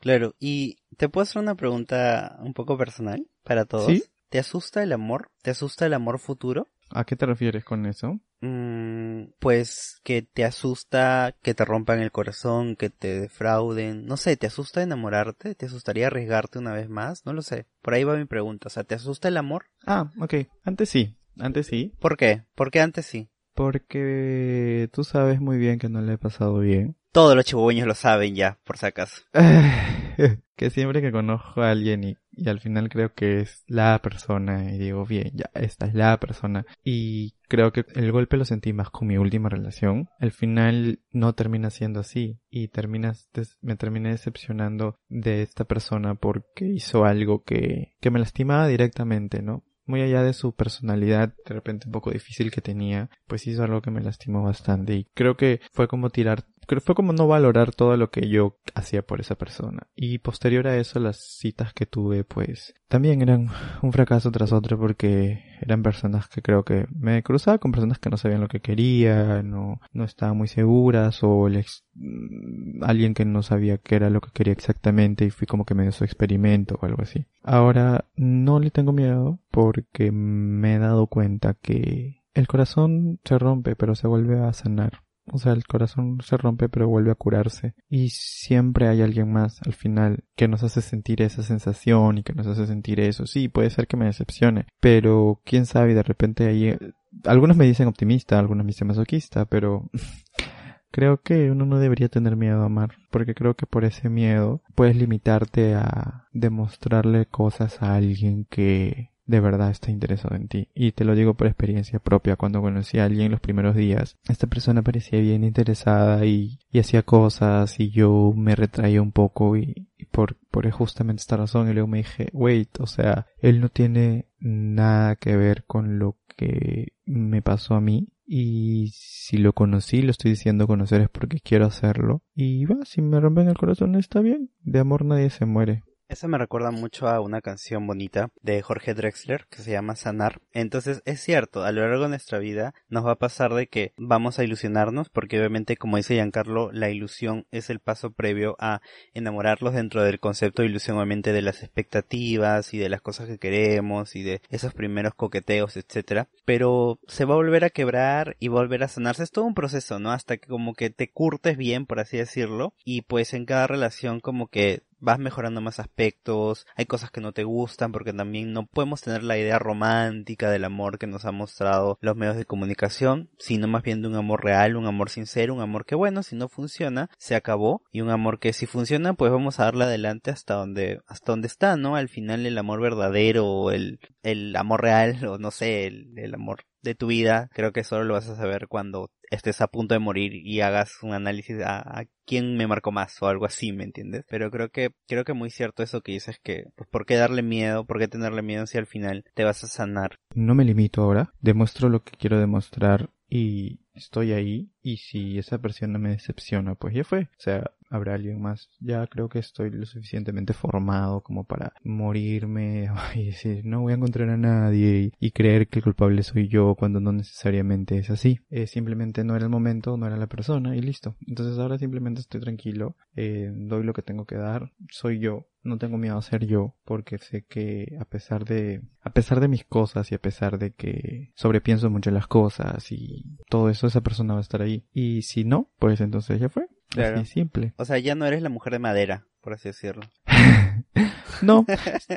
Claro, 0.00 0.34
y 0.40 0.78
te 0.96 1.08
puedo 1.08 1.22
hacer 1.22 1.40
una 1.40 1.54
pregunta 1.54 2.36
un 2.40 2.52
poco 2.52 2.76
personal 2.76 3.28
para 3.44 3.64
todos. 3.64 3.86
¿Sí? 3.86 4.02
¿Te 4.28 4.38
asusta 4.40 4.82
el 4.82 4.92
amor? 4.92 5.30
¿Te 5.42 5.50
asusta 5.50 5.86
el 5.86 5.94
amor 5.94 6.18
futuro? 6.18 6.66
¿A 6.90 7.04
qué 7.04 7.16
te 7.16 7.26
refieres 7.26 7.64
con 7.64 7.86
eso? 7.86 8.20
Mm, 8.40 9.30
pues 9.38 10.00
que 10.04 10.22
te 10.22 10.44
asusta 10.44 11.34
que 11.42 11.54
te 11.54 11.64
rompan 11.64 12.00
el 12.00 12.12
corazón, 12.12 12.76
que 12.76 12.90
te 12.90 13.20
defrauden, 13.20 14.06
no 14.06 14.16
sé, 14.16 14.36
¿te 14.36 14.46
asusta 14.46 14.82
enamorarte? 14.82 15.54
¿Te 15.54 15.66
asustaría 15.66 16.06
arriesgarte 16.06 16.58
una 16.58 16.72
vez 16.72 16.88
más? 16.88 17.24
No 17.24 17.32
lo 17.32 17.42
sé. 17.42 17.66
Por 17.82 17.94
ahí 17.94 18.04
va 18.04 18.16
mi 18.16 18.26
pregunta, 18.26 18.68
o 18.68 18.70
sea, 18.70 18.84
¿te 18.84 18.94
asusta 18.94 19.28
el 19.28 19.36
amor? 19.36 19.66
Ah, 19.86 20.10
ok. 20.20 20.34
Antes 20.64 20.90
sí. 20.90 21.16
Antes 21.38 21.66
sí. 21.66 21.94
¿Por 21.98 22.16
qué? 22.16 22.44
Porque 22.54 22.80
antes 22.80 23.06
sí. 23.06 23.28
Porque 23.54 24.90
tú 24.92 25.02
sabes 25.02 25.40
muy 25.40 25.56
bien 25.56 25.78
que 25.78 25.88
no 25.88 26.02
le 26.02 26.14
he 26.14 26.18
pasado 26.18 26.58
bien. 26.58 26.96
Todos 27.12 27.34
los 27.34 27.46
chihuahueños 27.46 27.86
lo 27.86 27.94
saben 27.94 28.34
ya, 28.34 28.58
por 28.64 28.76
si 28.76 28.84
acaso. 28.86 29.22
que 30.56 30.70
siempre 30.70 31.00
que 31.00 31.12
conozco 31.12 31.62
a 31.62 31.70
alguien 31.70 32.04
y, 32.04 32.18
y 32.36 32.48
al 32.48 32.60
final 32.60 32.88
creo 32.88 33.14
que 33.14 33.40
es 33.40 33.64
la 33.66 34.00
persona 34.02 34.72
y 34.72 34.78
digo, 34.78 35.04
bien, 35.06 35.32
ya, 35.34 35.50
esta 35.54 35.86
es 35.86 35.94
la 35.94 36.18
persona. 36.20 36.66
Y 36.84 37.34
creo 37.48 37.72
que 37.72 37.86
el 37.94 38.12
golpe 38.12 38.36
lo 38.36 38.44
sentí 38.44 38.72
más 38.72 38.90
con 38.90 39.08
mi 39.08 39.16
última 39.16 39.48
relación. 39.48 40.08
Al 40.20 40.32
final 40.32 41.00
no 41.10 41.34
termina 41.34 41.70
siendo 41.70 42.00
así 42.00 42.40
y 42.50 42.68
terminas, 42.68 43.30
me 43.62 43.76
terminé 43.76 44.10
decepcionando 44.10 44.98
de 45.08 45.42
esta 45.42 45.64
persona 45.64 46.14
porque 46.14 46.66
hizo 46.66 47.04
algo 47.04 47.42
que, 47.42 47.94
que 48.00 48.10
me 48.10 48.18
lastimaba 48.18 48.68
directamente, 48.68 49.42
¿no? 49.42 49.64
Muy 49.86 50.02
allá 50.02 50.22
de 50.22 50.32
su 50.32 50.52
personalidad, 50.52 51.34
de 51.46 51.54
repente 51.54 51.86
un 51.86 51.92
poco 51.92 52.10
difícil 52.10 52.50
que 52.50 52.60
tenía, 52.60 53.08
pues 53.28 53.46
hizo 53.46 53.62
algo 53.62 53.82
que 53.82 53.92
me 53.92 54.00
lastimó 54.00 54.42
bastante 54.42 54.94
y 54.94 55.04
creo 55.14 55.36
que 55.36 55.60
fue 55.72 55.86
como 55.86 56.10
tirar 56.10 56.44
creo 56.66 56.80
fue 56.80 56.94
como 56.94 57.12
no 57.12 57.26
valorar 57.26 57.74
todo 57.74 57.96
lo 57.96 58.10
que 58.10 58.28
yo 58.28 58.56
hacía 58.74 59.02
por 59.02 59.20
esa 59.20 59.34
persona. 59.36 59.86
Y 59.94 60.18
posterior 60.18 60.66
a 60.66 60.76
eso, 60.76 61.00
las 61.00 61.16
citas 61.18 61.72
que 61.72 61.86
tuve, 61.86 62.24
pues, 62.24 62.74
también 62.88 63.22
eran 63.22 63.48
un 63.82 63.92
fracaso 63.92 64.30
tras 64.30 64.52
otro 64.52 64.78
porque 64.78 65.42
eran 65.60 65.82
personas 65.82 66.28
que 66.28 66.42
creo 66.42 66.64
que 66.64 66.86
me 66.94 67.22
cruzaba 67.22 67.58
con 67.58 67.72
personas 67.72 67.98
que 67.98 68.10
no 68.10 68.16
sabían 68.16 68.40
lo 68.40 68.48
que 68.48 68.60
quería, 68.60 69.42
no, 69.42 69.80
no 69.92 70.04
estaban 70.04 70.36
muy 70.36 70.48
seguras 70.48 71.22
o 71.22 71.46
el 71.46 71.56
ex- 71.56 71.84
mm, 71.94 72.84
alguien 72.84 73.14
que 73.14 73.24
no 73.24 73.42
sabía 73.42 73.78
qué 73.78 73.96
era 73.96 74.10
lo 74.10 74.20
que 74.20 74.30
quería 74.32 74.52
exactamente 74.52 75.24
y 75.24 75.30
fui 75.30 75.46
como 75.46 75.64
que 75.64 75.74
me 75.74 75.82
dio 75.84 75.92
su 75.92 76.04
experimento 76.04 76.78
o 76.80 76.86
algo 76.86 77.02
así. 77.02 77.26
Ahora 77.42 78.04
no 78.16 78.60
le 78.60 78.70
tengo 78.70 78.92
miedo 78.92 79.40
porque 79.50 80.10
me 80.12 80.74
he 80.74 80.78
dado 80.78 81.06
cuenta 81.06 81.54
que 81.54 82.22
el 82.34 82.46
corazón 82.46 83.18
se 83.24 83.38
rompe 83.38 83.76
pero 83.76 83.94
se 83.94 84.06
vuelve 84.06 84.38
a 84.40 84.52
sanar 84.52 85.00
o 85.32 85.38
sea, 85.38 85.52
el 85.52 85.66
corazón 85.66 86.18
se 86.22 86.36
rompe 86.36 86.68
pero 86.68 86.88
vuelve 86.88 87.10
a 87.10 87.16
curarse. 87.16 87.74
Y 87.88 88.10
siempre 88.10 88.88
hay 88.88 89.02
alguien 89.02 89.32
más 89.32 89.60
al 89.64 89.74
final 89.74 90.24
que 90.36 90.48
nos 90.48 90.62
hace 90.62 90.82
sentir 90.82 91.22
esa 91.22 91.42
sensación 91.42 92.18
y 92.18 92.22
que 92.22 92.34
nos 92.34 92.46
hace 92.46 92.66
sentir 92.66 93.00
eso. 93.00 93.26
Sí, 93.26 93.48
puede 93.48 93.70
ser 93.70 93.86
que 93.86 93.96
me 93.96 94.06
decepcione, 94.06 94.66
pero 94.80 95.40
quién 95.44 95.66
sabe, 95.66 95.94
de 95.94 96.02
repente 96.02 96.46
ahí... 96.46 96.68
Eh, 96.68 96.78
algunos 97.24 97.56
me 97.56 97.64
dicen 97.64 97.88
optimista, 97.88 98.38
algunos 98.38 98.64
me 98.64 98.70
dicen 98.70 98.88
masoquista, 98.88 99.46
pero 99.46 99.90
creo 100.90 101.20
que 101.22 101.50
uno 101.50 101.66
no 101.66 101.78
debería 101.78 102.08
tener 102.08 102.36
miedo 102.36 102.62
a 102.62 102.66
amar, 102.66 102.96
porque 103.10 103.34
creo 103.34 103.54
que 103.54 103.66
por 103.66 103.84
ese 103.84 104.10
miedo 104.10 104.62
puedes 104.74 104.96
limitarte 104.96 105.74
a 105.74 106.26
demostrarle 106.32 107.26
cosas 107.26 107.82
a 107.82 107.94
alguien 107.94 108.46
que 108.48 109.10
de 109.26 109.40
verdad 109.40 109.70
está 109.70 109.90
interesado 109.90 110.36
en 110.36 110.48
ti. 110.48 110.68
Y 110.74 110.92
te 110.92 111.04
lo 111.04 111.14
digo 111.14 111.34
por 111.34 111.48
experiencia 111.48 111.98
propia. 111.98 112.36
Cuando 112.36 112.62
conocí 112.62 112.98
a 112.98 113.04
alguien 113.04 113.32
los 113.32 113.40
primeros 113.40 113.74
días, 113.74 114.16
esta 114.28 114.46
persona 114.46 114.82
parecía 114.82 115.20
bien 115.20 115.44
interesada 115.44 116.24
y, 116.24 116.60
hacía 116.78 117.02
cosas 117.02 117.80
y 117.80 117.90
yo 117.90 118.32
me 118.36 118.54
retraía 118.54 119.00
un 119.00 119.10
poco 119.10 119.56
y, 119.56 119.88
por, 120.10 120.36
por 120.50 120.70
justamente 120.70 121.20
esta 121.20 121.38
razón 121.38 121.68
y 121.68 121.72
luego 121.72 121.88
me 121.88 121.98
dije, 121.98 122.28
wait, 122.32 122.80
o 122.80 122.86
sea, 122.86 123.26
él 123.38 123.60
no 123.60 123.70
tiene 123.70 124.28
nada 124.38 125.16
que 125.16 125.36
ver 125.36 125.64
con 125.64 125.98
lo 125.98 126.18
que 126.36 126.92
me 127.06 127.40
pasó 127.40 127.74
a 127.74 127.80
mí 127.80 128.08
y 128.26 128.90
si 128.92 129.38
lo 129.38 129.52
conocí, 129.52 130.02
lo 130.02 130.10
estoy 130.10 130.32
diciendo 130.32 130.66
conocer 130.66 131.00
es 131.00 131.08
porque 131.08 131.40
quiero 131.40 131.64
hacerlo. 131.66 132.22
Y 132.34 132.64
va, 132.64 132.84
si 132.84 133.00
me 133.00 133.20
rompen 133.20 133.48
el 133.48 133.56
corazón 133.56 133.94
está 133.94 134.20
bien. 134.20 134.50
De 134.62 134.80
amor 134.80 135.04
nadie 135.04 135.30
se 135.30 135.46
muere. 135.46 135.84
Eso 136.08 136.28
me 136.28 136.38
recuerda 136.38 136.70
mucho 136.70 137.08
a 137.08 137.20
una 137.20 137.40
canción 137.40 137.86
bonita 137.86 138.30
de 138.40 138.62
Jorge 138.62 138.94
Drexler 138.94 139.46
que 139.50 139.62
se 139.62 139.72
llama 139.72 139.96
Sanar. 139.96 140.40
Entonces 140.52 141.02
es 141.04 141.20
cierto, 141.20 141.64
a 141.64 141.72
lo 141.72 141.80
largo 141.82 142.04
de 142.04 142.10
nuestra 142.10 142.38
vida 142.38 142.74
nos 142.88 143.04
va 143.04 143.12
a 143.12 143.18
pasar 143.18 143.52
de 143.54 143.66
que 143.66 143.92
vamos 143.96 144.38
a 144.38 144.44
ilusionarnos 144.44 145.08
porque 145.08 145.38
obviamente 145.38 145.76
como 145.76 145.96
dice 145.96 146.14
Giancarlo, 146.14 146.70
la 146.70 146.90
ilusión 146.90 147.46
es 147.50 147.70
el 147.70 147.80
paso 147.80 148.12
previo 148.12 148.56
a 148.60 148.80
enamorarlos 149.14 149.74
dentro 149.74 150.04
del 150.04 150.20
concepto 150.20 150.62
de 150.62 150.68
ilusión 150.68 150.96
obviamente 150.96 151.32
de 151.32 151.42
las 151.42 151.64
expectativas 151.64 152.72
y 152.72 152.78
de 152.78 152.88
las 152.88 153.00
cosas 153.00 153.26
que 153.26 153.38
queremos 153.38 154.14
y 154.14 154.22
de 154.22 154.42
esos 154.48 154.74
primeros 154.74 155.14
coqueteos, 155.14 155.76
etcétera. 155.76 156.28
Pero 156.44 157.00
se 157.08 157.24
va 157.24 157.34
a 157.34 157.38
volver 157.38 157.64
a 157.64 157.70
quebrar 157.70 158.36
y 158.38 158.48
volver 158.48 158.84
a 158.84 158.88
sanarse. 158.88 159.24
Es 159.24 159.32
todo 159.32 159.44
un 159.44 159.54
proceso, 159.54 159.98
¿no? 159.98 160.12
Hasta 160.12 160.36
que 160.36 160.46
como 160.46 160.74
que 160.74 160.90
te 160.90 161.10
curtes 161.10 161.56
bien, 161.56 161.84
por 161.84 161.98
así 161.98 162.16
decirlo, 162.16 162.74
y 162.84 163.02
pues 163.02 163.34
en 163.34 163.44
cada 163.44 163.66
relación 163.66 164.20
como 164.20 164.46
que 164.46 164.82
vas 164.98 165.18
mejorando 165.18 165.60
más 165.60 165.78
aspectos, 165.80 166.66
hay 166.76 166.86
cosas 166.86 167.10
que 167.10 167.20
no 167.20 167.32
te 167.32 167.44
gustan 167.44 167.92
porque 167.92 168.12
también 168.12 168.52
no 168.52 168.66
podemos 168.66 169.00
tener 169.02 169.22
la 169.22 169.38
idea 169.38 169.58
romántica 169.58 170.50
del 170.50 170.64
amor 170.64 170.98
que 170.98 171.06
nos 171.06 171.24
han 171.24 171.36
mostrado 171.36 171.98
los 172.00 172.16
medios 172.16 172.36
de 172.36 172.44
comunicación, 172.44 173.30
sino 173.38 173.68
más 173.68 173.82
bien 173.82 174.02
de 174.02 174.08
un 174.08 174.16
amor 174.16 174.44
real, 174.44 174.76
un 174.76 174.86
amor 174.86 175.10
sincero, 175.10 175.54
un 175.54 175.60
amor 175.60 175.84
que 175.84 175.94
bueno, 175.94 176.22
si 176.22 176.36
no 176.36 176.48
funciona, 176.48 177.10
se 177.18 177.34
acabó 177.34 177.82
y 177.92 178.00
un 178.00 178.10
amor 178.10 178.38
que 178.38 178.52
si 178.52 178.66
funciona, 178.66 179.14
pues 179.14 179.32
vamos 179.32 179.60
a 179.60 179.64
darle 179.64 179.84
adelante 179.84 180.30
hasta 180.30 180.54
donde 180.54 181.00
hasta 181.06 181.32
donde 181.32 181.48
está, 181.48 181.76
¿no? 181.76 181.96
Al 181.96 182.08
final 182.08 182.46
el 182.46 182.58
amor 182.58 182.80
verdadero 182.80 183.70
el 183.70 184.00
el 184.22 184.54
amor 184.56 184.82
real 184.82 185.24
o 185.26 185.38
no 185.38 185.50
sé, 185.50 185.86
el, 185.86 186.18
el 186.18 186.34
amor 186.34 186.64
de 186.86 186.94
tu 186.94 187.08
vida, 187.08 187.50
creo 187.52 187.72
que 187.72 187.84
solo 187.84 188.04
lo 188.04 188.14
vas 188.14 188.28
a 188.28 188.36
saber 188.36 188.68
cuando 188.68 189.10
estés 189.30 189.60
a 189.60 189.68
punto 189.68 189.94
de 189.94 190.00
morir 190.00 190.34
y 190.34 190.60
hagas 190.60 191.02
un 191.02 191.12
análisis 191.14 191.58
a, 191.64 192.04
quién 192.26 192.56
me 192.56 192.66
marcó 192.66 192.90
más 192.90 193.22
o 193.22 193.28
algo 193.28 193.46
así, 193.46 193.72
¿me 193.72 193.84
entiendes? 193.84 194.24
Pero 194.28 194.50
creo 194.50 194.70
que, 194.70 194.90
creo 195.06 195.24
que 195.24 195.32
muy 195.32 195.50
cierto 195.50 195.82
eso 195.82 196.00
que 196.00 196.12
dices 196.12 196.40
que, 196.42 196.64
pues, 196.74 196.88
¿por 196.90 197.06
qué 197.06 197.14
darle 197.14 197.42
miedo? 197.42 197.86
¿Por 197.86 198.00
qué 198.00 198.08
tenerle 198.08 198.42
miedo 198.42 198.66
si 198.66 198.78
al 198.78 198.86
final 198.86 199.24
te 199.34 199.44
vas 199.44 199.62
a 199.62 199.68
sanar? 199.68 200.18
No 200.34 200.54
me 200.54 200.64
limito 200.64 201.02
ahora, 201.02 201.32
demuestro 201.40 201.88
lo 201.88 202.02
que 202.02 202.16
quiero 202.16 202.40
demostrar 202.40 203.10
y 203.28 203.80
estoy 203.94 204.32
ahí 204.32 204.70
y 204.82 204.98
si 204.98 205.38
esa 205.38 205.58
persona 205.58 205.98
me 205.98 206.10
decepciona, 206.10 206.74
pues 206.74 206.94
ya 206.94 207.04
fue. 207.04 207.22
O 207.22 207.40
sea, 207.40 207.70
habrá 207.90 208.14
alguien 208.14 208.40
más. 208.40 208.68
Ya 208.80 209.06
creo 209.06 209.28
que 209.28 209.38
estoy 209.38 209.70
lo 209.70 209.84
suficientemente 209.86 210.52
formado 210.52 211.22
como 211.22 211.44
para 211.44 211.72
morirme 211.82 212.88
y 213.14 213.26
decir, 213.26 213.64
no 213.64 213.82
voy 213.82 213.92
a 213.92 213.96
encontrar 213.96 214.30
a 214.30 214.36
nadie 214.36 215.12
y, 215.18 215.30
creer 215.36 215.68
que 215.68 215.80
el 215.80 215.84
culpable 215.84 216.22
soy 216.22 216.48
yo 216.48 216.74
cuando 216.76 217.00
no 217.00 217.12
necesariamente 217.12 217.98
es 217.98 218.10
así. 218.10 218.40
Eh, 218.50 218.66
simplemente 218.66 219.24
no 219.24 219.36
era 219.36 219.44
el 219.44 219.50
momento, 219.50 219.96
no 219.96 220.06
era 220.06 220.16
la 220.16 220.28
persona 220.28 220.76
y 220.76 220.80
listo. 220.80 221.16
Entonces 221.26 221.58
ahora 221.58 221.78
simplemente 221.78 222.20
estoy 222.20 222.40
tranquilo, 222.40 222.96
eh, 223.16 223.50
doy 223.54 223.82
lo 223.84 223.92
que 223.92 224.02
tengo 224.02 224.24
que 224.24 224.36
dar, 224.36 224.72
soy 224.90 225.18
yo. 225.18 225.46
No 225.66 225.78
tengo 225.78 225.98
miedo 225.98 226.16
a 226.16 226.22
ser 226.22 226.46
yo 226.46 226.74
porque 226.84 227.18
sé 227.18 227.44
que 227.44 227.96
a 228.00 228.04
pesar 228.04 228.44
de 228.44 228.82
a 229.02 229.10
pesar 229.10 229.40
de 229.40 229.48
mis 229.48 229.64
cosas 229.64 230.10
y 230.12 230.14
a 230.14 230.20
pesar 230.20 230.58
de 230.58 230.72
que 230.72 231.32
sobrepienso 231.34 231.90
mucho 231.90 232.10
las 232.10 232.26
cosas 232.26 232.90
y 232.92 233.36
todo 233.48 233.68
eso 233.68 233.86
esa 233.86 234.00
persona 234.00 234.34
va 234.34 234.40
a 234.40 234.42
estar 234.42 234.62
ahí 234.62 234.86
y 234.92 235.22
si 235.22 235.44
no 235.44 235.70
pues 235.78 236.00
entonces 236.00 236.40
ya 236.40 236.48
fue 236.48 236.68
Claro. 236.88 237.20
Así 237.20 237.32
simple. 237.32 237.74
O 237.76 237.84
sea, 237.84 237.98
ya 237.98 238.14
no 238.14 238.26
eres 238.26 238.42
la 238.42 238.48
mujer 238.48 238.72
de 238.72 238.78
madera, 238.78 239.26
por 239.40 239.52
así 239.52 239.68
decirlo. 239.68 240.02
no, 241.42 241.66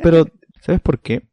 pero 0.04 0.28
¿sabes 0.62 0.82
por 0.82 1.00
qué? 1.00 1.28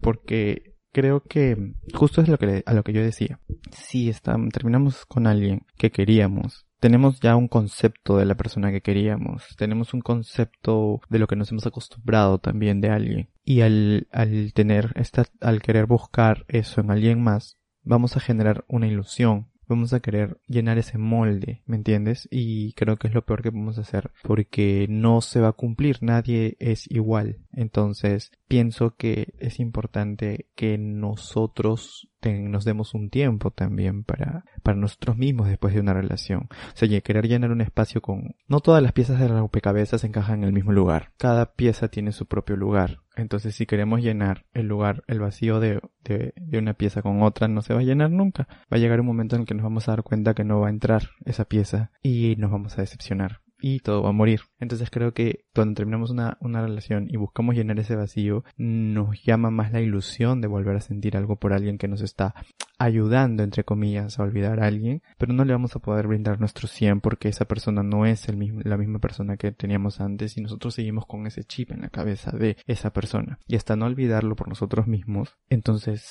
Porque 0.00 0.74
creo 0.92 1.22
que 1.22 1.74
justo 1.94 2.20
es 2.20 2.28
lo 2.28 2.38
que 2.38 2.62
a 2.64 2.74
lo 2.74 2.84
que 2.84 2.92
yo 2.92 3.02
decía. 3.02 3.40
Si 3.70 4.08
estamos, 4.08 4.50
terminamos 4.52 5.06
con 5.06 5.26
alguien 5.26 5.66
que 5.76 5.90
queríamos, 5.90 6.66
tenemos 6.82 7.20
ya 7.20 7.36
un 7.36 7.46
concepto 7.46 8.16
de 8.16 8.24
la 8.24 8.34
persona 8.34 8.72
que 8.72 8.80
queríamos, 8.80 9.54
tenemos 9.56 9.94
un 9.94 10.00
concepto 10.00 11.00
de 11.08 11.20
lo 11.20 11.28
que 11.28 11.36
nos 11.36 11.48
hemos 11.52 11.64
acostumbrado 11.64 12.38
también 12.38 12.80
de 12.80 12.90
alguien. 12.90 13.28
Y 13.44 13.60
al, 13.60 14.08
al 14.10 14.52
tener 14.52 14.90
esta, 14.96 15.26
al 15.40 15.62
querer 15.62 15.86
buscar 15.86 16.44
eso 16.48 16.80
en 16.80 16.90
alguien 16.90 17.22
más, 17.22 17.56
vamos 17.84 18.16
a 18.16 18.20
generar 18.20 18.64
una 18.66 18.88
ilusión 18.88 19.52
vamos 19.72 19.92
a 19.92 20.00
querer 20.00 20.38
llenar 20.48 20.76
ese 20.76 20.98
molde, 20.98 21.62
¿me 21.66 21.76
entiendes? 21.76 22.28
Y 22.30 22.74
creo 22.74 22.96
que 22.96 23.08
es 23.08 23.14
lo 23.14 23.24
peor 23.24 23.42
que 23.42 23.50
podemos 23.50 23.78
hacer 23.78 24.10
porque 24.22 24.86
no 24.88 25.20
se 25.20 25.40
va 25.40 25.48
a 25.48 25.52
cumplir, 25.52 25.98
nadie 26.02 26.56
es 26.60 26.90
igual. 26.90 27.38
Entonces, 27.52 28.32
pienso 28.52 28.96
que 28.96 29.32
es 29.38 29.60
importante 29.60 30.50
que 30.54 30.76
nosotros 30.76 32.10
nos 32.20 32.66
demos 32.66 32.92
un 32.92 33.08
tiempo 33.08 33.50
también 33.50 34.04
para, 34.04 34.44
para 34.62 34.76
nosotros 34.76 35.16
mismos 35.16 35.48
después 35.48 35.72
de 35.72 35.80
una 35.80 35.94
relación. 35.94 36.48
O 36.50 36.74
sea, 36.74 37.00
querer 37.00 37.28
llenar 37.28 37.50
un 37.50 37.62
espacio 37.62 38.02
con... 38.02 38.34
No 38.48 38.60
todas 38.60 38.82
las 38.82 38.92
piezas 38.92 39.18
de 39.18 39.30
la 39.30 39.38
rompecabezas 39.38 40.04
encajan 40.04 40.40
en 40.40 40.44
el 40.44 40.52
mismo 40.52 40.70
lugar. 40.70 41.12
Cada 41.16 41.54
pieza 41.54 41.88
tiene 41.88 42.12
su 42.12 42.26
propio 42.26 42.56
lugar. 42.56 42.98
Entonces, 43.16 43.54
si 43.54 43.64
queremos 43.64 44.02
llenar 44.02 44.44
el 44.52 44.66
lugar, 44.66 45.02
el 45.06 45.20
vacío 45.20 45.58
de, 45.58 45.80
de, 46.04 46.34
de 46.36 46.58
una 46.58 46.74
pieza 46.74 47.00
con 47.00 47.22
otra, 47.22 47.48
no 47.48 47.62
se 47.62 47.72
va 47.72 47.80
a 47.80 47.84
llenar 47.84 48.10
nunca. 48.10 48.48
Va 48.70 48.76
a 48.76 48.80
llegar 48.80 49.00
un 49.00 49.06
momento 49.06 49.34
en 49.34 49.42
el 49.42 49.46
que 49.46 49.54
nos 49.54 49.64
vamos 49.64 49.88
a 49.88 49.92
dar 49.92 50.02
cuenta 50.02 50.34
que 50.34 50.44
no 50.44 50.60
va 50.60 50.66
a 50.66 50.72
entrar 50.72 51.04
esa 51.24 51.46
pieza 51.46 51.90
y 52.02 52.36
nos 52.36 52.50
vamos 52.50 52.76
a 52.76 52.82
decepcionar 52.82 53.40
y 53.62 53.80
todo 53.80 54.02
va 54.02 54.10
a 54.10 54.12
morir. 54.12 54.42
Entonces 54.58 54.90
creo 54.90 55.14
que 55.14 55.46
cuando 55.54 55.74
terminamos 55.74 56.10
una, 56.10 56.36
una 56.40 56.60
relación 56.60 57.06
y 57.08 57.16
buscamos 57.16 57.54
llenar 57.54 57.78
ese 57.78 57.96
vacío, 57.96 58.44
nos 58.56 59.22
llama 59.22 59.50
más 59.50 59.72
la 59.72 59.80
ilusión 59.80 60.40
de 60.40 60.48
volver 60.48 60.76
a 60.76 60.80
sentir 60.80 61.16
algo 61.16 61.36
por 61.36 61.52
alguien 61.52 61.78
que 61.78 61.88
nos 61.88 62.02
está 62.02 62.34
ayudando, 62.78 63.44
entre 63.44 63.64
comillas, 63.64 64.18
a 64.18 64.24
olvidar 64.24 64.60
a 64.60 64.66
alguien, 64.66 65.02
pero 65.16 65.32
no 65.32 65.44
le 65.44 65.52
vamos 65.52 65.76
a 65.76 65.78
poder 65.78 66.08
brindar 66.08 66.40
nuestro 66.40 66.66
100 66.66 67.00
porque 67.00 67.28
esa 67.28 67.44
persona 67.44 67.82
no 67.82 68.04
es 68.06 68.28
el 68.28 68.36
mismo, 68.36 68.60
la 68.64 68.76
misma 68.76 68.98
persona 68.98 69.36
que 69.36 69.52
teníamos 69.52 70.00
antes 70.00 70.36
y 70.36 70.40
nosotros 70.40 70.74
seguimos 70.74 71.06
con 71.06 71.26
ese 71.26 71.44
chip 71.44 71.70
en 71.70 71.82
la 71.82 71.90
cabeza 71.90 72.32
de 72.32 72.56
esa 72.66 72.92
persona. 72.92 73.38
Y 73.46 73.56
hasta 73.56 73.76
no 73.76 73.86
olvidarlo 73.86 74.34
por 74.34 74.48
nosotros 74.48 74.88
mismos, 74.88 75.36
entonces 75.48 76.02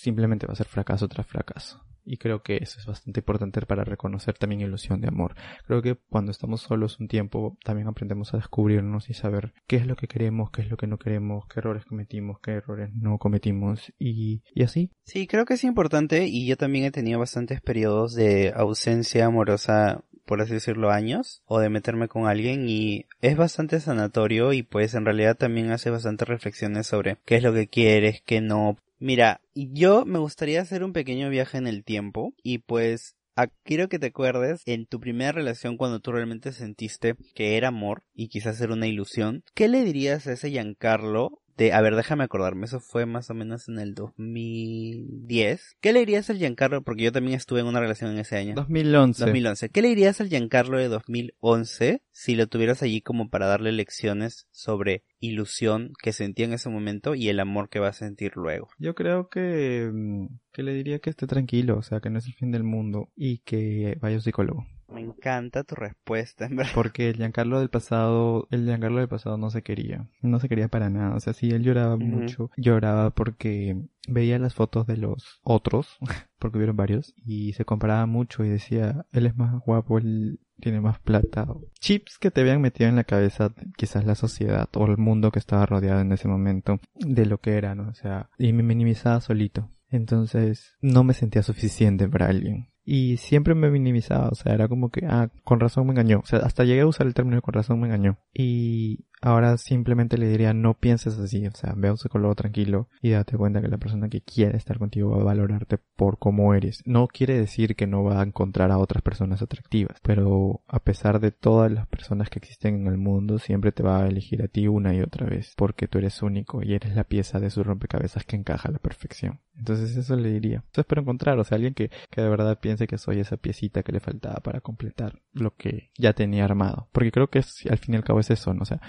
simplemente 0.00 0.46
va 0.46 0.54
a 0.54 0.56
ser 0.56 0.66
fracaso 0.66 1.08
tras 1.08 1.26
fracaso. 1.26 1.84
Y 2.04 2.18
creo 2.18 2.42
que 2.42 2.58
eso 2.58 2.78
es 2.78 2.86
bastante 2.86 3.20
importante 3.20 3.60
para 3.62 3.84
reconocer 3.84 4.36
también 4.36 4.60
ilusión 4.60 5.00
de 5.00 5.08
amor. 5.08 5.34
Creo 5.66 5.82
que 5.82 5.96
cuando 5.96 6.30
estamos 6.30 6.62
solos 6.62 7.00
un 7.00 7.08
tiempo 7.08 7.56
también 7.64 7.88
aprendemos 7.88 8.34
a 8.34 8.36
descubrirnos 8.36 9.10
y 9.10 9.14
saber 9.14 9.52
qué 9.66 9.76
es 9.76 9.86
lo 9.86 9.96
que 9.96 10.08
queremos, 10.08 10.50
qué 10.50 10.62
es 10.62 10.70
lo 10.70 10.76
que 10.76 10.86
no 10.86 10.98
queremos, 10.98 11.46
qué 11.46 11.60
errores 11.60 11.84
cometimos, 11.84 12.38
qué 12.40 12.52
errores 12.52 12.90
no 12.94 13.18
cometimos 13.18 13.92
y, 13.98 14.42
y 14.54 14.62
así. 14.62 14.90
Sí, 15.04 15.26
creo 15.26 15.44
que 15.44 15.54
es 15.54 15.64
importante 15.64 16.26
y 16.26 16.46
yo 16.46 16.56
también 16.56 16.84
he 16.84 16.90
tenido 16.90 17.18
bastantes 17.18 17.60
periodos 17.60 18.14
de 18.14 18.52
ausencia 18.54 19.26
amorosa 19.26 20.04
por 20.24 20.40
así 20.40 20.54
decirlo, 20.54 20.90
años 20.90 21.42
o 21.46 21.58
de 21.60 21.68
meterme 21.68 22.08
con 22.08 22.26
alguien 22.26 22.68
y 22.68 23.06
es 23.20 23.36
bastante 23.36 23.80
sanatorio 23.80 24.52
y 24.52 24.62
pues 24.62 24.94
en 24.94 25.04
realidad 25.04 25.36
también 25.36 25.70
hace 25.70 25.90
bastantes 25.90 26.28
reflexiones 26.28 26.86
sobre 26.86 27.18
qué 27.24 27.36
es 27.36 27.42
lo 27.42 27.52
que 27.52 27.68
quieres, 27.68 28.22
qué 28.24 28.40
no, 28.40 28.76
Mira, 29.04 29.42
yo 29.54 30.06
me 30.06 30.18
gustaría 30.18 30.62
hacer 30.62 30.82
un 30.82 30.94
pequeño 30.94 31.28
viaje 31.28 31.58
en 31.58 31.66
el 31.66 31.84
tiempo 31.84 32.32
y 32.42 32.60
pues 32.60 33.16
quiero 33.62 33.90
que 33.90 33.98
te 33.98 34.06
acuerdes 34.06 34.62
en 34.64 34.86
tu 34.86 34.98
primera 34.98 35.32
relación 35.32 35.76
cuando 35.76 36.00
tú 36.00 36.12
realmente 36.12 36.52
sentiste 36.52 37.14
que 37.34 37.58
era 37.58 37.68
amor 37.68 38.04
y 38.14 38.28
quizás 38.28 38.58
era 38.62 38.72
una 38.72 38.86
ilusión. 38.86 39.44
¿Qué 39.54 39.68
le 39.68 39.84
dirías 39.84 40.26
a 40.26 40.32
ese 40.32 40.48
Giancarlo 40.48 41.42
de, 41.56 41.72
a 41.72 41.80
ver, 41.80 41.94
déjame 41.94 42.24
acordarme, 42.24 42.66
eso 42.66 42.80
fue 42.80 43.06
más 43.06 43.30
o 43.30 43.34
menos 43.34 43.68
en 43.68 43.78
el 43.78 43.94
2010. 43.94 45.76
¿Qué 45.80 45.92
le 45.92 46.00
dirías 46.00 46.28
al 46.30 46.38
Giancarlo? 46.38 46.82
Porque 46.82 47.04
yo 47.04 47.12
también 47.12 47.36
estuve 47.36 47.60
en 47.60 47.66
una 47.66 47.80
relación 47.80 48.10
en 48.10 48.18
ese 48.18 48.36
año. 48.36 48.54
2011. 48.54 49.24
2011. 49.24 49.68
¿Qué 49.70 49.82
le 49.82 49.88
dirías 49.88 50.20
al 50.20 50.28
Giancarlo 50.28 50.78
de 50.78 50.88
2011 50.88 52.02
si 52.10 52.34
lo 52.34 52.46
tuvieras 52.46 52.82
allí 52.82 53.00
como 53.02 53.30
para 53.30 53.46
darle 53.46 53.72
lecciones 53.72 54.46
sobre 54.50 55.04
ilusión 55.20 55.92
que 56.02 56.12
sentía 56.12 56.46
en 56.46 56.52
ese 56.52 56.68
momento 56.68 57.14
y 57.14 57.28
el 57.28 57.40
amor 57.40 57.68
que 57.68 57.80
va 57.80 57.88
a 57.88 57.92
sentir 57.92 58.32
luego? 58.36 58.68
Yo 58.78 58.94
creo 58.94 59.28
que, 59.28 59.90
mm, 59.92 60.26
que 60.52 60.62
le 60.62 60.74
diría 60.74 60.98
que 60.98 61.10
esté 61.10 61.26
tranquilo, 61.26 61.78
o 61.78 61.82
sea, 61.82 62.00
que 62.00 62.10
no 62.10 62.18
es 62.18 62.26
el 62.26 62.34
fin 62.34 62.50
del 62.50 62.64
mundo 62.64 63.10
y 63.14 63.38
que 63.38 63.96
vaya 64.00 64.16
a 64.16 64.18
un 64.18 64.22
psicólogo. 64.22 64.66
Me 64.94 65.00
encanta 65.00 65.64
tu 65.64 65.74
respuesta, 65.74 66.46
en 66.46 66.56
verdad. 66.56 66.72
Porque 66.74 67.10
el 67.10 67.16
Giancarlo 67.16 67.58
del 67.58 67.68
pasado, 67.68 68.46
el 68.50 68.64
Giancarlo 68.64 68.98
del 68.98 69.08
pasado 69.08 69.36
no 69.36 69.50
se 69.50 69.62
quería. 69.62 70.08
No 70.22 70.38
se 70.38 70.48
quería 70.48 70.68
para 70.68 70.88
nada. 70.88 71.16
O 71.16 71.20
sea, 71.20 71.32
sí, 71.32 71.50
él 71.50 71.62
lloraba 71.62 71.96
mucho. 71.96 72.50
Lloraba 72.56 73.10
porque 73.10 73.76
veía 74.08 74.38
las 74.38 74.54
fotos 74.54 74.86
de 74.86 74.96
los 74.96 75.40
otros, 75.42 75.98
porque 76.38 76.58
hubieron 76.58 76.76
varios, 76.76 77.14
y 77.24 77.54
se 77.54 77.64
comparaba 77.64 78.06
mucho 78.06 78.44
y 78.44 78.48
decía, 78.48 79.06
él 79.12 79.26
es 79.26 79.36
más 79.36 79.60
guapo, 79.60 79.98
él 79.98 80.38
tiene 80.60 80.80
más 80.80 81.00
plata. 81.00 81.46
Chips 81.80 82.18
que 82.18 82.30
te 82.30 82.40
habían 82.42 82.60
metido 82.60 82.88
en 82.88 82.96
la 82.96 83.04
cabeza 83.04 83.52
quizás 83.76 84.04
la 84.04 84.14
sociedad 84.14 84.68
o 84.74 84.86
el 84.86 84.98
mundo 84.98 85.32
que 85.32 85.38
estaba 85.38 85.66
rodeado 85.66 86.00
en 86.00 86.12
ese 86.12 86.28
momento 86.28 86.80
de 86.94 87.26
lo 87.26 87.38
que 87.38 87.56
era, 87.56 87.74
¿no? 87.74 87.88
O 87.88 87.94
sea, 87.94 88.30
y 88.38 88.52
me 88.52 88.62
minimizaba 88.62 89.20
solito. 89.20 89.70
Entonces, 89.88 90.74
no 90.80 91.04
me 91.04 91.14
sentía 91.14 91.42
suficiente 91.42 92.08
para 92.08 92.28
alguien. 92.28 92.68
Y 92.84 93.16
siempre 93.16 93.54
me 93.54 93.70
minimizaba, 93.70 94.28
o 94.28 94.34
sea, 94.34 94.52
era 94.52 94.68
como 94.68 94.90
que, 94.90 95.06
ah, 95.06 95.30
con 95.42 95.60
razón 95.60 95.86
me 95.86 95.92
engañó. 95.92 96.20
O 96.20 96.26
sea, 96.26 96.40
hasta 96.40 96.64
llegué 96.64 96.82
a 96.82 96.86
usar 96.86 97.06
el 97.06 97.14
término 97.14 97.40
con 97.40 97.54
razón 97.54 97.80
me 97.80 97.86
engañó. 97.86 98.18
Y 98.34 99.06
ahora 99.24 99.56
simplemente 99.56 100.18
le 100.18 100.28
diría, 100.28 100.52
no 100.52 100.74
pienses 100.74 101.18
así, 101.18 101.46
o 101.46 101.50
sea, 101.52 101.72
ve 101.76 101.88
a 101.88 101.92
un 101.92 101.96
psicólogo 101.96 102.34
tranquilo 102.34 102.88
y 103.00 103.10
date 103.10 103.38
cuenta 103.38 103.62
que 103.62 103.68
la 103.68 103.78
persona 103.78 104.10
que 104.10 104.20
quiere 104.20 104.58
estar 104.58 104.78
contigo 104.78 105.10
va 105.10 105.22
a 105.22 105.24
valorarte 105.24 105.78
por 105.96 106.18
cómo 106.18 106.54
eres. 106.54 106.82
No 106.84 107.08
quiere 107.08 107.38
decir 107.38 107.74
que 107.74 107.86
no 107.86 108.04
va 108.04 108.20
a 108.20 108.24
encontrar 108.24 108.70
a 108.70 108.78
otras 108.78 109.02
personas 109.02 109.40
atractivas, 109.40 109.98
pero 110.02 110.60
a 110.68 110.78
pesar 110.80 111.20
de 111.20 111.30
todas 111.30 111.72
las 111.72 111.86
personas 111.88 112.28
que 112.28 112.38
existen 112.38 112.82
en 112.82 112.86
el 112.86 112.98
mundo, 112.98 113.38
siempre 113.38 113.72
te 113.72 113.82
va 113.82 114.02
a 114.02 114.06
elegir 114.06 114.42
a 114.42 114.48
ti 114.48 114.68
una 114.68 114.94
y 114.94 115.00
otra 115.00 115.26
vez, 115.26 115.54
porque 115.56 115.88
tú 115.88 115.98
eres 115.98 116.22
único 116.22 116.62
y 116.62 116.74
eres 116.74 116.94
la 116.94 117.04
pieza 117.04 117.40
de 117.40 117.48
su 117.48 117.64
rompecabezas 117.64 118.24
que 118.24 118.36
encaja 118.36 118.68
a 118.68 118.72
la 118.72 118.78
perfección. 118.78 119.40
Entonces 119.56 119.96
eso 119.96 120.16
le 120.16 120.32
diría. 120.32 120.64
Eso 120.72 120.82
espero 120.82 121.00
encontrar, 121.00 121.38
o 121.38 121.44
sea, 121.44 121.56
alguien 121.56 121.74
que, 121.74 121.90
que 122.10 122.20
de 122.20 122.28
verdad 122.28 122.58
piense 122.60 122.86
que 122.86 122.98
soy 122.98 123.20
esa 123.20 123.36
piecita 123.36 123.82
que 123.82 123.92
le 123.92 124.00
faltaba 124.00 124.36
para 124.40 124.60
completar 124.60 125.20
lo 125.32 125.54
que 125.54 125.90
ya 125.96 126.12
tenía 126.12 126.44
armado. 126.44 126.88
Porque 126.92 127.12
creo 127.12 127.28
que 127.28 127.38
es, 127.38 127.64
al 127.70 127.78
fin 127.78 127.94
y 127.94 127.96
al 127.96 128.04
cabo 128.04 128.20
es 128.20 128.30
eso, 128.30 128.52
¿no? 128.52 128.62
O 128.62 128.66
sea, 128.66 128.80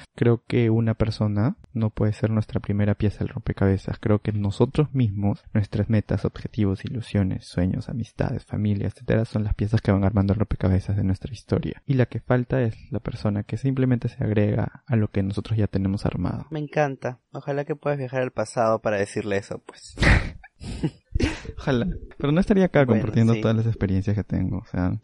que 0.46 0.70
una 0.70 0.94
persona 0.96 1.56
no 1.74 1.90
puede 1.90 2.14
ser 2.14 2.30
nuestra 2.30 2.60
primera 2.60 2.96
pieza 2.96 3.20
del 3.20 3.30
rompecabezas. 3.30 4.00
Creo 4.00 4.20
que 4.20 4.32
nosotros 4.32 4.94
mismos, 4.94 5.44
nuestras 5.54 5.90
metas, 5.90 6.26
objetivos, 6.26 6.86
ilusiones, 6.86 7.46
sueños, 7.46 7.90
amistades, 7.90 8.46
familia, 8.46 8.88
etcétera, 8.88 9.26
son 9.26 9.44
las 9.44 9.54
piezas 9.54 9.82
que 9.82 9.92
van 9.92 10.04
armando 10.04 10.34
el 10.34 10.40
rompecabezas 10.40 10.96
de 10.96 11.04
nuestra 11.04 11.32
historia. 11.34 11.82
Y 11.86 11.94
la 11.94 12.08
que 12.08 12.20
falta 12.20 12.62
es 12.62 12.76
la 12.92 13.00
persona 13.00 13.44
que 13.44 13.58
simplemente 13.58 14.10
se 14.10 14.24
agrega 14.24 14.84
a 14.86 14.96
lo 14.96 15.10
que 15.10 15.24
nosotros 15.24 15.58
ya 15.58 15.68
tenemos 15.68 16.06
armado. 16.06 16.48
Me 16.50 16.60
encanta. 16.60 17.20
Ojalá 17.32 17.66
que 17.66 17.76
puedas 17.76 18.00
viajar 18.00 18.22
al 18.22 18.32
pasado 18.32 18.82
para 18.82 18.98
decirle 18.98 19.38
eso, 19.38 19.62
pues. 19.66 19.96
Ojalá. 21.58 21.88
Pero 22.18 22.32
no 22.32 22.40
estaría 22.40 22.66
acá 22.66 22.86
Bueno, 22.86 23.02
compartiendo 23.02 23.34
sí. 23.34 23.42
todas 23.42 23.58
las 23.58 23.66
experiencias 23.68 24.16
que 24.16 24.24
tengo. 24.24 24.58
O 24.60 24.66
sea. 24.66 25.00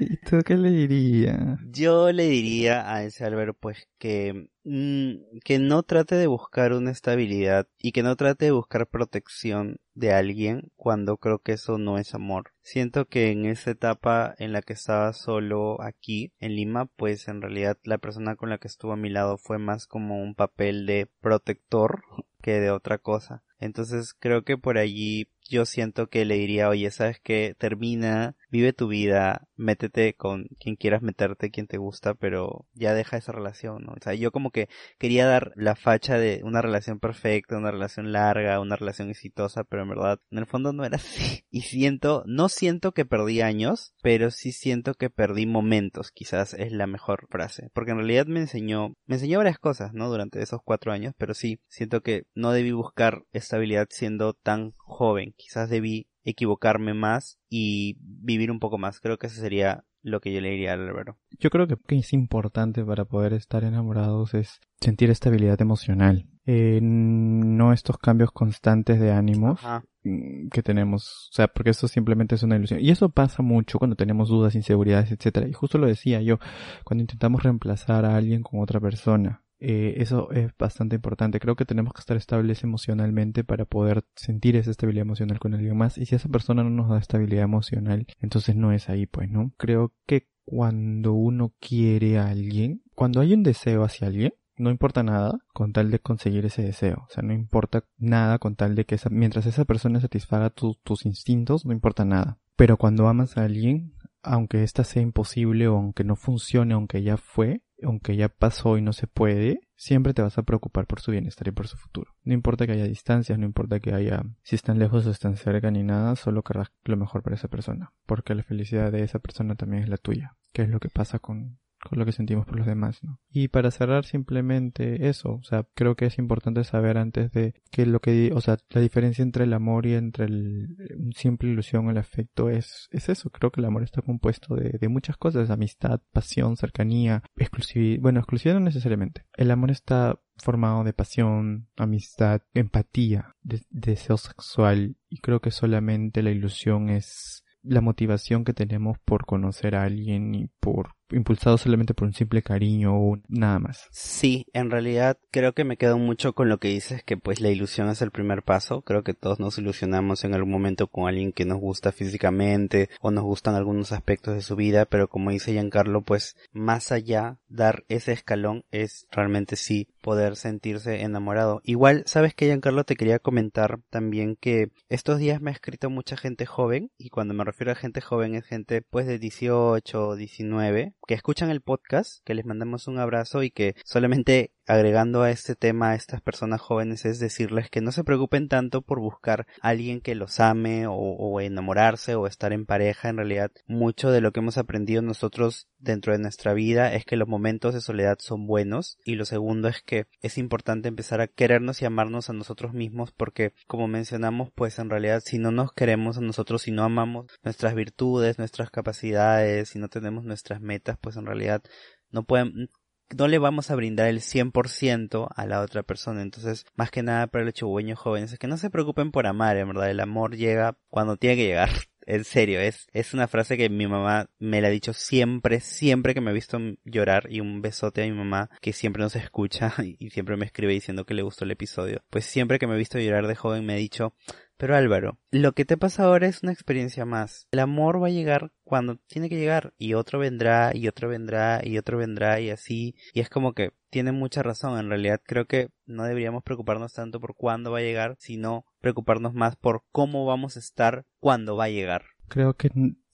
¿Y 0.00 0.16
tú 0.18 0.38
qué 0.44 0.56
le 0.56 0.70
dirías? 0.70 1.58
Yo 1.70 2.12
le 2.12 2.28
diría 2.28 2.92
a 2.92 3.02
ese 3.02 3.24
Álvaro 3.24 3.54
pues 3.54 3.88
que 3.98 4.48
mm, 4.62 5.40
que 5.44 5.58
no 5.58 5.82
trate 5.82 6.14
de 6.14 6.28
buscar 6.28 6.72
una 6.72 6.92
estabilidad 6.92 7.66
y 7.78 7.90
que 7.90 8.04
no 8.04 8.14
trate 8.14 8.44
de 8.44 8.50
buscar 8.52 8.86
protección 8.86 9.80
de 9.94 10.12
alguien 10.12 10.70
cuando 10.76 11.16
creo 11.16 11.40
que 11.40 11.52
eso 11.52 11.78
no 11.78 11.98
es 11.98 12.14
amor. 12.14 12.52
Siento 12.60 13.06
que 13.06 13.32
en 13.32 13.44
esa 13.44 13.72
etapa 13.72 14.36
en 14.38 14.52
la 14.52 14.62
que 14.62 14.74
estaba 14.74 15.12
solo 15.12 15.82
aquí 15.82 16.32
en 16.38 16.54
Lima, 16.54 16.86
pues 16.86 17.26
en 17.26 17.42
realidad 17.42 17.76
la 17.82 17.98
persona 17.98 18.36
con 18.36 18.50
la 18.50 18.58
que 18.58 18.68
estuvo 18.68 18.92
a 18.92 18.96
mi 18.96 19.10
lado 19.10 19.36
fue 19.36 19.58
más 19.58 19.88
como 19.88 20.22
un 20.22 20.36
papel 20.36 20.86
de 20.86 21.08
protector 21.20 22.02
que 22.40 22.60
de 22.60 22.70
otra 22.70 22.98
cosa. 22.98 23.42
Entonces 23.58 24.14
creo 24.16 24.44
que 24.44 24.56
por 24.56 24.78
allí 24.78 25.28
yo 25.48 25.66
siento 25.66 26.08
que 26.08 26.24
le 26.24 26.36
diría, 26.36 26.68
oye, 26.68 26.90
sabes 26.90 27.20
que 27.20 27.54
termina, 27.58 28.36
vive 28.50 28.72
tu 28.72 28.88
vida, 28.88 29.48
métete 29.56 30.14
con 30.14 30.46
quien 30.60 30.76
quieras 30.76 31.02
meterte, 31.02 31.50
quien 31.50 31.66
te 31.66 31.78
gusta, 31.78 32.14
pero 32.14 32.66
ya 32.74 32.94
deja 32.94 33.16
esa 33.16 33.32
relación, 33.32 33.84
¿no? 33.84 33.92
O 33.92 34.02
sea, 34.02 34.14
yo 34.14 34.32
como 34.32 34.50
que 34.50 34.68
quería 34.98 35.26
dar 35.26 35.52
la 35.56 35.76
facha 35.76 36.18
de 36.18 36.40
una 36.44 36.62
relación 36.62 37.00
perfecta, 37.00 37.58
una 37.58 37.70
relación 37.70 38.12
larga, 38.12 38.60
una 38.60 38.76
relación 38.76 39.10
exitosa, 39.10 39.64
pero 39.64 39.82
en 39.82 39.90
verdad, 39.90 40.20
en 40.30 40.38
el 40.38 40.46
fondo 40.46 40.72
no 40.72 40.84
era 40.84 40.96
así. 40.96 41.44
Y 41.50 41.62
siento, 41.62 42.24
no 42.26 42.48
siento 42.50 42.92
que 42.92 43.06
perdí 43.06 43.40
años, 43.40 43.94
pero 44.02 44.30
sí 44.30 44.52
siento 44.52 44.94
que 44.94 45.08
perdí 45.08 45.46
momentos, 45.46 46.10
quizás 46.12 46.52
es 46.54 46.72
la 46.72 46.86
mejor 46.86 47.26
frase. 47.30 47.70
Porque 47.72 47.92
en 47.92 47.98
realidad 47.98 48.26
me 48.26 48.40
enseñó, 48.40 48.94
me 49.06 49.16
enseñó 49.16 49.38
varias 49.38 49.58
cosas, 49.58 49.94
¿no? 49.94 50.10
Durante 50.10 50.42
esos 50.42 50.60
cuatro 50.62 50.92
años, 50.92 51.14
pero 51.16 51.34
sí, 51.34 51.60
siento 51.68 52.02
que 52.02 52.24
no 52.34 52.52
debí 52.52 52.72
buscar 52.72 53.24
estabilidad 53.32 53.88
siendo 53.90 54.34
tan 54.34 54.72
joven. 54.76 55.34
Quizás 55.36 55.70
debí 55.70 56.07
equivocarme 56.24 56.94
más 56.94 57.38
y 57.48 57.96
vivir 58.00 58.50
un 58.50 58.60
poco 58.60 58.78
más. 58.78 59.00
Creo 59.00 59.18
que 59.18 59.28
eso 59.28 59.40
sería 59.40 59.84
lo 60.02 60.20
que 60.20 60.32
yo 60.32 60.40
le 60.40 60.50
diría 60.50 60.74
al 60.74 60.88
Álvaro. 60.88 61.18
Yo 61.38 61.50
creo 61.50 61.66
que 61.66 61.74
lo 61.74 61.80
que 61.80 61.96
es 61.96 62.12
importante 62.12 62.84
para 62.84 63.04
poder 63.04 63.32
estar 63.32 63.64
enamorados 63.64 64.34
es 64.34 64.60
sentir 64.80 65.10
estabilidad 65.10 65.60
emocional. 65.60 66.26
Eh, 66.46 66.80
no 66.82 67.72
estos 67.72 67.98
cambios 67.98 68.30
constantes 68.30 68.98
de 69.00 69.12
ánimos 69.12 69.62
Ajá. 69.62 69.84
mm, 70.04 70.48
que 70.48 70.62
tenemos. 70.62 71.28
O 71.30 71.34
sea, 71.34 71.48
porque 71.48 71.70
eso 71.70 71.88
simplemente 71.88 72.36
es 72.36 72.42
una 72.42 72.56
ilusión. 72.56 72.80
Y 72.80 72.90
eso 72.90 73.10
pasa 73.10 73.42
mucho 73.42 73.78
cuando 73.78 73.96
tenemos 73.96 74.28
dudas, 74.28 74.54
inseguridades, 74.54 75.12
etcétera. 75.12 75.46
Y 75.48 75.52
justo 75.52 75.78
lo 75.78 75.86
decía 75.86 76.22
yo, 76.22 76.38
cuando 76.84 77.02
intentamos 77.02 77.42
reemplazar 77.42 78.04
a 78.04 78.16
alguien 78.16 78.42
con 78.42 78.60
otra 78.60 78.80
persona. 78.80 79.42
Eh, 79.60 79.94
eso 79.98 80.30
es 80.30 80.50
bastante 80.56 80.96
importante. 80.96 81.40
Creo 81.40 81.56
que 81.56 81.64
tenemos 81.64 81.92
que 81.92 82.00
estar 82.00 82.16
estables 82.16 82.62
emocionalmente 82.62 83.44
para 83.44 83.64
poder 83.64 84.04
sentir 84.14 84.56
esa 84.56 84.70
estabilidad 84.70 85.02
emocional 85.02 85.38
con 85.38 85.54
alguien 85.54 85.76
más. 85.76 85.98
Y 85.98 86.06
si 86.06 86.14
esa 86.14 86.28
persona 86.28 86.62
no 86.62 86.70
nos 86.70 86.88
da 86.90 86.98
estabilidad 86.98 87.44
emocional, 87.44 88.06
entonces 88.20 88.54
no 88.56 88.72
es 88.72 88.88
ahí, 88.88 89.06
pues, 89.06 89.28
¿no? 89.30 89.52
Creo 89.56 89.92
que 90.06 90.28
cuando 90.44 91.12
uno 91.12 91.52
quiere 91.60 92.18
a 92.18 92.28
alguien, 92.28 92.82
cuando 92.94 93.20
hay 93.20 93.34
un 93.34 93.42
deseo 93.42 93.84
hacia 93.84 94.06
alguien, 94.06 94.32
no 94.56 94.70
importa 94.70 95.02
nada 95.02 95.38
con 95.52 95.72
tal 95.72 95.90
de 95.90 96.00
conseguir 96.00 96.44
ese 96.46 96.62
deseo. 96.62 97.04
O 97.08 97.12
sea, 97.12 97.22
no 97.22 97.32
importa 97.32 97.84
nada 97.96 98.38
con 98.38 98.56
tal 98.56 98.74
de 98.74 98.84
que 98.86 98.94
esa, 98.96 99.08
mientras 99.10 99.46
esa 99.46 99.64
persona 99.64 100.00
satisfaga 100.00 100.50
tu- 100.50 100.76
tus 100.82 101.04
instintos, 101.06 101.64
no 101.64 101.72
importa 101.72 102.04
nada. 102.04 102.38
Pero 102.56 102.76
cuando 102.76 103.06
amas 103.06 103.36
a 103.36 103.44
alguien, 103.44 103.92
aunque 104.22 104.62
esta 104.62 104.84
sea 104.84 105.02
imposible 105.02 105.68
o 105.68 105.76
aunque 105.76 106.04
no 106.04 106.16
funcione, 106.16 106.74
aunque 106.74 107.02
ya 107.02 107.16
fue, 107.16 107.62
aunque 107.82 108.16
ya 108.16 108.28
pasó 108.28 108.76
y 108.76 108.82
no 108.82 108.92
se 108.92 109.06
puede, 109.06 109.60
siempre 109.76 110.14
te 110.14 110.22
vas 110.22 110.38
a 110.38 110.42
preocupar 110.42 110.86
por 110.86 111.00
su 111.00 111.12
bienestar 111.12 111.48
y 111.48 111.52
por 111.52 111.68
su 111.68 111.76
futuro. 111.76 112.14
No 112.24 112.34
importa 112.34 112.66
que 112.66 112.72
haya 112.72 112.84
distancias, 112.84 113.38
no 113.38 113.46
importa 113.46 113.80
que 113.80 113.94
haya, 113.94 114.22
si 114.42 114.56
están 114.56 114.78
lejos 114.78 115.06
o 115.06 115.10
están 115.10 115.36
cerca 115.36 115.70
ni 115.70 115.84
nada, 115.84 116.16
solo 116.16 116.42
querrás 116.42 116.72
lo 116.84 116.96
mejor 116.96 117.22
para 117.22 117.36
esa 117.36 117.48
persona. 117.48 117.92
Porque 118.06 118.34
la 118.34 118.42
felicidad 118.42 118.90
de 118.90 119.04
esa 119.04 119.20
persona 119.20 119.54
también 119.54 119.84
es 119.84 119.88
la 119.88 119.96
tuya. 119.96 120.36
Que 120.52 120.62
es 120.62 120.68
lo 120.68 120.80
que 120.80 120.88
pasa 120.88 121.18
con, 121.18 121.58
con 121.82 121.98
lo 121.98 122.04
que 122.04 122.12
sentimos 122.12 122.46
por 122.46 122.56
los 122.56 122.66
demás, 122.66 123.02
¿no? 123.02 123.20
Y 123.30 123.48
para 123.48 123.70
cerrar 123.70 124.04
simplemente 124.04 125.08
eso, 125.08 125.34
o 125.34 125.42
sea, 125.42 125.66
creo 125.74 125.94
que 125.94 126.06
es 126.06 126.18
importante 126.18 126.64
saber 126.64 126.98
antes 126.98 127.30
de 127.32 127.54
que 127.70 127.86
lo 127.86 128.00
que, 128.00 128.32
o 128.34 128.40
sea, 128.40 128.56
la 128.70 128.80
diferencia 128.80 129.22
entre 129.22 129.44
el 129.44 129.52
amor 129.52 129.86
y 129.86 129.94
entre 129.94 130.26
el, 130.26 130.76
simple 131.14 131.50
ilusión 131.50 131.86
o 131.86 131.90
el 131.90 131.98
afecto 131.98 132.50
es, 132.50 132.88
es 132.90 133.08
eso, 133.08 133.30
creo 133.30 133.50
que 133.50 133.60
el 133.60 133.66
amor 133.66 133.82
está 133.82 134.02
compuesto 134.02 134.54
de, 134.54 134.88
muchas 134.88 135.16
cosas, 135.16 135.50
amistad, 135.50 136.00
pasión, 136.12 136.56
cercanía, 136.56 137.22
exclusividad, 137.36 138.00
bueno, 138.00 138.20
exclusividad 138.20 138.58
no 138.58 138.64
necesariamente, 138.64 139.26
el 139.36 139.50
amor 139.50 139.70
está 139.70 140.18
formado 140.36 140.84
de 140.84 140.92
pasión, 140.92 141.68
amistad, 141.76 142.42
empatía, 142.54 143.36
de- 143.42 143.62
deseo 143.70 144.16
sexual 144.16 144.96
y 145.08 145.18
creo 145.18 145.40
que 145.40 145.50
solamente 145.50 146.22
la 146.22 146.30
ilusión 146.30 146.88
es 146.88 147.44
la 147.62 147.80
motivación 147.80 148.44
que 148.44 148.54
tenemos 148.54 148.98
por 149.04 149.26
conocer 149.26 149.74
a 149.74 149.82
alguien 149.82 150.34
y 150.34 150.48
por 150.60 150.97
impulsado 151.10 151.58
solamente 151.58 151.94
por 151.94 152.06
un 152.06 152.14
simple 152.14 152.42
cariño 152.42 152.94
o 152.94 153.18
nada 153.28 153.58
más. 153.58 153.88
Sí, 153.90 154.46
en 154.52 154.70
realidad 154.70 155.18
creo 155.30 155.52
que 155.52 155.64
me 155.64 155.76
quedo 155.76 155.98
mucho 155.98 156.32
con 156.32 156.48
lo 156.48 156.58
que 156.58 156.68
dices 156.68 157.02
que 157.02 157.16
pues 157.16 157.40
la 157.40 157.50
ilusión 157.50 157.88
es 157.88 158.02
el 158.02 158.10
primer 158.10 158.42
paso. 158.42 158.82
Creo 158.82 159.02
que 159.02 159.14
todos 159.14 159.40
nos 159.40 159.58
ilusionamos 159.58 160.24
en 160.24 160.34
algún 160.34 160.52
momento 160.52 160.86
con 160.86 161.08
alguien 161.08 161.32
que 161.32 161.44
nos 161.44 161.58
gusta 161.58 161.92
físicamente 161.92 162.90
o 163.00 163.10
nos 163.10 163.24
gustan 163.24 163.54
algunos 163.54 163.92
aspectos 163.92 164.34
de 164.34 164.42
su 164.42 164.56
vida, 164.56 164.84
pero 164.84 165.08
como 165.08 165.30
dice 165.30 165.52
Giancarlo, 165.52 166.02
pues 166.02 166.36
más 166.52 166.92
allá 166.92 167.38
dar 167.48 167.84
ese 167.88 168.12
escalón 168.12 168.64
es 168.70 169.06
realmente 169.10 169.56
sí 169.56 169.88
poder 170.00 170.36
sentirse 170.36 171.02
enamorado. 171.02 171.60
Igual, 171.64 172.02
sabes 172.06 172.34
que 172.34 172.46
Giancarlo 172.46 172.84
te 172.84 172.96
quería 172.96 173.18
comentar 173.18 173.80
también 173.90 174.36
que 174.36 174.70
estos 174.88 175.18
días 175.18 175.40
me 175.40 175.50
ha 175.50 175.54
escrito 175.54 175.90
mucha 175.90 176.16
gente 176.16 176.46
joven 176.46 176.90
y 176.98 177.10
cuando 177.10 177.34
me 177.34 177.44
refiero 177.44 177.72
a 177.72 177.76
gente 177.76 178.00
joven 178.00 178.34
es 178.34 178.44
gente 178.44 178.82
pues 178.82 179.06
de 179.06 179.18
18, 179.18 180.16
19 180.16 180.94
que 181.08 181.14
escuchan 181.14 181.48
el 181.48 181.62
podcast, 181.62 182.22
que 182.26 182.34
les 182.34 182.44
mandamos 182.44 182.86
un 182.86 182.98
abrazo 182.98 183.42
y 183.42 183.50
que 183.50 183.74
solamente 183.82 184.52
agregando 184.68 185.22
a 185.22 185.30
este 185.30 185.54
tema 185.54 185.90
a 185.90 185.94
estas 185.94 186.20
personas 186.20 186.60
jóvenes 186.60 187.04
es 187.04 187.18
decirles 187.18 187.70
que 187.70 187.80
no 187.80 187.90
se 187.90 188.04
preocupen 188.04 188.48
tanto 188.48 188.82
por 188.82 189.00
buscar 189.00 189.46
a 189.60 189.68
alguien 189.68 190.00
que 190.00 190.14
los 190.14 190.40
ame 190.40 190.86
o, 190.86 190.94
o 190.94 191.40
enamorarse 191.40 192.14
o 192.14 192.26
estar 192.26 192.52
en 192.52 192.66
pareja. 192.66 193.08
En 193.08 193.16
realidad, 193.16 193.50
mucho 193.66 194.10
de 194.10 194.20
lo 194.20 194.32
que 194.32 194.40
hemos 194.40 194.58
aprendido 194.58 195.02
nosotros 195.02 195.68
dentro 195.78 196.12
de 196.12 196.18
nuestra 196.18 196.54
vida 196.54 196.92
es 196.94 197.04
que 197.04 197.16
los 197.16 197.28
momentos 197.28 197.74
de 197.74 197.80
soledad 197.80 198.18
son 198.20 198.46
buenos 198.46 198.98
y 199.04 199.14
lo 199.14 199.24
segundo 199.24 199.68
es 199.68 199.82
que 199.82 200.06
es 200.20 200.38
importante 200.38 200.88
empezar 200.88 201.20
a 201.20 201.28
querernos 201.28 201.82
y 201.82 201.84
amarnos 201.84 202.28
a 202.28 202.32
nosotros 202.32 202.72
mismos 202.72 203.12
porque 203.12 203.52
como 203.66 203.88
mencionamos 203.88 204.50
pues 204.54 204.78
en 204.78 204.90
realidad 204.90 205.22
si 205.24 205.38
no 205.38 205.50
nos 205.50 205.72
queremos 205.72 206.18
a 206.18 206.20
nosotros 206.20 206.62
si 206.62 206.72
no 206.72 206.84
amamos 206.84 207.26
nuestras 207.42 207.74
virtudes 207.74 208.38
nuestras 208.38 208.70
capacidades 208.70 209.70
si 209.70 209.78
no 209.78 209.88
tenemos 209.88 210.24
nuestras 210.24 210.60
metas 210.60 210.98
pues 211.00 211.16
en 211.16 211.26
realidad 211.26 211.62
no 212.10 212.24
pueden 212.24 212.70
no 213.16 213.28
le 213.28 213.38
vamos 213.38 213.70
a 213.70 213.76
brindar 213.76 214.08
el 214.08 214.20
100% 214.20 215.28
a 215.34 215.46
la 215.46 215.60
otra 215.60 215.82
persona. 215.82 216.22
Entonces, 216.22 216.66
más 216.76 216.90
que 216.90 217.02
nada 217.02 217.26
para 217.26 217.44
los 217.44 217.54
chihuahueños 217.54 217.98
jóvenes, 217.98 218.32
es 218.32 218.38
que 218.38 218.46
no 218.46 218.56
se 218.56 218.70
preocupen 218.70 219.10
por 219.10 219.26
amar, 219.26 219.56
en 219.56 219.68
verdad. 219.68 219.90
El 219.90 220.00
amor 220.00 220.36
llega 220.36 220.76
cuando 220.88 221.16
tiene 221.16 221.36
que 221.36 221.46
llegar. 221.46 221.70
En 222.10 222.24
serio, 222.24 222.58
es, 222.58 222.86
es 222.94 223.12
una 223.12 223.28
frase 223.28 223.58
que 223.58 223.68
mi 223.68 223.86
mamá 223.86 224.30
me 224.38 224.62
la 224.62 224.68
ha 224.68 224.70
dicho 224.70 224.94
siempre, 224.94 225.60
siempre 225.60 226.14
que 226.14 226.22
me 226.22 226.30
ha 226.30 226.32
visto 226.32 226.58
llorar 226.86 227.26
y 227.28 227.40
un 227.40 227.60
besote 227.60 228.02
a 228.02 228.06
mi 228.06 228.12
mamá 228.12 228.48
que 228.62 228.72
siempre 228.72 229.02
nos 229.02 229.14
escucha 229.14 229.74
y 229.98 230.08
siempre 230.08 230.38
me 230.38 230.46
escribe 230.46 230.72
diciendo 230.72 231.04
que 231.04 231.12
le 231.12 231.20
gustó 231.20 231.44
el 231.44 231.50
episodio. 231.50 232.02
Pues 232.08 232.24
siempre 232.24 232.58
que 232.58 232.66
me 232.66 232.72
ha 232.72 232.78
visto 232.78 232.98
llorar 232.98 233.26
de 233.26 233.36
joven 233.36 233.66
me 233.66 233.74
ha 233.74 233.76
dicho, 233.76 234.14
pero 234.58 234.76
Álvaro, 234.76 235.18
lo 235.30 235.52
que 235.52 235.64
te 235.64 235.76
pasa 235.76 236.04
ahora 236.04 236.26
es 236.26 236.42
una 236.42 236.52
experiencia 236.52 237.04
más. 237.04 237.46
El 237.52 237.60
amor 237.60 238.02
va 238.02 238.08
a 238.08 238.10
llegar 238.10 238.52
cuando 238.64 238.96
tiene 239.06 239.28
que 239.28 239.38
llegar 239.38 239.72
y 239.78 239.94
otro 239.94 240.18
vendrá 240.18 240.72
y 240.74 240.88
otro 240.88 241.08
vendrá 241.08 241.60
y 241.64 241.78
otro 241.78 241.96
vendrá 241.96 242.40
y 242.40 242.50
así. 242.50 242.96
Y 243.14 243.20
es 243.20 243.30
como 243.30 243.54
que 243.54 243.72
tiene 243.88 244.10
mucha 244.10 244.42
razón. 244.42 244.78
En 244.78 244.88
realidad 244.88 245.20
creo 245.24 245.46
que 245.46 245.70
no 245.86 246.02
deberíamos 246.02 246.42
preocuparnos 246.42 246.92
tanto 246.92 247.20
por 247.20 247.36
cuándo 247.36 247.70
va 247.70 247.78
a 247.78 247.82
llegar, 247.82 248.16
sino 248.18 248.66
preocuparnos 248.80 249.32
más 249.32 249.54
por 249.54 249.84
cómo 249.92 250.26
vamos 250.26 250.56
a 250.56 250.60
estar 250.60 251.06
cuando 251.20 251.56
va 251.56 251.64
a 251.64 251.70
llegar. 251.70 252.04
Creo 252.28 252.54
que 252.54 252.68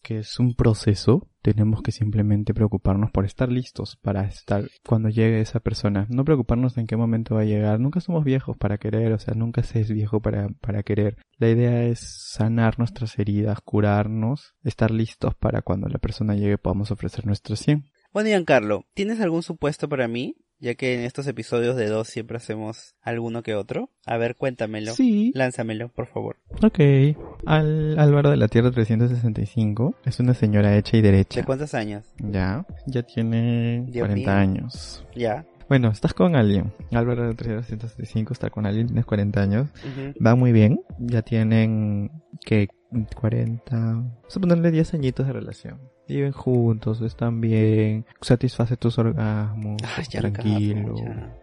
que 0.05 0.19
es 0.19 0.39
un 0.39 0.55
proceso, 0.55 1.27
tenemos 1.43 1.83
que 1.83 1.91
simplemente 1.91 2.55
preocuparnos 2.55 3.11
por 3.11 3.25
estar 3.25 3.51
listos 3.51 3.97
para 3.97 4.25
estar 4.25 4.69
cuando 4.87 5.09
llegue 5.09 5.41
esa 5.41 5.59
persona. 5.59 6.07
No 6.11 6.25
preocuparnos 6.25 6.79
en 6.79 6.87
qué 6.87 6.97
momento 6.97 7.35
va 7.35 7.41
a 7.41 7.47
llegar. 7.47 7.81
Nunca 7.81 8.01
somos 8.01 8.23
viejos 8.23 8.57
para 8.57 8.79
querer, 8.79 9.13
o 9.13 9.19
sea, 9.19 9.35
nunca 9.35 9.65
se 9.65 9.81
es 9.81 9.91
viejo 9.91 10.21
para, 10.21 10.49
para 10.61 10.85
querer. 10.85 11.17
La 11.39 11.49
idea 11.49 11.83
es 11.85 11.99
sanar 12.01 12.79
nuestras 12.79 13.19
heridas, 13.19 13.61
curarnos, 13.63 14.55
estar 14.63 14.93
listos 14.93 15.35
para 15.35 15.63
cuando 15.63 15.89
la 15.89 15.99
persona 15.99 16.37
llegue 16.37 16.59
podamos 16.59 16.93
ofrecer 16.93 17.27
nuestro 17.27 17.57
100. 17.57 17.91
Bueno, 18.13 18.29
Giancarlo, 18.29 18.87
¿tienes 18.95 19.21
algún 19.21 19.43
supuesto 19.43 19.89
para 19.89 20.07
mí? 20.07 20.37
Ya 20.61 20.75
que 20.75 20.95
en 20.95 21.01
estos 21.01 21.27
episodios 21.27 21.77
de 21.77 21.89
dos 21.89 22.09
siempre 22.09 22.37
hacemos 22.37 22.95
alguno 23.03 23.43
que 23.43 23.55
otro. 23.55 23.91
A 24.07 24.17
ver, 24.17 24.37
cuéntamelo. 24.37 24.93
Sí. 24.93 25.33
Lánzamelo, 25.35 25.89
por 25.89 26.07
favor. 26.07 26.37
Ok. 26.63 26.81
Al 27.47 27.99
Álvaro 27.99 28.31
de 28.31 28.37
la 28.37 28.49
Tierra 28.49 28.71
365 28.71 29.97
es 30.05 30.21
una 30.21 30.35
señora 30.35 30.77
hecha 30.77 30.97
y 30.97 31.03
derecha. 31.03 31.41
¿De 31.41 31.47
cuántos 31.47 31.75
años? 31.75 32.05
Ya, 32.19 32.67
ya 32.87 33.03
tiene 33.03 33.87
40 33.93 34.39
años. 34.39 35.07
Ya. 35.15 35.47
Bueno, 35.69 35.91
estás 35.91 36.13
con 36.13 36.37
alguien. 36.37 36.73
Álvaro 36.93 37.27
de 37.27 37.35
365 37.35 38.33
está 38.33 38.51
con 38.51 38.67
alguien, 38.67 38.87
tienes 38.87 39.07
40 39.07 39.41
años. 39.41 39.69
Va 40.25 40.35
muy 40.35 40.53
bien. 40.53 40.81
Ya 40.99 41.23
tienen 41.23 42.11
que 42.45 42.69
40, 43.17 43.77
vamos 43.77 44.37
a 44.37 44.41
ponerle 44.41 44.71
10 44.71 44.95
añitos 44.95 45.27
de 45.27 45.33
relación. 45.33 45.94
Viven 46.07 46.33
juntos, 46.33 47.01
están 47.01 47.41
bien, 47.41 48.05
satisface 48.21 48.77
tus 48.77 48.99
orgasmos, 48.99 49.81
tranquilo, 50.11 50.95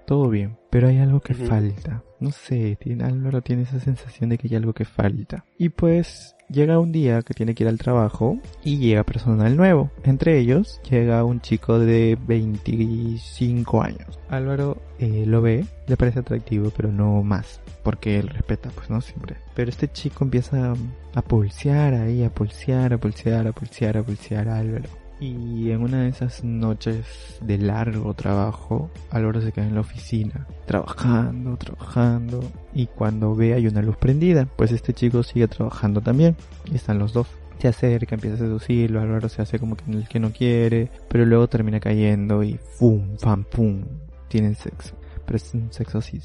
todo 0.06 0.30
bien. 0.30 0.61
Pero 0.72 0.88
hay 0.88 1.00
algo 1.00 1.20
que 1.20 1.34
falta. 1.34 2.02
No 2.22 2.32
sé, 2.32 2.78
tiene, 2.80 3.04
Álvaro 3.04 3.42
tiene 3.42 3.64
esa 3.64 3.80
sensación 3.80 4.30
de 4.30 4.38
que 4.38 4.48
hay 4.48 4.56
algo 4.56 4.74
que 4.74 4.86
falta. 4.86 5.44
Y 5.58 5.70
pues 5.70 6.36
llega 6.50 6.80
un 6.80 6.94
día 6.94 7.22
que 7.24 7.34
tiene 7.34 7.54
que 7.54 7.64
ir 7.64 7.68
al 7.68 7.78
trabajo 7.78 8.40
y 8.64 8.78
llega 8.78 9.04
personal 9.04 9.58
nuevo. 9.58 9.92
Entre 10.04 10.38
ellos 10.40 10.80
llega 10.90 11.26
un 11.26 11.42
chico 11.42 11.78
de 11.78 12.18
25 12.26 13.82
años. 13.82 14.18
Álvaro 14.30 14.82
eh, 15.00 15.26
lo 15.28 15.42
ve, 15.42 15.66
le 15.88 15.98
parece 15.98 16.20
atractivo, 16.20 16.72
pero 16.76 16.90
no 16.90 17.22
más, 17.22 17.60
porque 17.84 18.18
él 18.20 18.30
respeta, 18.30 18.70
pues 18.74 18.90
no 18.90 19.02
siempre. 19.02 19.36
Pero 19.54 19.70
este 19.70 19.92
chico 19.92 20.24
empieza 20.24 20.74
a 21.14 21.22
pulsear 21.22 21.96
ahí, 21.96 22.24
a 22.24 22.30
pulsear, 22.30 22.94
a 22.94 22.98
pulsear, 22.98 23.48
a 23.48 23.52
pulsear, 23.52 23.98
a 23.98 24.04
pulsear 24.04 24.48
a 24.48 24.58
Álvaro. 24.58 25.01
Y 25.22 25.70
en 25.70 25.84
una 25.84 26.02
de 26.02 26.10
esas 26.10 26.44
noches 26.44 27.38
de 27.42 27.60
largo 27.60 28.16
trabajo, 28.16 28.90
Álvaro 29.12 29.40
se 29.40 29.52
queda 29.52 29.68
en 29.68 29.76
la 29.76 29.82
oficina, 29.82 30.48
trabajando, 30.66 31.58
trabajando, 31.58 32.40
y 32.74 32.88
cuando 32.88 33.36
ve 33.36 33.54
hay 33.54 33.68
una 33.68 33.84
luz 33.84 33.98
prendida, 33.98 34.48
pues 34.56 34.72
este 34.72 34.96
chico 34.96 35.22
sigue 35.22 35.48
trabajando 35.48 36.02
también, 36.02 36.36
y 36.72 36.76
están 36.76 36.98
los 36.98 37.14
dos. 37.14 37.28
Se 37.60 37.68
acerca, 37.68 38.16
empieza 38.16 38.38
a 38.38 38.40
seducirlo, 38.40 39.00
Álvaro 39.00 39.30
se 39.30 39.44
hace 39.44 39.60
como 39.60 39.78
que 39.78 39.92
el 39.92 40.08
que 40.08 40.20
no 40.20 40.32
quiere, 40.32 40.90
pero 41.08 41.24
luego 41.24 41.48
termina 41.48 41.80
cayendo 41.80 42.42
y 42.42 42.58
¡fum! 42.80 43.16
¡pam! 43.22 43.44
¡pum! 43.44 43.84
Tienen 44.28 44.56
sexo. 44.56 44.96
Pero 45.28 45.38
es 45.38 45.54
un 45.54 45.72
sexo 45.72 46.00
así 46.00 46.20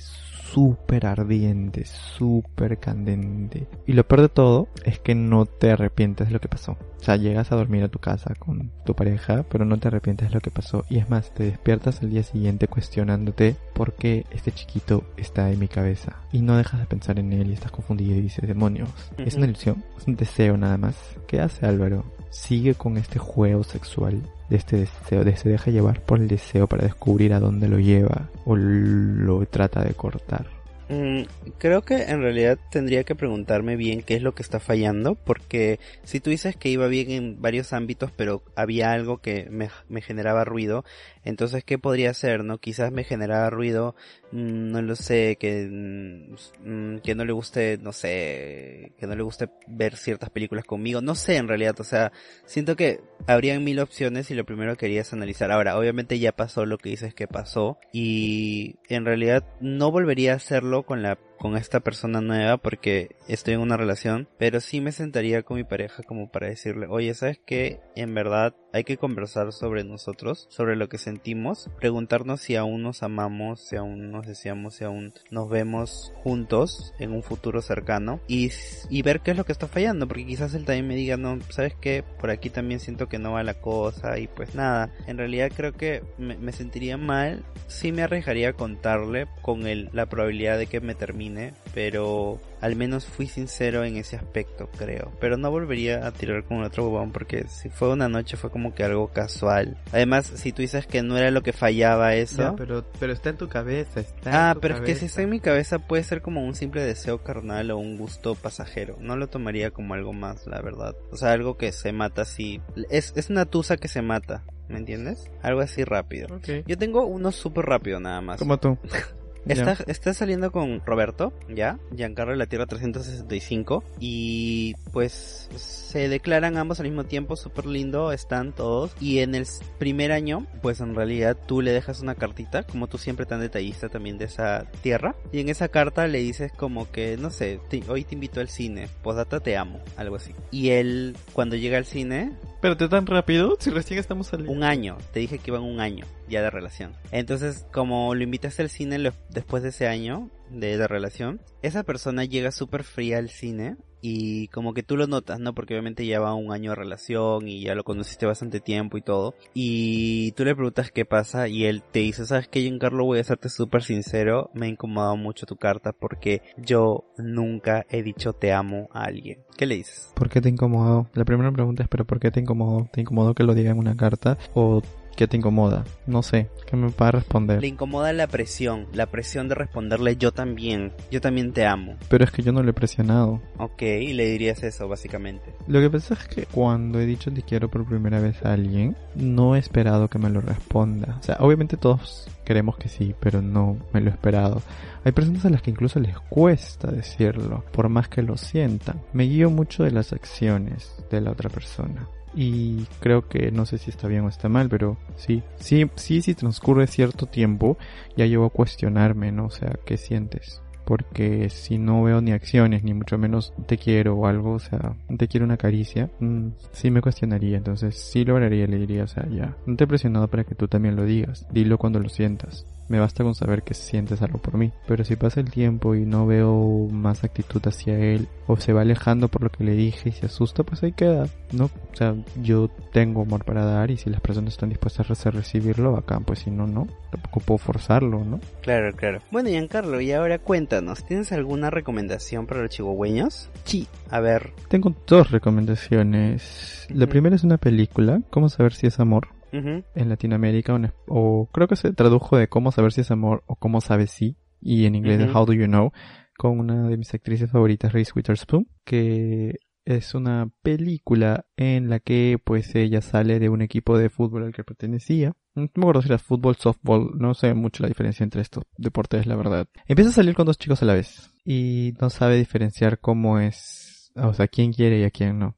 súper 0.52 1.06
ardiente, 1.06 1.84
súper 1.84 2.78
candente. 2.78 3.66
Y 3.86 3.92
lo 3.92 4.06
peor 4.06 4.22
de 4.22 4.28
todo 4.28 4.68
es 4.84 4.98
que 4.98 5.14
no 5.14 5.46
te 5.46 5.70
arrepientes 5.70 6.28
de 6.28 6.32
lo 6.32 6.40
que 6.40 6.48
pasó. 6.48 6.72
O 6.72 7.02
sea, 7.02 7.16
llegas 7.16 7.52
a 7.52 7.56
dormir 7.56 7.84
a 7.84 7.88
tu 7.88 7.98
casa 7.98 8.34
con 8.34 8.70
tu 8.84 8.94
pareja, 8.94 9.44
pero 9.48 9.64
no 9.64 9.78
te 9.78 9.88
arrepientes 9.88 10.28
de 10.28 10.34
lo 10.34 10.40
que 10.40 10.50
pasó. 10.50 10.84
Y 10.88 10.98
es 10.98 11.10
más, 11.10 11.32
te 11.34 11.44
despiertas 11.44 12.02
al 12.02 12.10
día 12.10 12.22
siguiente 12.22 12.68
cuestionándote 12.68 13.56
por 13.74 13.94
qué 13.94 14.24
este 14.30 14.52
chiquito 14.52 15.04
está 15.16 15.50
en 15.50 15.58
mi 15.58 15.68
cabeza. 15.68 16.16
Y 16.32 16.40
no 16.40 16.56
dejas 16.56 16.80
de 16.80 16.86
pensar 16.86 17.18
en 17.18 17.32
él 17.32 17.50
y 17.50 17.54
estás 17.54 17.72
confundido 17.72 18.16
y 18.16 18.22
dices, 18.22 18.46
demonios, 18.46 18.90
es 19.18 19.34
una 19.34 19.46
ilusión, 19.46 19.84
es 19.96 20.06
un 20.06 20.16
deseo 20.16 20.56
nada 20.56 20.78
más. 20.78 20.96
¿Qué 21.26 21.40
hace 21.40 21.66
Álvaro? 21.66 22.15
Sigue 22.30 22.74
con 22.74 22.96
este 22.96 23.18
juego 23.18 23.64
sexual 23.64 24.20
de 24.48 24.56
este 24.56 24.76
deseo, 24.76 25.24
de 25.24 25.36
se 25.36 25.48
deja 25.48 25.70
llevar 25.70 26.00
por 26.00 26.18
el 26.20 26.28
deseo 26.28 26.66
para 26.66 26.84
descubrir 26.84 27.32
a 27.32 27.40
dónde 27.40 27.68
lo 27.68 27.78
lleva 27.78 28.28
o 28.44 28.56
lo 28.56 29.44
trata 29.46 29.82
de 29.82 29.94
cortar. 29.94 30.56
Mm, 30.88 31.22
creo 31.58 31.82
que 31.82 31.96
en 32.04 32.20
realidad 32.20 32.58
tendría 32.70 33.02
que 33.02 33.16
preguntarme 33.16 33.74
bien 33.74 34.02
qué 34.02 34.14
es 34.14 34.22
lo 34.22 34.36
que 34.36 34.42
está 34.42 34.60
fallando, 34.60 35.16
porque 35.16 35.80
si 36.04 36.20
tú 36.20 36.30
dices 36.30 36.54
que 36.56 36.68
iba 36.68 36.86
bien 36.86 37.10
en 37.10 37.42
varios 37.42 37.72
ámbitos, 37.72 38.12
pero 38.12 38.42
había 38.54 38.92
algo 38.92 39.18
que 39.18 39.48
me, 39.50 39.68
me 39.88 40.00
generaba 40.00 40.44
ruido, 40.44 40.84
entonces 41.26 41.64
¿qué 41.64 41.78
podría 41.78 42.14
ser? 42.14 42.44
¿No? 42.44 42.58
Quizás 42.58 42.92
me 42.92 43.04
generaba 43.04 43.50
ruido, 43.50 43.94
mm, 44.32 44.70
no 44.70 44.80
lo 44.80 44.96
sé, 44.96 45.36
que, 45.38 45.68
mm, 45.70 46.98
que 46.98 47.14
no 47.14 47.24
le 47.24 47.32
guste, 47.32 47.78
no 47.82 47.92
sé, 47.92 48.92
que 48.98 49.06
no 49.06 49.14
le 49.14 49.22
guste 49.22 49.48
ver 49.66 49.96
ciertas 49.96 50.30
películas 50.30 50.64
conmigo, 50.64 51.00
no 51.02 51.14
sé 51.14 51.36
en 51.36 51.48
realidad, 51.48 51.78
o 51.80 51.84
sea, 51.84 52.12
siento 52.46 52.76
que 52.76 53.00
habrían 53.26 53.64
mil 53.64 53.80
opciones 53.80 54.30
y 54.30 54.34
lo 54.34 54.44
primero 54.46 54.72
que 54.74 54.86
quería 54.86 55.00
es 55.02 55.12
analizar. 55.12 55.50
Ahora, 55.50 55.78
obviamente 55.78 56.18
ya 56.18 56.32
pasó 56.32 56.64
lo 56.64 56.78
que 56.78 56.90
dices 56.90 57.14
que 57.14 57.26
pasó 57.26 57.78
y 57.92 58.76
en 58.88 59.04
realidad 59.04 59.44
no 59.60 59.90
volvería 59.90 60.32
a 60.32 60.36
hacerlo 60.36 60.84
con 60.84 61.02
la 61.02 61.18
con 61.38 61.56
esta 61.56 61.80
persona 61.80 62.20
nueva 62.20 62.56
porque 62.56 63.16
estoy 63.28 63.54
en 63.54 63.60
una 63.60 63.76
relación, 63.76 64.28
pero 64.38 64.60
sí 64.60 64.80
me 64.80 64.92
sentaría 64.92 65.42
con 65.42 65.56
mi 65.56 65.64
pareja 65.64 66.02
como 66.02 66.30
para 66.30 66.48
decirle, 66.48 66.86
oye, 66.88 67.12
¿sabes 67.14 67.40
qué? 67.44 67.80
En 67.94 68.14
verdad 68.14 68.54
hay 68.72 68.84
que 68.84 68.96
conversar 68.96 69.52
sobre 69.52 69.84
nosotros, 69.84 70.46
sobre 70.50 70.76
lo 70.76 70.88
que 70.88 70.98
sentimos, 70.98 71.70
preguntarnos 71.78 72.40
si 72.40 72.56
aún 72.56 72.82
nos 72.82 73.02
amamos, 73.02 73.66
si 73.66 73.76
aún 73.76 74.10
nos 74.10 74.26
deseamos, 74.26 74.74
si 74.74 74.84
aún 74.84 75.14
nos 75.30 75.48
vemos 75.48 76.12
juntos 76.22 76.92
en 76.98 77.12
un 77.12 77.22
futuro 77.22 77.62
cercano 77.62 78.20
y, 78.28 78.50
y 78.90 79.02
ver 79.02 79.20
qué 79.20 79.30
es 79.30 79.36
lo 79.36 79.44
que 79.44 79.52
está 79.52 79.66
fallando, 79.66 80.06
porque 80.06 80.26
quizás 80.26 80.54
él 80.54 80.64
también 80.64 80.86
me 80.86 80.94
diga, 80.94 81.16
no, 81.16 81.38
¿sabes 81.50 81.74
qué? 81.80 82.04
Por 82.20 82.30
aquí 82.30 82.50
también 82.50 82.80
siento 82.80 83.08
que 83.08 83.18
no 83.18 83.32
va 83.32 83.42
la 83.42 83.54
cosa 83.54 84.18
y 84.18 84.26
pues 84.26 84.54
nada, 84.54 84.92
en 85.06 85.18
realidad 85.18 85.50
creo 85.54 85.72
que 85.72 86.02
me, 86.18 86.36
me 86.36 86.52
sentiría 86.52 86.96
mal, 86.96 87.44
sí 87.68 87.92
me 87.92 88.02
arriesgaría 88.02 88.50
a 88.50 88.52
contarle 88.52 89.26
con 89.42 89.66
el, 89.66 89.88
la 89.92 90.06
probabilidad 90.06 90.58
de 90.58 90.66
que 90.66 90.80
me 90.80 90.94
termine 90.94 91.25
pero 91.74 92.40
al 92.60 92.76
menos 92.76 93.06
fui 93.06 93.26
sincero 93.26 93.84
en 93.84 93.96
ese 93.96 94.16
aspecto, 94.16 94.68
creo. 94.76 95.12
Pero 95.20 95.36
no 95.36 95.50
volvería 95.50 96.06
a 96.06 96.12
tirar 96.12 96.44
con 96.44 96.62
otro 96.62 96.84
bobón 96.84 97.12
porque 97.12 97.46
si 97.48 97.68
fue 97.68 97.90
una 97.90 98.08
noche 98.08 98.36
fue 98.36 98.50
como 98.50 98.74
que 98.74 98.84
algo 98.84 99.08
casual. 99.08 99.76
Además, 99.92 100.32
si 100.34 100.52
tú 100.52 100.62
dices 100.62 100.86
que 100.86 101.02
no 101.02 101.16
era 101.16 101.30
lo 101.30 101.42
que 101.42 101.52
fallaba 101.52 102.14
eso. 102.14 102.54
pero, 102.56 102.84
pero 102.98 103.12
está 103.12 103.30
en 103.30 103.36
tu 103.36 103.48
cabeza, 103.48 104.00
está 104.00 104.50
Ah, 104.50 104.56
pero 104.60 104.76
es 104.76 104.80
que 104.82 104.94
si 104.94 105.06
está 105.06 105.22
en 105.22 105.30
mi 105.30 105.40
cabeza 105.40 105.78
puede 105.78 106.02
ser 106.02 106.22
como 106.22 106.44
un 106.44 106.54
simple 106.54 106.82
deseo 106.82 107.22
carnal 107.22 107.70
o 107.70 107.78
un 107.78 107.96
gusto 107.96 108.34
pasajero. 108.34 108.96
No 109.00 109.16
lo 109.16 109.28
tomaría 109.28 109.70
como 109.70 109.94
algo 109.94 110.12
más, 110.12 110.46
la 110.46 110.60
verdad. 110.60 110.94
O 111.10 111.16
sea, 111.16 111.32
algo 111.32 111.56
que 111.56 111.72
se 111.72 111.92
mata 111.92 112.22
así. 112.22 112.60
Es, 112.90 113.12
es 113.16 113.30
una 113.30 113.44
tusa 113.44 113.76
que 113.76 113.88
se 113.88 114.02
mata. 114.02 114.44
¿Me 114.68 114.78
entiendes? 114.78 115.30
Algo 115.42 115.60
así 115.60 115.84
rápido. 115.84 116.28
Yo 116.66 116.76
tengo 116.76 117.06
uno 117.06 117.30
súper 117.30 117.66
rápido 117.66 118.00
nada 118.00 118.20
más. 118.20 118.38
Como 118.38 118.58
tú. 118.58 118.76
Está, 119.46 119.76
está 119.86 120.14
saliendo 120.14 120.50
con 120.50 120.84
Roberto, 120.84 121.32
¿ya? 121.48 121.78
Giancarlo 121.94 122.32
de 122.32 122.38
la 122.38 122.46
Tierra 122.46 122.66
365. 122.66 123.84
Y 124.00 124.74
pues 124.92 125.48
se 125.56 126.08
declaran 126.08 126.56
ambos 126.56 126.80
al 126.80 126.86
mismo 126.86 127.04
tiempo, 127.04 127.36
súper 127.36 127.66
lindo, 127.66 128.12
están 128.12 128.52
todos. 128.52 128.94
Y 129.00 129.20
en 129.20 129.34
el 129.34 129.46
primer 129.78 130.12
año, 130.12 130.46
pues 130.62 130.80
en 130.80 130.94
realidad 130.94 131.36
tú 131.46 131.62
le 131.62 131.72
dejas 131.72 132.00
una 132.00 132.14
cartita, 132.14 132.64
como 132.64 132.88
tú 132.88 132.98
siempre 132.98 133.26
tan 133.26 133.40
detallista 133.40 133.88
también 133.88 134.18
de 134.18 134.26
esa 134.26 134.66
tierra. 134.82 135.14
Y 135.32 135.40
en 135.40 135.48
esa 135.48 135.68
carta 135.68 136.06
le 136.06 136.18
dices 136.18 136.52
como 136.52 136.90
que, 136.90 137.16
no 137.16 137.30
sé, 137.30 137.60
hoy 137.88 138.04
te 138.04 138.14
invito 138.14 138.40
al 138.40 138.48
cine, 138.48 138.88
posdata 139.02 139.40
te 139.40 139.56
amo, 139.56 139.80
algo 139.96 140.16
así. 140.16 140.32
Y 140.50 140.70
él, 140.70 141.16
cuando 141.32 141.56
llega 141.56 141.78
al 141.78 141.86
cine... 141.86 142.32
Pero 142.60 142.76
te 142.76 142.88
tan 142.88 143.06
rápido, 143.06 143.56
si 143.60 143.70
recién 143.70 144.00
estamos 144.00 144.28
saliendo. 144.28 144.52
Un 144.52 144.64
año, 144.64 144.96
te 145.12 145.20
dije 145.20 145.38
que 145.38 145.50
iban 145.50 145.62
un 145.62 145.80
año 145.80 146.04
ya 146.28 146.42
de 146.42 146.50
relación. 146.50 146.92
Entonces, 147.10 147.66
como 147.72 148.14
lo 148.14 148.22
invitaste 148.22 148.62
al 148.62 148.70
cine 148.70 149.12
después 149.30 149.62
de 149.62 149.70
ese 149.70 149.86
año 149.86 150.30
de, 150.50 150.76
de 150.76 150.86
relación, 150.88 151.40
esa 151.62 151.82
persona 151.82 152.24
llega 152.24 152.50
súper 152.50 152.84
fría 152.84 153.18
al 153.18 153.30
cine 153.30 153.76
y 154.08 154.46
como 154.48 154.72
que 154.72 154.84
tú 154.84 154.96
lo 154.96 155.08
notas, 155.08 155.40
¿no? 155.40 155.52
Porque 155.52 155.74
obviamente 155.74 156.06
lleva 156.06 156.32
un 156.34 156.52
año 156.52 156.70
de 156.70 156.76
relación 156.76 157.48
y 157.48 157.62
ya 157.62 157.74
lo 157.74 157.82
conociste 157.82 158.24
bastante 158.24 158.60
tiempo 158.60 158.96
y 158.96 159.02
todo. 159.02 159.34
Y 159.52 160.30
tú 160.32 160.44
le 160.44 160.54
preguntas 160.54 160.92
qué 160.92 161.04
pasa 161.04 161.48
y 161.48 161.64
él 161.64 161.82
te 161.82 162.00
dice, 162.00 162.24
¿sabes 162.24 162.46
qué, 162.46 162.60
Giancarlo? 162.60 163.04
Voy 163.04 163.18
a 163.18 163.24
serte 163.24 163.48
súper 163.48 163.82
sincero, 163.82 164.50
me 164.54 164.66
ha 164.66 164.68
incomodado 164.68 165.16
mucho 165.16 165.44
tu 165.46 165.56
carta 165.56 165.92
porque 165.92 166.42
yo 166.56 167.04
nunca 167.18 167.84
he 167.88 168.04
dicho 168.04 168.32
te 168.32 168.52
amo 168.52 168.88
a 168.92 169.04
alguien. 169.04 169.40
¿Qué 169.56 169.66
le 169.66 169.76
dices? 169.76 170.12
¿Por 170.14 170.28
qué 170.28 170.40
te 170.40 170.50
incomodó? 170.50 171.08
La 171.14 171.24
primera 171.24 171.50
pregunta 171.50 171.82
es, 171.82 171.88
¿pero 171.88 172.04
por 172.04 172.20
qué 172.20 172.30
te 172.30 172.40
incomodó? 172.40 172.88
¿Te 172.92 173.00
incomodó 173.00 173.34
que 173.34 173.42
lo 173.42 173.54
diga 173.54 173.72
en 173.72 173.78
una 173.78 173.96
carta? 173.96 174.38
¿O 174.54 174.82
¿Qué 175.16 175.26
te 175.26 175.38
incomoda? 175.38 175.86
No 176.06 176.22
sé, 176.22 176.50
¿qué 176.66 176.76
me 176.76 176.90
va 176.90 177.08
a 177.08 177.12
responder? 177.12 177.62
Le 177.62 177.68
incomoda 177.68 178.12
la 178.12 178.26
presión, 178.26 178.86
la 178.92 179.06
presión 179.06 179.48
de 179.48 179.54
responderle 179.54 180.18
yo 180.18 180.30
también, 180.30 180.92
yo 181.10 181.22
también 181.22 181.54
te 181.54 181.64
amo. 181.64 181.96
Pero 182.10 182.24
es 182.24 182.30
que 182.30 182.42
yo 182.42 182.52
no 182.52 182.62
le 182.62 182.72
he 182.72 182.74
presionado. 182.74 183.40
Ok, 183.56 183.80
y 183.80 184.12
le 184.12 184.26
dirías 184.26 184.62
eso 184.62 184.88
básicamente. 184.88 185.54
Lo 185.68 185.80
que 185.80 185.88
pasa 185.88 186.12
es 186.12 186.28
que 186.28 186.44
cuando 186.44 187.00
he 187.00 187.06
dicho 187.06 187.32
te 187.32 187.40
quiero 187.40 187.70
por 187.70 187.86
primera 187.86 188.20
vez 188.20 188.44
a 188.44 188.52
alguien, 188.52 188.94
no 189.14 189.56
he 189.56 189.58
esperado 189.58 190.08
que 190.10 190.18
me 190.18 190.28
lo 190.28 190.42
responda. 190.42 191.16
O 191.18 191.22
sea, 191.22 191.38
obviamente 191.40 191.78
todos 191.78 192.28
queremos 192.44 192.76
que 192.76 192.90
sí, 192.90 193.14
pero 193.18 193.40
no 193.40 193.78
me 193.94 194.02
lo 194.02 194.10
he 194.10 194.12
esperado. 194.12 194.60
Hay 195.02 195.12
personas 195.12 195.46
a 195.46 195.50
las 195.50 195.62
que 195.62 195.70
incluso 195.70 195.98
les 195.98 196.18
cuesta 196.20 196.90
decirlo, 196.90 197.64
por 197.72 197.88
más 197.88 198.08
que 198.08 198.20
lo 198.20 198.36
sientan. 198.36 199.00
Me 199.14 199.24
guío 199.24 199.48
mucho 199.48 199.82
de 199.82 199.92
las 199.92 200.12
acciones 200.12 200.94
de 201.10 201.22
la 201.22 201.30
otra 201.30 201.48
persona 201.48 202.06
y 202.36 202.84
creo 203.00 203.26
que 203.28 203.50
no 203.50 203.64
sé 203.64 203.78
si 203.78 203.90
está 203.90 204.06
bien 204.06 204.24
o 204.24 204.28
está 204.28 204.48
mal, 204.50 204.68
pero 204.68 204.98
sí, 205.16 205.42
sí, 205.56 205.90
sí, 205.96 206.20
si 206.20 206.34
transcurre 206.34 206.86
cierto 206.86 207.26
tiempo, 207.26 207.78
ya 208.14 208.26
llevo 208.26 208.44
a 208.44 208.50
cuestionarme, 208.50 209.32
¿no? 209.32 209.46
O 209.46 209.50
sea, 209.50 209.78
¿qué 209.86 209.96
sientes? 209.96 210.62
Porque 210.84 211.48
si 211.48 211.78
no 211.78 212.02
veo 212.04 212.20
ni 212.20 212.32
acciones, 212.32 212.84
ni 212.84 212.94
mucho 212.94 213.18
menos 213.18 213.54
te 213.66 213.78
quiero 213.78 214.14
o 214.16 214.26
algo, 214.26 214.52
o 214.52 214.58
sea, 214.58 214.96
te 215.18 215.26
quiero 215.26 215.46
una 215.46 215.56
caricia, 215.56 216.10
mm, 216.20 216.48
sí 216.72 216.90
me 216.90 217.00
cuestionaría, 217.00 217.56
entonces 217.56 217.96
sí 217.98 218.24
lo 218.24 218.36
haría, 218.36 218.66
le 218.66 218.78
diría, 218.78 219.04
o 219.04 219.08
sea, 219.08 219.26
ya, 219.28 219.56
no 219.64 219.74
te 219.74 219.84
he 219.84 219.86
presionado 219.88 220.28
para 220.28 220.44
que 220.44 220.54
tú 220.54 220.68
también 220.68 220.94
lo 220.94 221.04
digas, 221.04 221.46
dilo 221.50 221.78
cuando 221.78 221.98
lo 222.00 222.10
sientas. 222.10 222.66
Me 222.88 223.00
basta 223.00 223.24
con 223.24 223.34
saber 223.34 223.62
que 223.62 223.74
sientes 223.74 224.22
algo 224.22 224.38
por 224.38 224.56
mí. 224.56 224.72
Pero 224.86 225.04
si 225.04 225.16
pasa 225.16 225.40
el 225.40 225.50
tiempo 225.50 225.94
y 225.94 226.04
no 226.04 226.26
veo 226.26 226.88
más 226.90 227.24
actitud 227.24 227.60
hacia 227.66 227.98
él, 227.98 228.28
o 228.46 228.56
se 228.56 228.72
va 228.72 228.82
alejando 228.82 229.28
por 229.28 229.42
lo 229.42 229.50
que 229.50 229.64
le 229.64 229.72
dije 229.72 230.10
y 230.10 230.12
se 230.12 230.26
asusta, 230.26 230.62
pues 230.62 230.82
ahí 230.82 230.92
queda, 230.92 231.26
¿no? 231.52 231.64
O 231.64 231.96
sea, 231.96 232.14
yo 232.42 232.68
tengo 232.92 233.22
amor 233.22 233.44
para 233.44 233.64
dar 233.64 233.90
y 233.90 233.96
si 233.96 234.10
las 234.10 234.20
personas 234.20 234.54
están 234.54 234.68
dispuestas 234.68 235.26
a 235.26 235.30
recibirlo, 235.30 235.96
acá, 235.96 236.20
pues 236.20 236.40
si 236.40 236.50
no, 236.50 236.66
no. 236.66 236.86
Tampoco 237.10 237.40
puedo 237.40 237.58
forzarlo, 237.58 238.24
¿no? 238.24 238.40
Claro, 238.62 238.94
claro. 238.94 239.20
Bueno, 239.30 239.48
Giancarlo, 239.48 240.00
y 240.00 240.12
ahora 240.12 240.38
cuéntanos, 240.38 241.04
¿tienes 241.04 241.32
alguna 241.32 241.70
recomendación 241.70 242.46
para 242.46 242.62
los 242.62 242.70
chihuahueños? 242.70 243.50
Sí. 243.64 243.86
A 244.10 244.20
ver. 244.20 244.52
Tengo 244.68 244.94
dos 245.06 245.30
recomendaciones. 245.30 246.86
La 246.90 247.06
primera 247.06 247.34
es 247.34 247.42
una 247.42 247.58
película, 247.58 248.20
¿Cómo 248.30 248.48
saber 248.48 248.74
si 248.74 248.86
es 248.86 249.00
amor? 249.00 249.28
En 249.52 250.08
Latinoamérica 250.08 250.78
o, 251.08 251.48
creo 251.52 251.68
que 251.68 251.76
se 251.76 251.92
tradujo 251.92 252.36
de 252.36 252.48
cómo 252.48 252.72
saber 252.72 252.92
si 252.92 253.00
es 253.00 253.10
amor 253.10 253.42
o 253.46 253.56
cómo 253.56 253.80
sabes 253.80 254.10
si 254.10 254.36
y 254.60 254.86
en 254.86 254.94
inglés 254.94 255.18
de 255.18 255.30
How 255.30 255.46
Do 255.46 255.52
You 255.52 255.66
Know 255.66 255.92
con 256.36 256.58
una 256.58 256.88
de 256.88 256.96
mis 256.96 257.14
actrices 257.14 257.50
favoritas 257.50 257.92
Reese 257.92 258.12
Witherspoon 258.14 258.68
que 258.84 259.56
es 259.86 260.14
una 260.14 260.50
película 260.62 261.46
en 261.56 261.88
la 261.88 262.00
que 262.00 262.38
pues 262.44 262.74
ella 262.74 263.00
sale 263.00 263.38
de 263.38 263.48
un 263.48 263.62
equipo 263.62 263.96
de 263.96 264.10
fútbol 264.10 264.42
al 264.42 264.52
que 264.52 264.64
pertenecía. 264.64 265.32
No 265.54 265.70
me 265.74 265.82
acuerdo 265.82 266.02
si 266.02 266.08
era 266.08 266.18
fútbol, 266.18 266.56
softball, 266.56 267.12
no 267.16 267.34
sé 267.34 267.54
mucho 267.54 267.84
la 267.84 267.88
diferencia 267.88 268.24
entre 268.24 268.42
estos 268.42 268.64
deportes, 268.76 269.26
la 269.26 269.36
verdad. 269.36 269.68
Empieza 269.86 270.10
a 270.10 270.14
salir 270.14 270.34
con 270.34 270.44
dos 270.44 270.58
chicos 270.58 270.82
a 270.82 270.86
la 270.86 270.94
vez 270.94 271.30
y 271.44 271.94
no 272.00 272.10
sabe 272.10 272.36
diferenciar 272.36 272.98
cómo 272.98 273.38
es, 273.38 274.12
o 274.16 274.34
sea, 274.34 274.48
quién 274.48 274.72
quiere 274.72 274.98
y 274.98 275.04
a 275.04 275.10
quién 275.10 275.38
no 275.38 275.55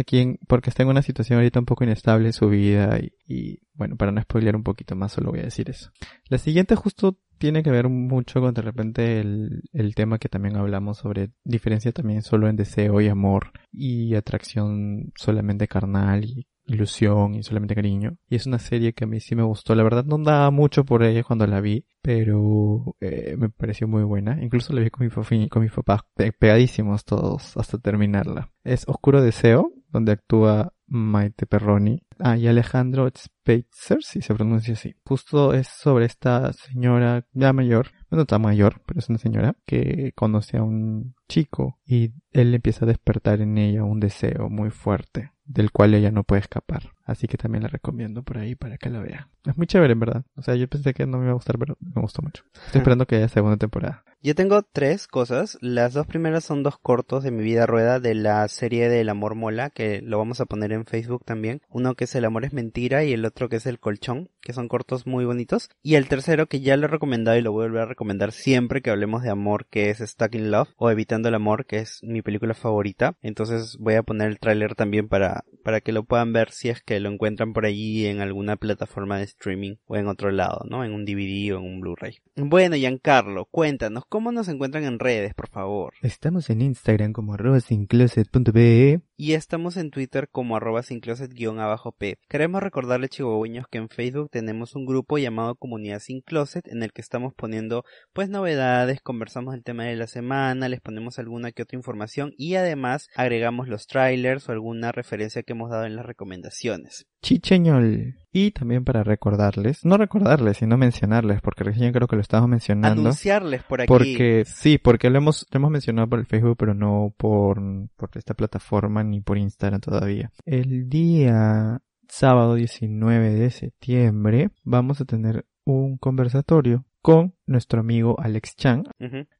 aquí 0.00 0.38
porque 0.46 0.70
está 0.70 0.82
en 0.82 0.88
una 0.88 1.02
situación 1.02 1.38
ahorita 1.38 1.60
un 1.60 1.66
poco 1.66 1.84
inestable 1.84 2.26
en 2.26 2.32
su 2.32 2.48
vida 2.48 2.98
y, 3.26 3.60
bueno, 3.74 3.96
para 3.96 4.12
no 4.12 4.20
spoilear 4.22 4.56
un 4.56 4.62
poquito 4.62 4.96
más 4.96 5.12
solo 5.12 5.30
voy 5.30 5.40
a 5.40 5.44
decir 5.44 5.70
eso. 5.70 5.90
La 6.28 6.38
siguiente 6.38 6.74
justo 6.76 7.18
tiene 7.38 7.62
que 7.62 7.70
ver 7.70 7.88
mucho 7.88 8.40
con 8.40 8.54
de 8.54 8.62
repente 8.62 9.20
el, 9.20 9.62
el 9.72 9.94
tema 9.94 10.18
que 10.18 10.28
también 10.28 10.56
hablamos 10.56 10.98
sobre 10.98 11.30
diferencia 11.44 11.92
también 11.92 12.22
solo 12.22 12.48
en 12.48 12.56
deseo 12.56 13.00
y 13.00 13.08
amor 13.08 13.52
y 13.70 14.14
atracción 14.14 15.12
solamente 15.16 15.68
carnal 15.68 16.24
y 16.24 16.46
ilusión 16.66 17.34
y 17.34 17.42
solamente 17.42 17.74
cariño. 17.74 18.18
Y 18.28 18.36
es 18.36 18.46
una 18.46 18.58
serie 18.58 18.92
que 18.92 19.04
a 19.04 19.06
mí 19.06 19.20
sí 19.20 19.34
me 19.34 19.42
gustó. 19.42 19.74
La 19.74 19.82
verdad 19.82 20.04
no 20.04 20.18
daba 20.18 20.50
mucho 20.50 20.84
por 20.84 21.02
ella 21.02 21.22
cuando 21.22 21.46
la 21.46 21.60
vi, 21.60 21.86
pero 22.02 22.96
eh, 23.00 23.36
me 23.38 23.48
pareció 23.48 23.88
muy 23.88 24.02
buena. 24.02 24.42
Incluso 24.42 24.72
la 24.72 24.80
vi 24.80 24.90
con 24.90 25.06
mi, 25.06 25.48
con 25.48 25.62
mis 25.62 25.72
papás 25.72 26.02
pegadísimos 26.38 27.04
todos 27.04 27.56
hasta 27.56 27.78
terminarla. 27.78 28.50
Es 28.64 28.84
Oscuro 28.88 29.22
Deseo, 29.22 29.72
donde 29.90 30.12
actúa 30.12 30.72
Maite 30.86 31.46
Perroni. 31.46 32.02
Ah, 32.18 32.36
y 32.36 32.46
Alejandro 32.46 33.08
Spitzer, 33.14 34.02
si 34.02 34.22
se 34.22 34.34
pronuncia 34.34 34.74
así. 34.74 34.94
Justo 35.04 35.52
es 35.52 35.68
sobre 35.68 36.06
esta 36.06 36.52
señora 36.52 37.26
ya 37.32 37.52
mayor, 37.52 37.90
bueno, 38.10 38.22
está 38.22 38.38
mayor, 38.38 38.80
pero 38.86 39.00
es 39.00 39.08
una 39.08 39.18
señora 39.18 39.56
que 39.66 40.12
conoce 40.14 40.56
a 40.56 40.62
un 40.62 41.14
chico 41.28 41.78
y 41.84 42.12
él 42.30 42.54
empieza 42.54 42.84
a 42.84 42.88
despertar 42.88 43.40
en 43.40 43.58
ella 43.58 43.84
un 43.84 44.00
deseo 44.00 44.48
muy 44.48 44.70
fuerte 44.70 45.32
del 45.46 45.70
cual 45.70 45.94
ella 45.94 46.10
no 46.10 46.24
puede 46.24 46.40
escapar. 46.40 46.92
Así 47.04 47.28
que 47.28 47.38
también 47.38 47.62
la 47.62 47.68
recomiendo 47.68 48.22
por 48.22 48.38
ahí 48.38 48.54
para 48.54 48.78
que 48.78 48.90
la 48.90 49.00
vea. 49.00 49.28
Es 49.44 49.56
muy 49.56 49.66
chévere, 49.66 49.92
en 49.92 50.00
verdad. 50.00 50.24
O 50.34 50.42
sea, 50.42 50.56
yo 50.56 50.68
pensé 50.68 50.92
que 50.92 51.06
no 51.06 51.18
me 51.18 51.24
iba 51.24 51.32
a 51.32 51.36
gustar, 51.36 51.58
pero 51.58 51.76
me 51.80 52.02
gustó 52.02 52.22
mucho. 52.22 52.42
Estoy 52.66 52.80
esperando 52.80 53.06
que 53.06 53.16
haya 53.16 53.28
segunda 53.28 53.56
temporada. 53.56 54.04
Yo 54.26 54.34
tengo 54.34 54.60
tres 54.64 55.06
cosas. 55.06 55.56
Las 55.60 55.92
dos 55.92 56.08
primeras 56.08 56.42
son 56.42 56.64
dos 56.64 56.80
cortos 56.80 57.22
de 57.22 57.30
mi 57.30 57.44
vida 57.44 57.64
rueda 57.64 58.00
de 58.00 58.16
la 58.16 58.48
serie 58.48 58.88
del 58.88 59.08
amor 59.08 59.36
mola, 59.36 59.70
que 59.70 60.02
lo 60.02 60.18
vamos 60.18 60.40
a 60.40 60.46
poner 60.46 60.72
en 60.72 60.84
Facebook 60.84 61.24
también. 61.24 61.62
Uno 61.68 61.94
que 61.94 62.06
es 62.06 62.14
El 62.16 62.24
amor 62.24 62.44
es 62.44 62.52
mentira 62.52 63.04
y 63.04 63.12
el 63.12 63.24
otro 63.24 63.48
que 63.48 63.54
es 63.54 63.66
El 63.66 63.78
colchón, 63.78 64.30
que 64.40 64.52
son 64.52 64.66
cortos 64.66 65.06
muy 65.06 65.24
bonitos. 65.24 65.70
Y 65.80 65.94
el 65.94 66.08
tercero 66.08 66.48
que 66.48 66.58
ya 66.58 66.76
lo 66.76 66.86
he 66.86 66.90
recomendado 66.90 67.38
y 67.38 67.40
lo 67.40 67.52
voy 67.52 67.66
a 67.66 67.68
volver 67.68 67.82
a 67.82 67.86
recomendar 67.86 68.32
siempre 68.32 68.82
que 68.82 68.90
hablemos 68.90 69.22
de 69.22 69.30
amor, 69.30 69.66
que 69.70 69.90
es 69.90 69.98
Stuck 69.98 70.34
in 70.34 70.50
Love 70.50 70.70
o 70.76 70.90
Evitando 70.90 71.28
el 71.28 71.36
amor, 71.36 71.64
que 71.64 71.78
es 71.78 72.00
mi 72.02 72.20
película 72.20 72.54
favorita. 72.54 73.16
Entonces 73.22 73.76
voy 73.78 73.94
a 73.94 74.02
poner 74.02 74.26
el 74.26 74.40
tráiler 74.40 74.74
también 74.74 75.06
para, 75.06 75.44
para 75.62 75.80
que 75.80 75.92
lo 75.92 76.02
puedan 76.02 76.32
ver 76.32 76.50
si 76.50 76.68
es 76.68 76.82
que 76.82 76.98
lo 76.98 77.10
encuentran 77.12 77.52
por 77.52 77.64
allí 77.64 78.06
en 78.06 78.20
alguna 78.20 78.56
plataforma 78.56 79.18
de 79.18 79.24
streaming 79.24 79.76
o 79.86 79.94
en 79.94 80.08
otro 80.08 80.32
lado, 80.32 80.64
¿no? 80.68 80.84
En 80.84 80.92
un 80.92 81.04
DVD 81.04 81.54
o 81.54 81.58
en 81.58 81.64
un 81.64 81.80
Blu-ray. 81.80 82.18
Bueno, 82.34 82.74
Giancarlo, 82.74 83.44
cuéntanos, 83.44 84.04
¿cómo 84.16 84.32
nos 84.32 84.48
encuentran 84.48 84.84
en 84.84 84.98
redes, 84.98 85.34
por 85.34 85.50
favor? 85.50 85.92
Estamos 86.00 86.48
en 86.48 86.62
Instagram 86.62 87.12
como 87.12 87.34
arroba 87.34 87.60
sincloset.be 87.60 89.02
y 89.18 89.32
estamos 89.32 89.76
en 89.76 89.90
Twitter 89.90 90.30
como 90.30 90.56
arroba 90.56 90.82
sincloset-p. 90.82 92.18
Queremos 92.26 92.62
recordarle 92.62 93.10
chihuahueños 93.10 93.66
que 93.70 93.76
en 93.76 93.90
Facebook 93.90 94.30
tenemos 94.30 94.74
un 94.74 94.86
grupo 94.86 95.18
llamado 95.18 95.56
Comunidad 95.56 95.98
Sin 95.98 96.22
Closet 96.22 96.66
en 96.68 96.82
el 96.82 96.94
que 96.94 97.02
estamos 97.02 97.34
poniendo 97.34 97.84
pues 98.14 98.30
novedades, 98.30 99.02
conversamos 99.02 99.54
el 99.54 99.62
tema 99.62 99.84
de 99.84 99.96
la 99.96 100.06
semana, 100.06 100.70
les 100.70 100.80
ponemos 100.80 101.18
alguna 101.18 101.52
que 101.52 101.64
otra 101.64 101.76
información 101.76 102.32
y 102.38 102.54
además 102.54 103.08
agregamos 103.16 103.68
los 103.68 103.86
trailers 103.86 104.48
o 104.48 104.52
alguna 104.52 104.92
referencia 104.92 105.42
que 105.42 105.52
hemos 105.52 105.68
dado 105.68 105.84
en 105.84 105.94
las 105.94 106.06
recomendaciones. 106.06 107.06
Chicheñol. 107.26 108.20
Y 108.32 108.52
también 108.52 108.84
para 108.84 109.02
recordarles, 109.02 109.84
no 109.84 109.96
recordarles, 109.96 110.58
sino 110.58 110.76
mencionarles, 110.76 111.40
porque 111.40 111.64
recién 111.64 111.92
creo 111.92 112.06
que 112.06 112.14
lo 112.14 112.22
estamos 112.22 112.48
mencionando. 112.48 113.00
Anunciarles 113.00 113.64
por 113.64 113.80
aquí. 113.80 113.88
Porque, 113.88 114.44
sí, 114.46 114.78
porque 114.78 115.10
lo 115.10 115.18
hemos, 115.18 115.44
lo 115.50 115.56
hemos 115.56 115.70
mencionado 115.72 116.08
por 116.08 116.20
el 116.20 116.26
Facebook, 116.26 116.56
pero 116.56 116.74
no 116.74 117.12
por, 117.16 117.60
por 117.96 118.10
esta 118.14 118.34
plataforma 118.34 119.02
ni 119.02 119.22
por 119.22 119.38
Instagram 119.38 119.80
todavía. 119.80 120.30
El 120.44 120.88
día 120.88 121.80
sábado 122.08 122.54
19 122.54 123.30
de 123.30 123.50
septiembre 123.50 124.50
vamos 124.62 125.00
a 125.00 125.04
tener 125.04 125.46
un 125.64 125.96
conversatorio 125.96 126.84
con 127.06 127.36
nuestro 127.46 127.78
amigo 127.78 128.16
Alex 128.18 128.56
Chang, 128.56 128.88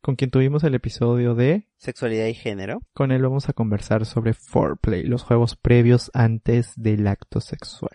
con 0.01 0.15
quien 0.15 0.31
tuvimos 0.31 0.63
el 0.63 0.77
episodio 0.77 1.35
de 1.35 1.67
sexualidad 1.79 2.27
y 2.27 2.35
género. 2.35 2.81
Con 2.95 3.11
él 3.11 3.23
vamos 3.23 3.49
a 3.49 3.55
conversar 3.55 4.07
sobre 4.07 4.35
foreplay, 4.35 5.03
los 5.03 5.25
juegos 5.25 5.57
previos 5.57 6.13
antes 6.15 6.75
del 6.77 7.09
acto 7.09 7.41
sexual. 7.41 7.91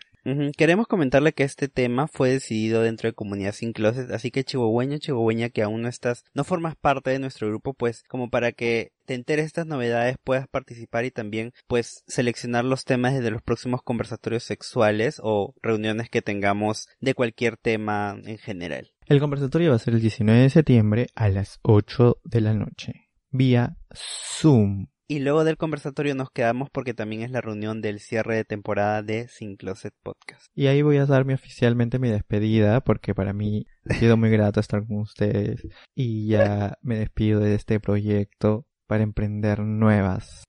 Queremos 0.57 0.87
comentarle 0.87 1.33
que 1.33 1.43
este 1.43 1.67
tema 1.67 2.07
fue 2.07 2.29
decidido 2.29 2.81
dentro 2.81 3.09
de 3.09 3.13
Comunidad 3.13 3.53
Sin 3.53 3.73
Closet, 3.73 4.11
así 4.11 4.29
que 4.29 4.43
chihuahueño, 4.43 4.99
chihuahueña 4.99 5.49
que 5.49 5.63
aún 5.63 5.81
no 5.81 5.87
estás, 5.87 6.25
no 6.33 6.43
formas 6.43 6.75
parte 6.75 7.09
de 7.09 7.19
nuestro 7.19 7.47
grupo, 7.47 7.73
pues 7.73 8.03
como 8.07 8.29
para 8.29 8.51
que 8.51 8.91
te 9.05 9.15
enteres 9.15 9.47
estas 9.47 9.65
novedades 9.65 10.17
puedas 10.23 10.47
participar 10.47 11.05
y 11.05 11.11
también 11.11 11.53
pues 11.67 12.03
seleccionar 12.07 12.65
los 12.65 12.85
temas 12.85 13.19
de 13.19 13.31
los 13.31 13.41
próximos 13.41 13.81
conversatorios 13.81 14.43
sexuales 14.43 15.19
o 15.23 15.53
reuniones 15.61 16.09
que 16.09 16.21
tengamos 16.21 16.87
de 16.99 17.13
cualquier 17.13 17.57
tema 17.57 18.17
en 18.23 18.37
general. 18.37 18.91
El 19.07 19.19
conversatorio 19.19 19.71
va 19.71 19.75
a 19.75 19.79
ser 19.79 19.95
el 19.95 20.01
19 20.01 20.39
de 20.39 20.49
septiembre 20.49 21.07
a 21.15 21.29
las 21.29 21.59
8 21.63 22.19
de 22.23 22.41
la 22.41 22.53
noche, 22.53 23.09
vía 23.29 23.75
Zoom. 23.93 24.87
Y 25.11 25.19
luego 25.19 25.43
del 25.43 25.57
conversatorio 25.57 26.15
nos 26.15 26.29
quedamos 26.31 26.69
porque 26.69 26.93
también 26.93 27.21
es 27.21 27.31
la 27.31 27.41
reunión 27.41 27.81
del 27.81 27.99
cierre 27.99 28.37
de 28.37 28.45
temporada 28.45 29.03
de 29.03 29.27
Sin 29.27 29.57
Closet 29.57 29.93
Podcast. 30.01 30.45
Y 30.55 30.67
ahí 30.67 30.83
voy 30.83 30.95
a 30.99 31.05
darme 31.05 31.33
oficialmente 31.33 31.99
mi 31.99 32.09
despedida 32.09 32.79
porque 32.79 33.13
para 33.13 33.33
mí 33.33 33.65
ha 33.89 33.95
sido 33.95 34.15
muy 34.15 34.29
grato 34.29 34.61
estar 34.61 34.87
con 34.87 34.99
ustedes 34.99 35.67
y 35.93 36.27
ya 36.27 36.77
me 36.81 36.97
despido 36.97 37.41
de 37.41 37.55
este 37.55 37.81
proyecto 37.81 38.65
para 38.87 39.03
emprender 39.03 39.59
nuevas 39.59 40.45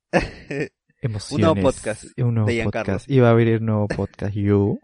emociones. 1.00 1.32
Un 1.32 1.40
nuevo 1.40 1.60
podcast 1.60 2.04
Un 2.18 2.34
nuevo 2.34 2.46
de 2.46 2.54
Giancarlo. 2.54 2.92
podcast. 2.92 3.10
Y 3.10 3.18
va 3.18 3.30
a 3.30 3.32
abrir 3.32 3.58
un 3.58 3.66
nuevo 3.66 3.88
podcast 3.88 4.32
You. 4.32 4.78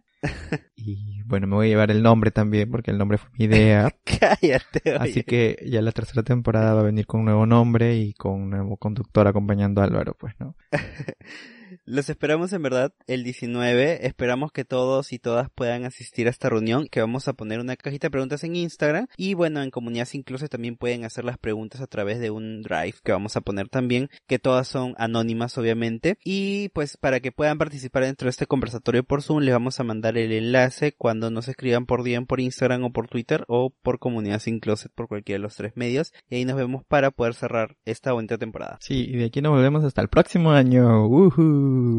Y 0.77 1.23
bueno, 1.25 1.47
me 1.47 1.57
voy 1.57 1.67
a 1.67 1.69
llevar 1.71 1.91
el 1.91 2.03
nombre 2.03 2.31
también 2.31 2.71
porque 2.71 2.91
el 2.91 2.99
nombre 2.99 3.19
fue 3.19 3.31
mi 3.39 3.45
idea. 3.45 3.95
Cállate, 4.05 4.81
oye. 4.85 4.97
Así 4.97 5.23
que 5.23 5.63
ya 5.67 5.83
la 5.83 5.93
tercera 5.93 6.23
temporada 6.23 6.75
va 6.75 6.81
a 6.81 6.85
venir 6.85 7.07
con 7.07 7.21
un 7.21 7.27
nuevo 7.27 7.47
nombre 7.47 7.97
y 7.97 8.15
con 8.15 8.33
un 8.33 8.51
nuevo 8.51 8.77
conductor 8.77 9.27
acompañando 9.27 9.81
a 9.81 9.85
Álvaro, 9.85 10.17
pues, 10.19 10.35
¿no? 10.39 10.57
Los 11.85 12.09
esperamos 12.09 12.53
en 12.53 12.63
verdad 12.63 12.93
el 13.07 13.25
19. 13.25 14.07
Esperamos 14.07 14.53
que 14.53 14.65
todos 14.65 15.13
y 15.13 15.19
todas 15.19 15.51
puedan 15.51 15.85
asistir 15.85 16.27
a 16.27 16.31
esta 16.31 16.49
reunión, 16.49 16.89
que 16.89 17.01
vamos 17.01 17.29
a 17.29 17.33
poner 17.33 17.61
una 17.61 17.77
cajita 17.77 18.07
de 18.07 18.11
preguntas 18.11 18.45
en 18.45 18.57
Instagram. 18.57 19.07
Y 19.17 19.35
bueno, 19.35 19.63
en 19.63 19.71
Comunidad 19.71 20.07
Sin 20.07 20.23
Closet 20.23 20.51
también 20.51 20.77
pueden 20.77 21.05
hacer 21.05 21.25
las 21.25 21.39
preguntas 21.39 21.81
a 21.81 21.87
través 21.87 22.21
de 22.21 22.31
un 22.31 22.63
drive 22.63 22.95
que 23.03 23.13
vamos 23.13 23.37
a 23.37 23.41
poner 23.41 23.69
también, 23.69 24.09
que 24.27 24.39
todas 24.39 24.69
son 24.69 24.95
anónimas 24.99 25.57
obviamente. 25.59 26.19
Y 26.25 26.69
pues 26.71 26.97
para 26.97 27.21
que 27.21 27.33
puedan 27.33 27.59
participar 27.59 28.05
dentro 28.05 28.27
de 28.27 28.31
este 28.31 28.47
conversatorio 28.47 29.05
por 29.05 29.23
Zoom, 29.23 29.41
les 29.41 29.55
vamos 29.55 29.81
a 29.81 29.85
mandar 29.85 30.19
el 30.19 30.33
enlace 30.33 30.93
cuando 30.93 31.31
nos 31.31 31.49
escriban 31.49 31.87
por 31.87 32.05
DM, 32.05 32.27
por 32.27 32.41
Instagram 32.41 32.85
o 32.85 32.93
por 32.93 33.09
Twitter 33.09 33.45
o 33.49 33.71
por 33.83 33.99
Comunidad 33.99 34.41
Sin 34.41 34.61
Closet 34.61 34.93
por 34.95 35.09
cualquiera 35.09 35.39
de 35.39 35.43
los 35.43 35.57
tres 35.57 35.73
medios. 35.77 36.13
Y 36.29 36.37
ahí 36.37 36.45
nos 36.45 36.57
vemos 36.57 36.85
para 36.85 37.11
poder 37.11 37.35
cerrar 37.35 37.77
esta 37.85 38.13
bonita 38.13 38.39
temporada. 38.39 38.79
Sí, 38.81 39.07
y 39.09 39.17
de 39.17 39.27
aquí 39.27 39.41
nos 39.41 39.53
volvemos 39.53 39.85
hasta 39.85 40.03
el 40.03 40.09
próximo 40.09 40.53
año. 40.53 41.09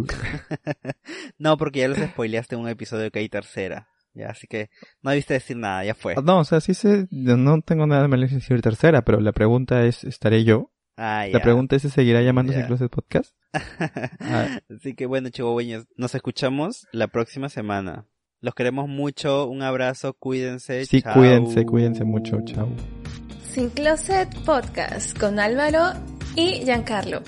No, 1.38 1.58
porque 1.58 1.80
ya 1.80 1.88
los 1.88 1.98
spoileaste 1.98 2.56
en 2.56 2.62
un 2.62 2.70
episodio 2.70 3.12
que 3.12 3.20
hay 3.20 3.30
tercera. 3.30 3.88
Ya, 4.14 4.30
así 4.30 4.48
que 4.48 4.70
no 5.02 5.12
debiste 5.12 5.36
decir 5.36 5.56
nada, 5.58 5.86
ya 5.86 5.94
fue. 5.94 6.16
No, 6.24 6.40
o 6.40 6.44
sea, 6.44 6.60
sí 6.62 6.74
sé, 6.74 7.08
no 7.12 7.62
tengo 7.62 7.88
nada 7.88 8.02
de 8.02 8.08
malo 8.08 8.26
en 8.26 8.34
decir 8.36 8.62
tercera, 8.62 9.04
pero 9.04 9.20
la 9.20 9.32
pregunta 9.32 9.86
es, 9.86 10.04
¿estaré 10.04 10.44
yo? 10.44 10.72
Ah, 10.98 11.26
La 11.32 11.42
pregunta 11.42 11.78
es, 11.78 11.84
¿se 11.84 11.90
seguirá. 11.90 12.20
Sin 12.22 12.66
Closet 12.66 12.92
Podcast? 12.92 13.34
Ah. 14.20 14.60
Así 14.70 14.94
que 14.96 15.06
bueno, 15.06 15.30
chihuahueños, 15.30 15.88
nos 15.96 16.14
escuchamos 16.14 16.88
la 16.92 17.08
próxima 17.08 17.50
semana. 17.50 18.06
Los 18.42 18.54
queremos 18.54 18.88
mucho, 18.88 19.48
un 19.48 19.64
abrazo, 19.64 20.14
cuídense. 20.14 20.86
Sí, 20.86 21.02
chao. 21.02 21.14
cuídense, 21.14 21.66
cuídense 21.66 22.04
mucho, 22.04 22.40
chao. 22.46 22.70
Sin 23.44 23.70
Closet 23.70 24.30
Podcast 24.46 25.18
con 25.18 25.40
Álvaro 25.40 25.94
y 26.36 26.64
Giancarlo. 26.66 27.22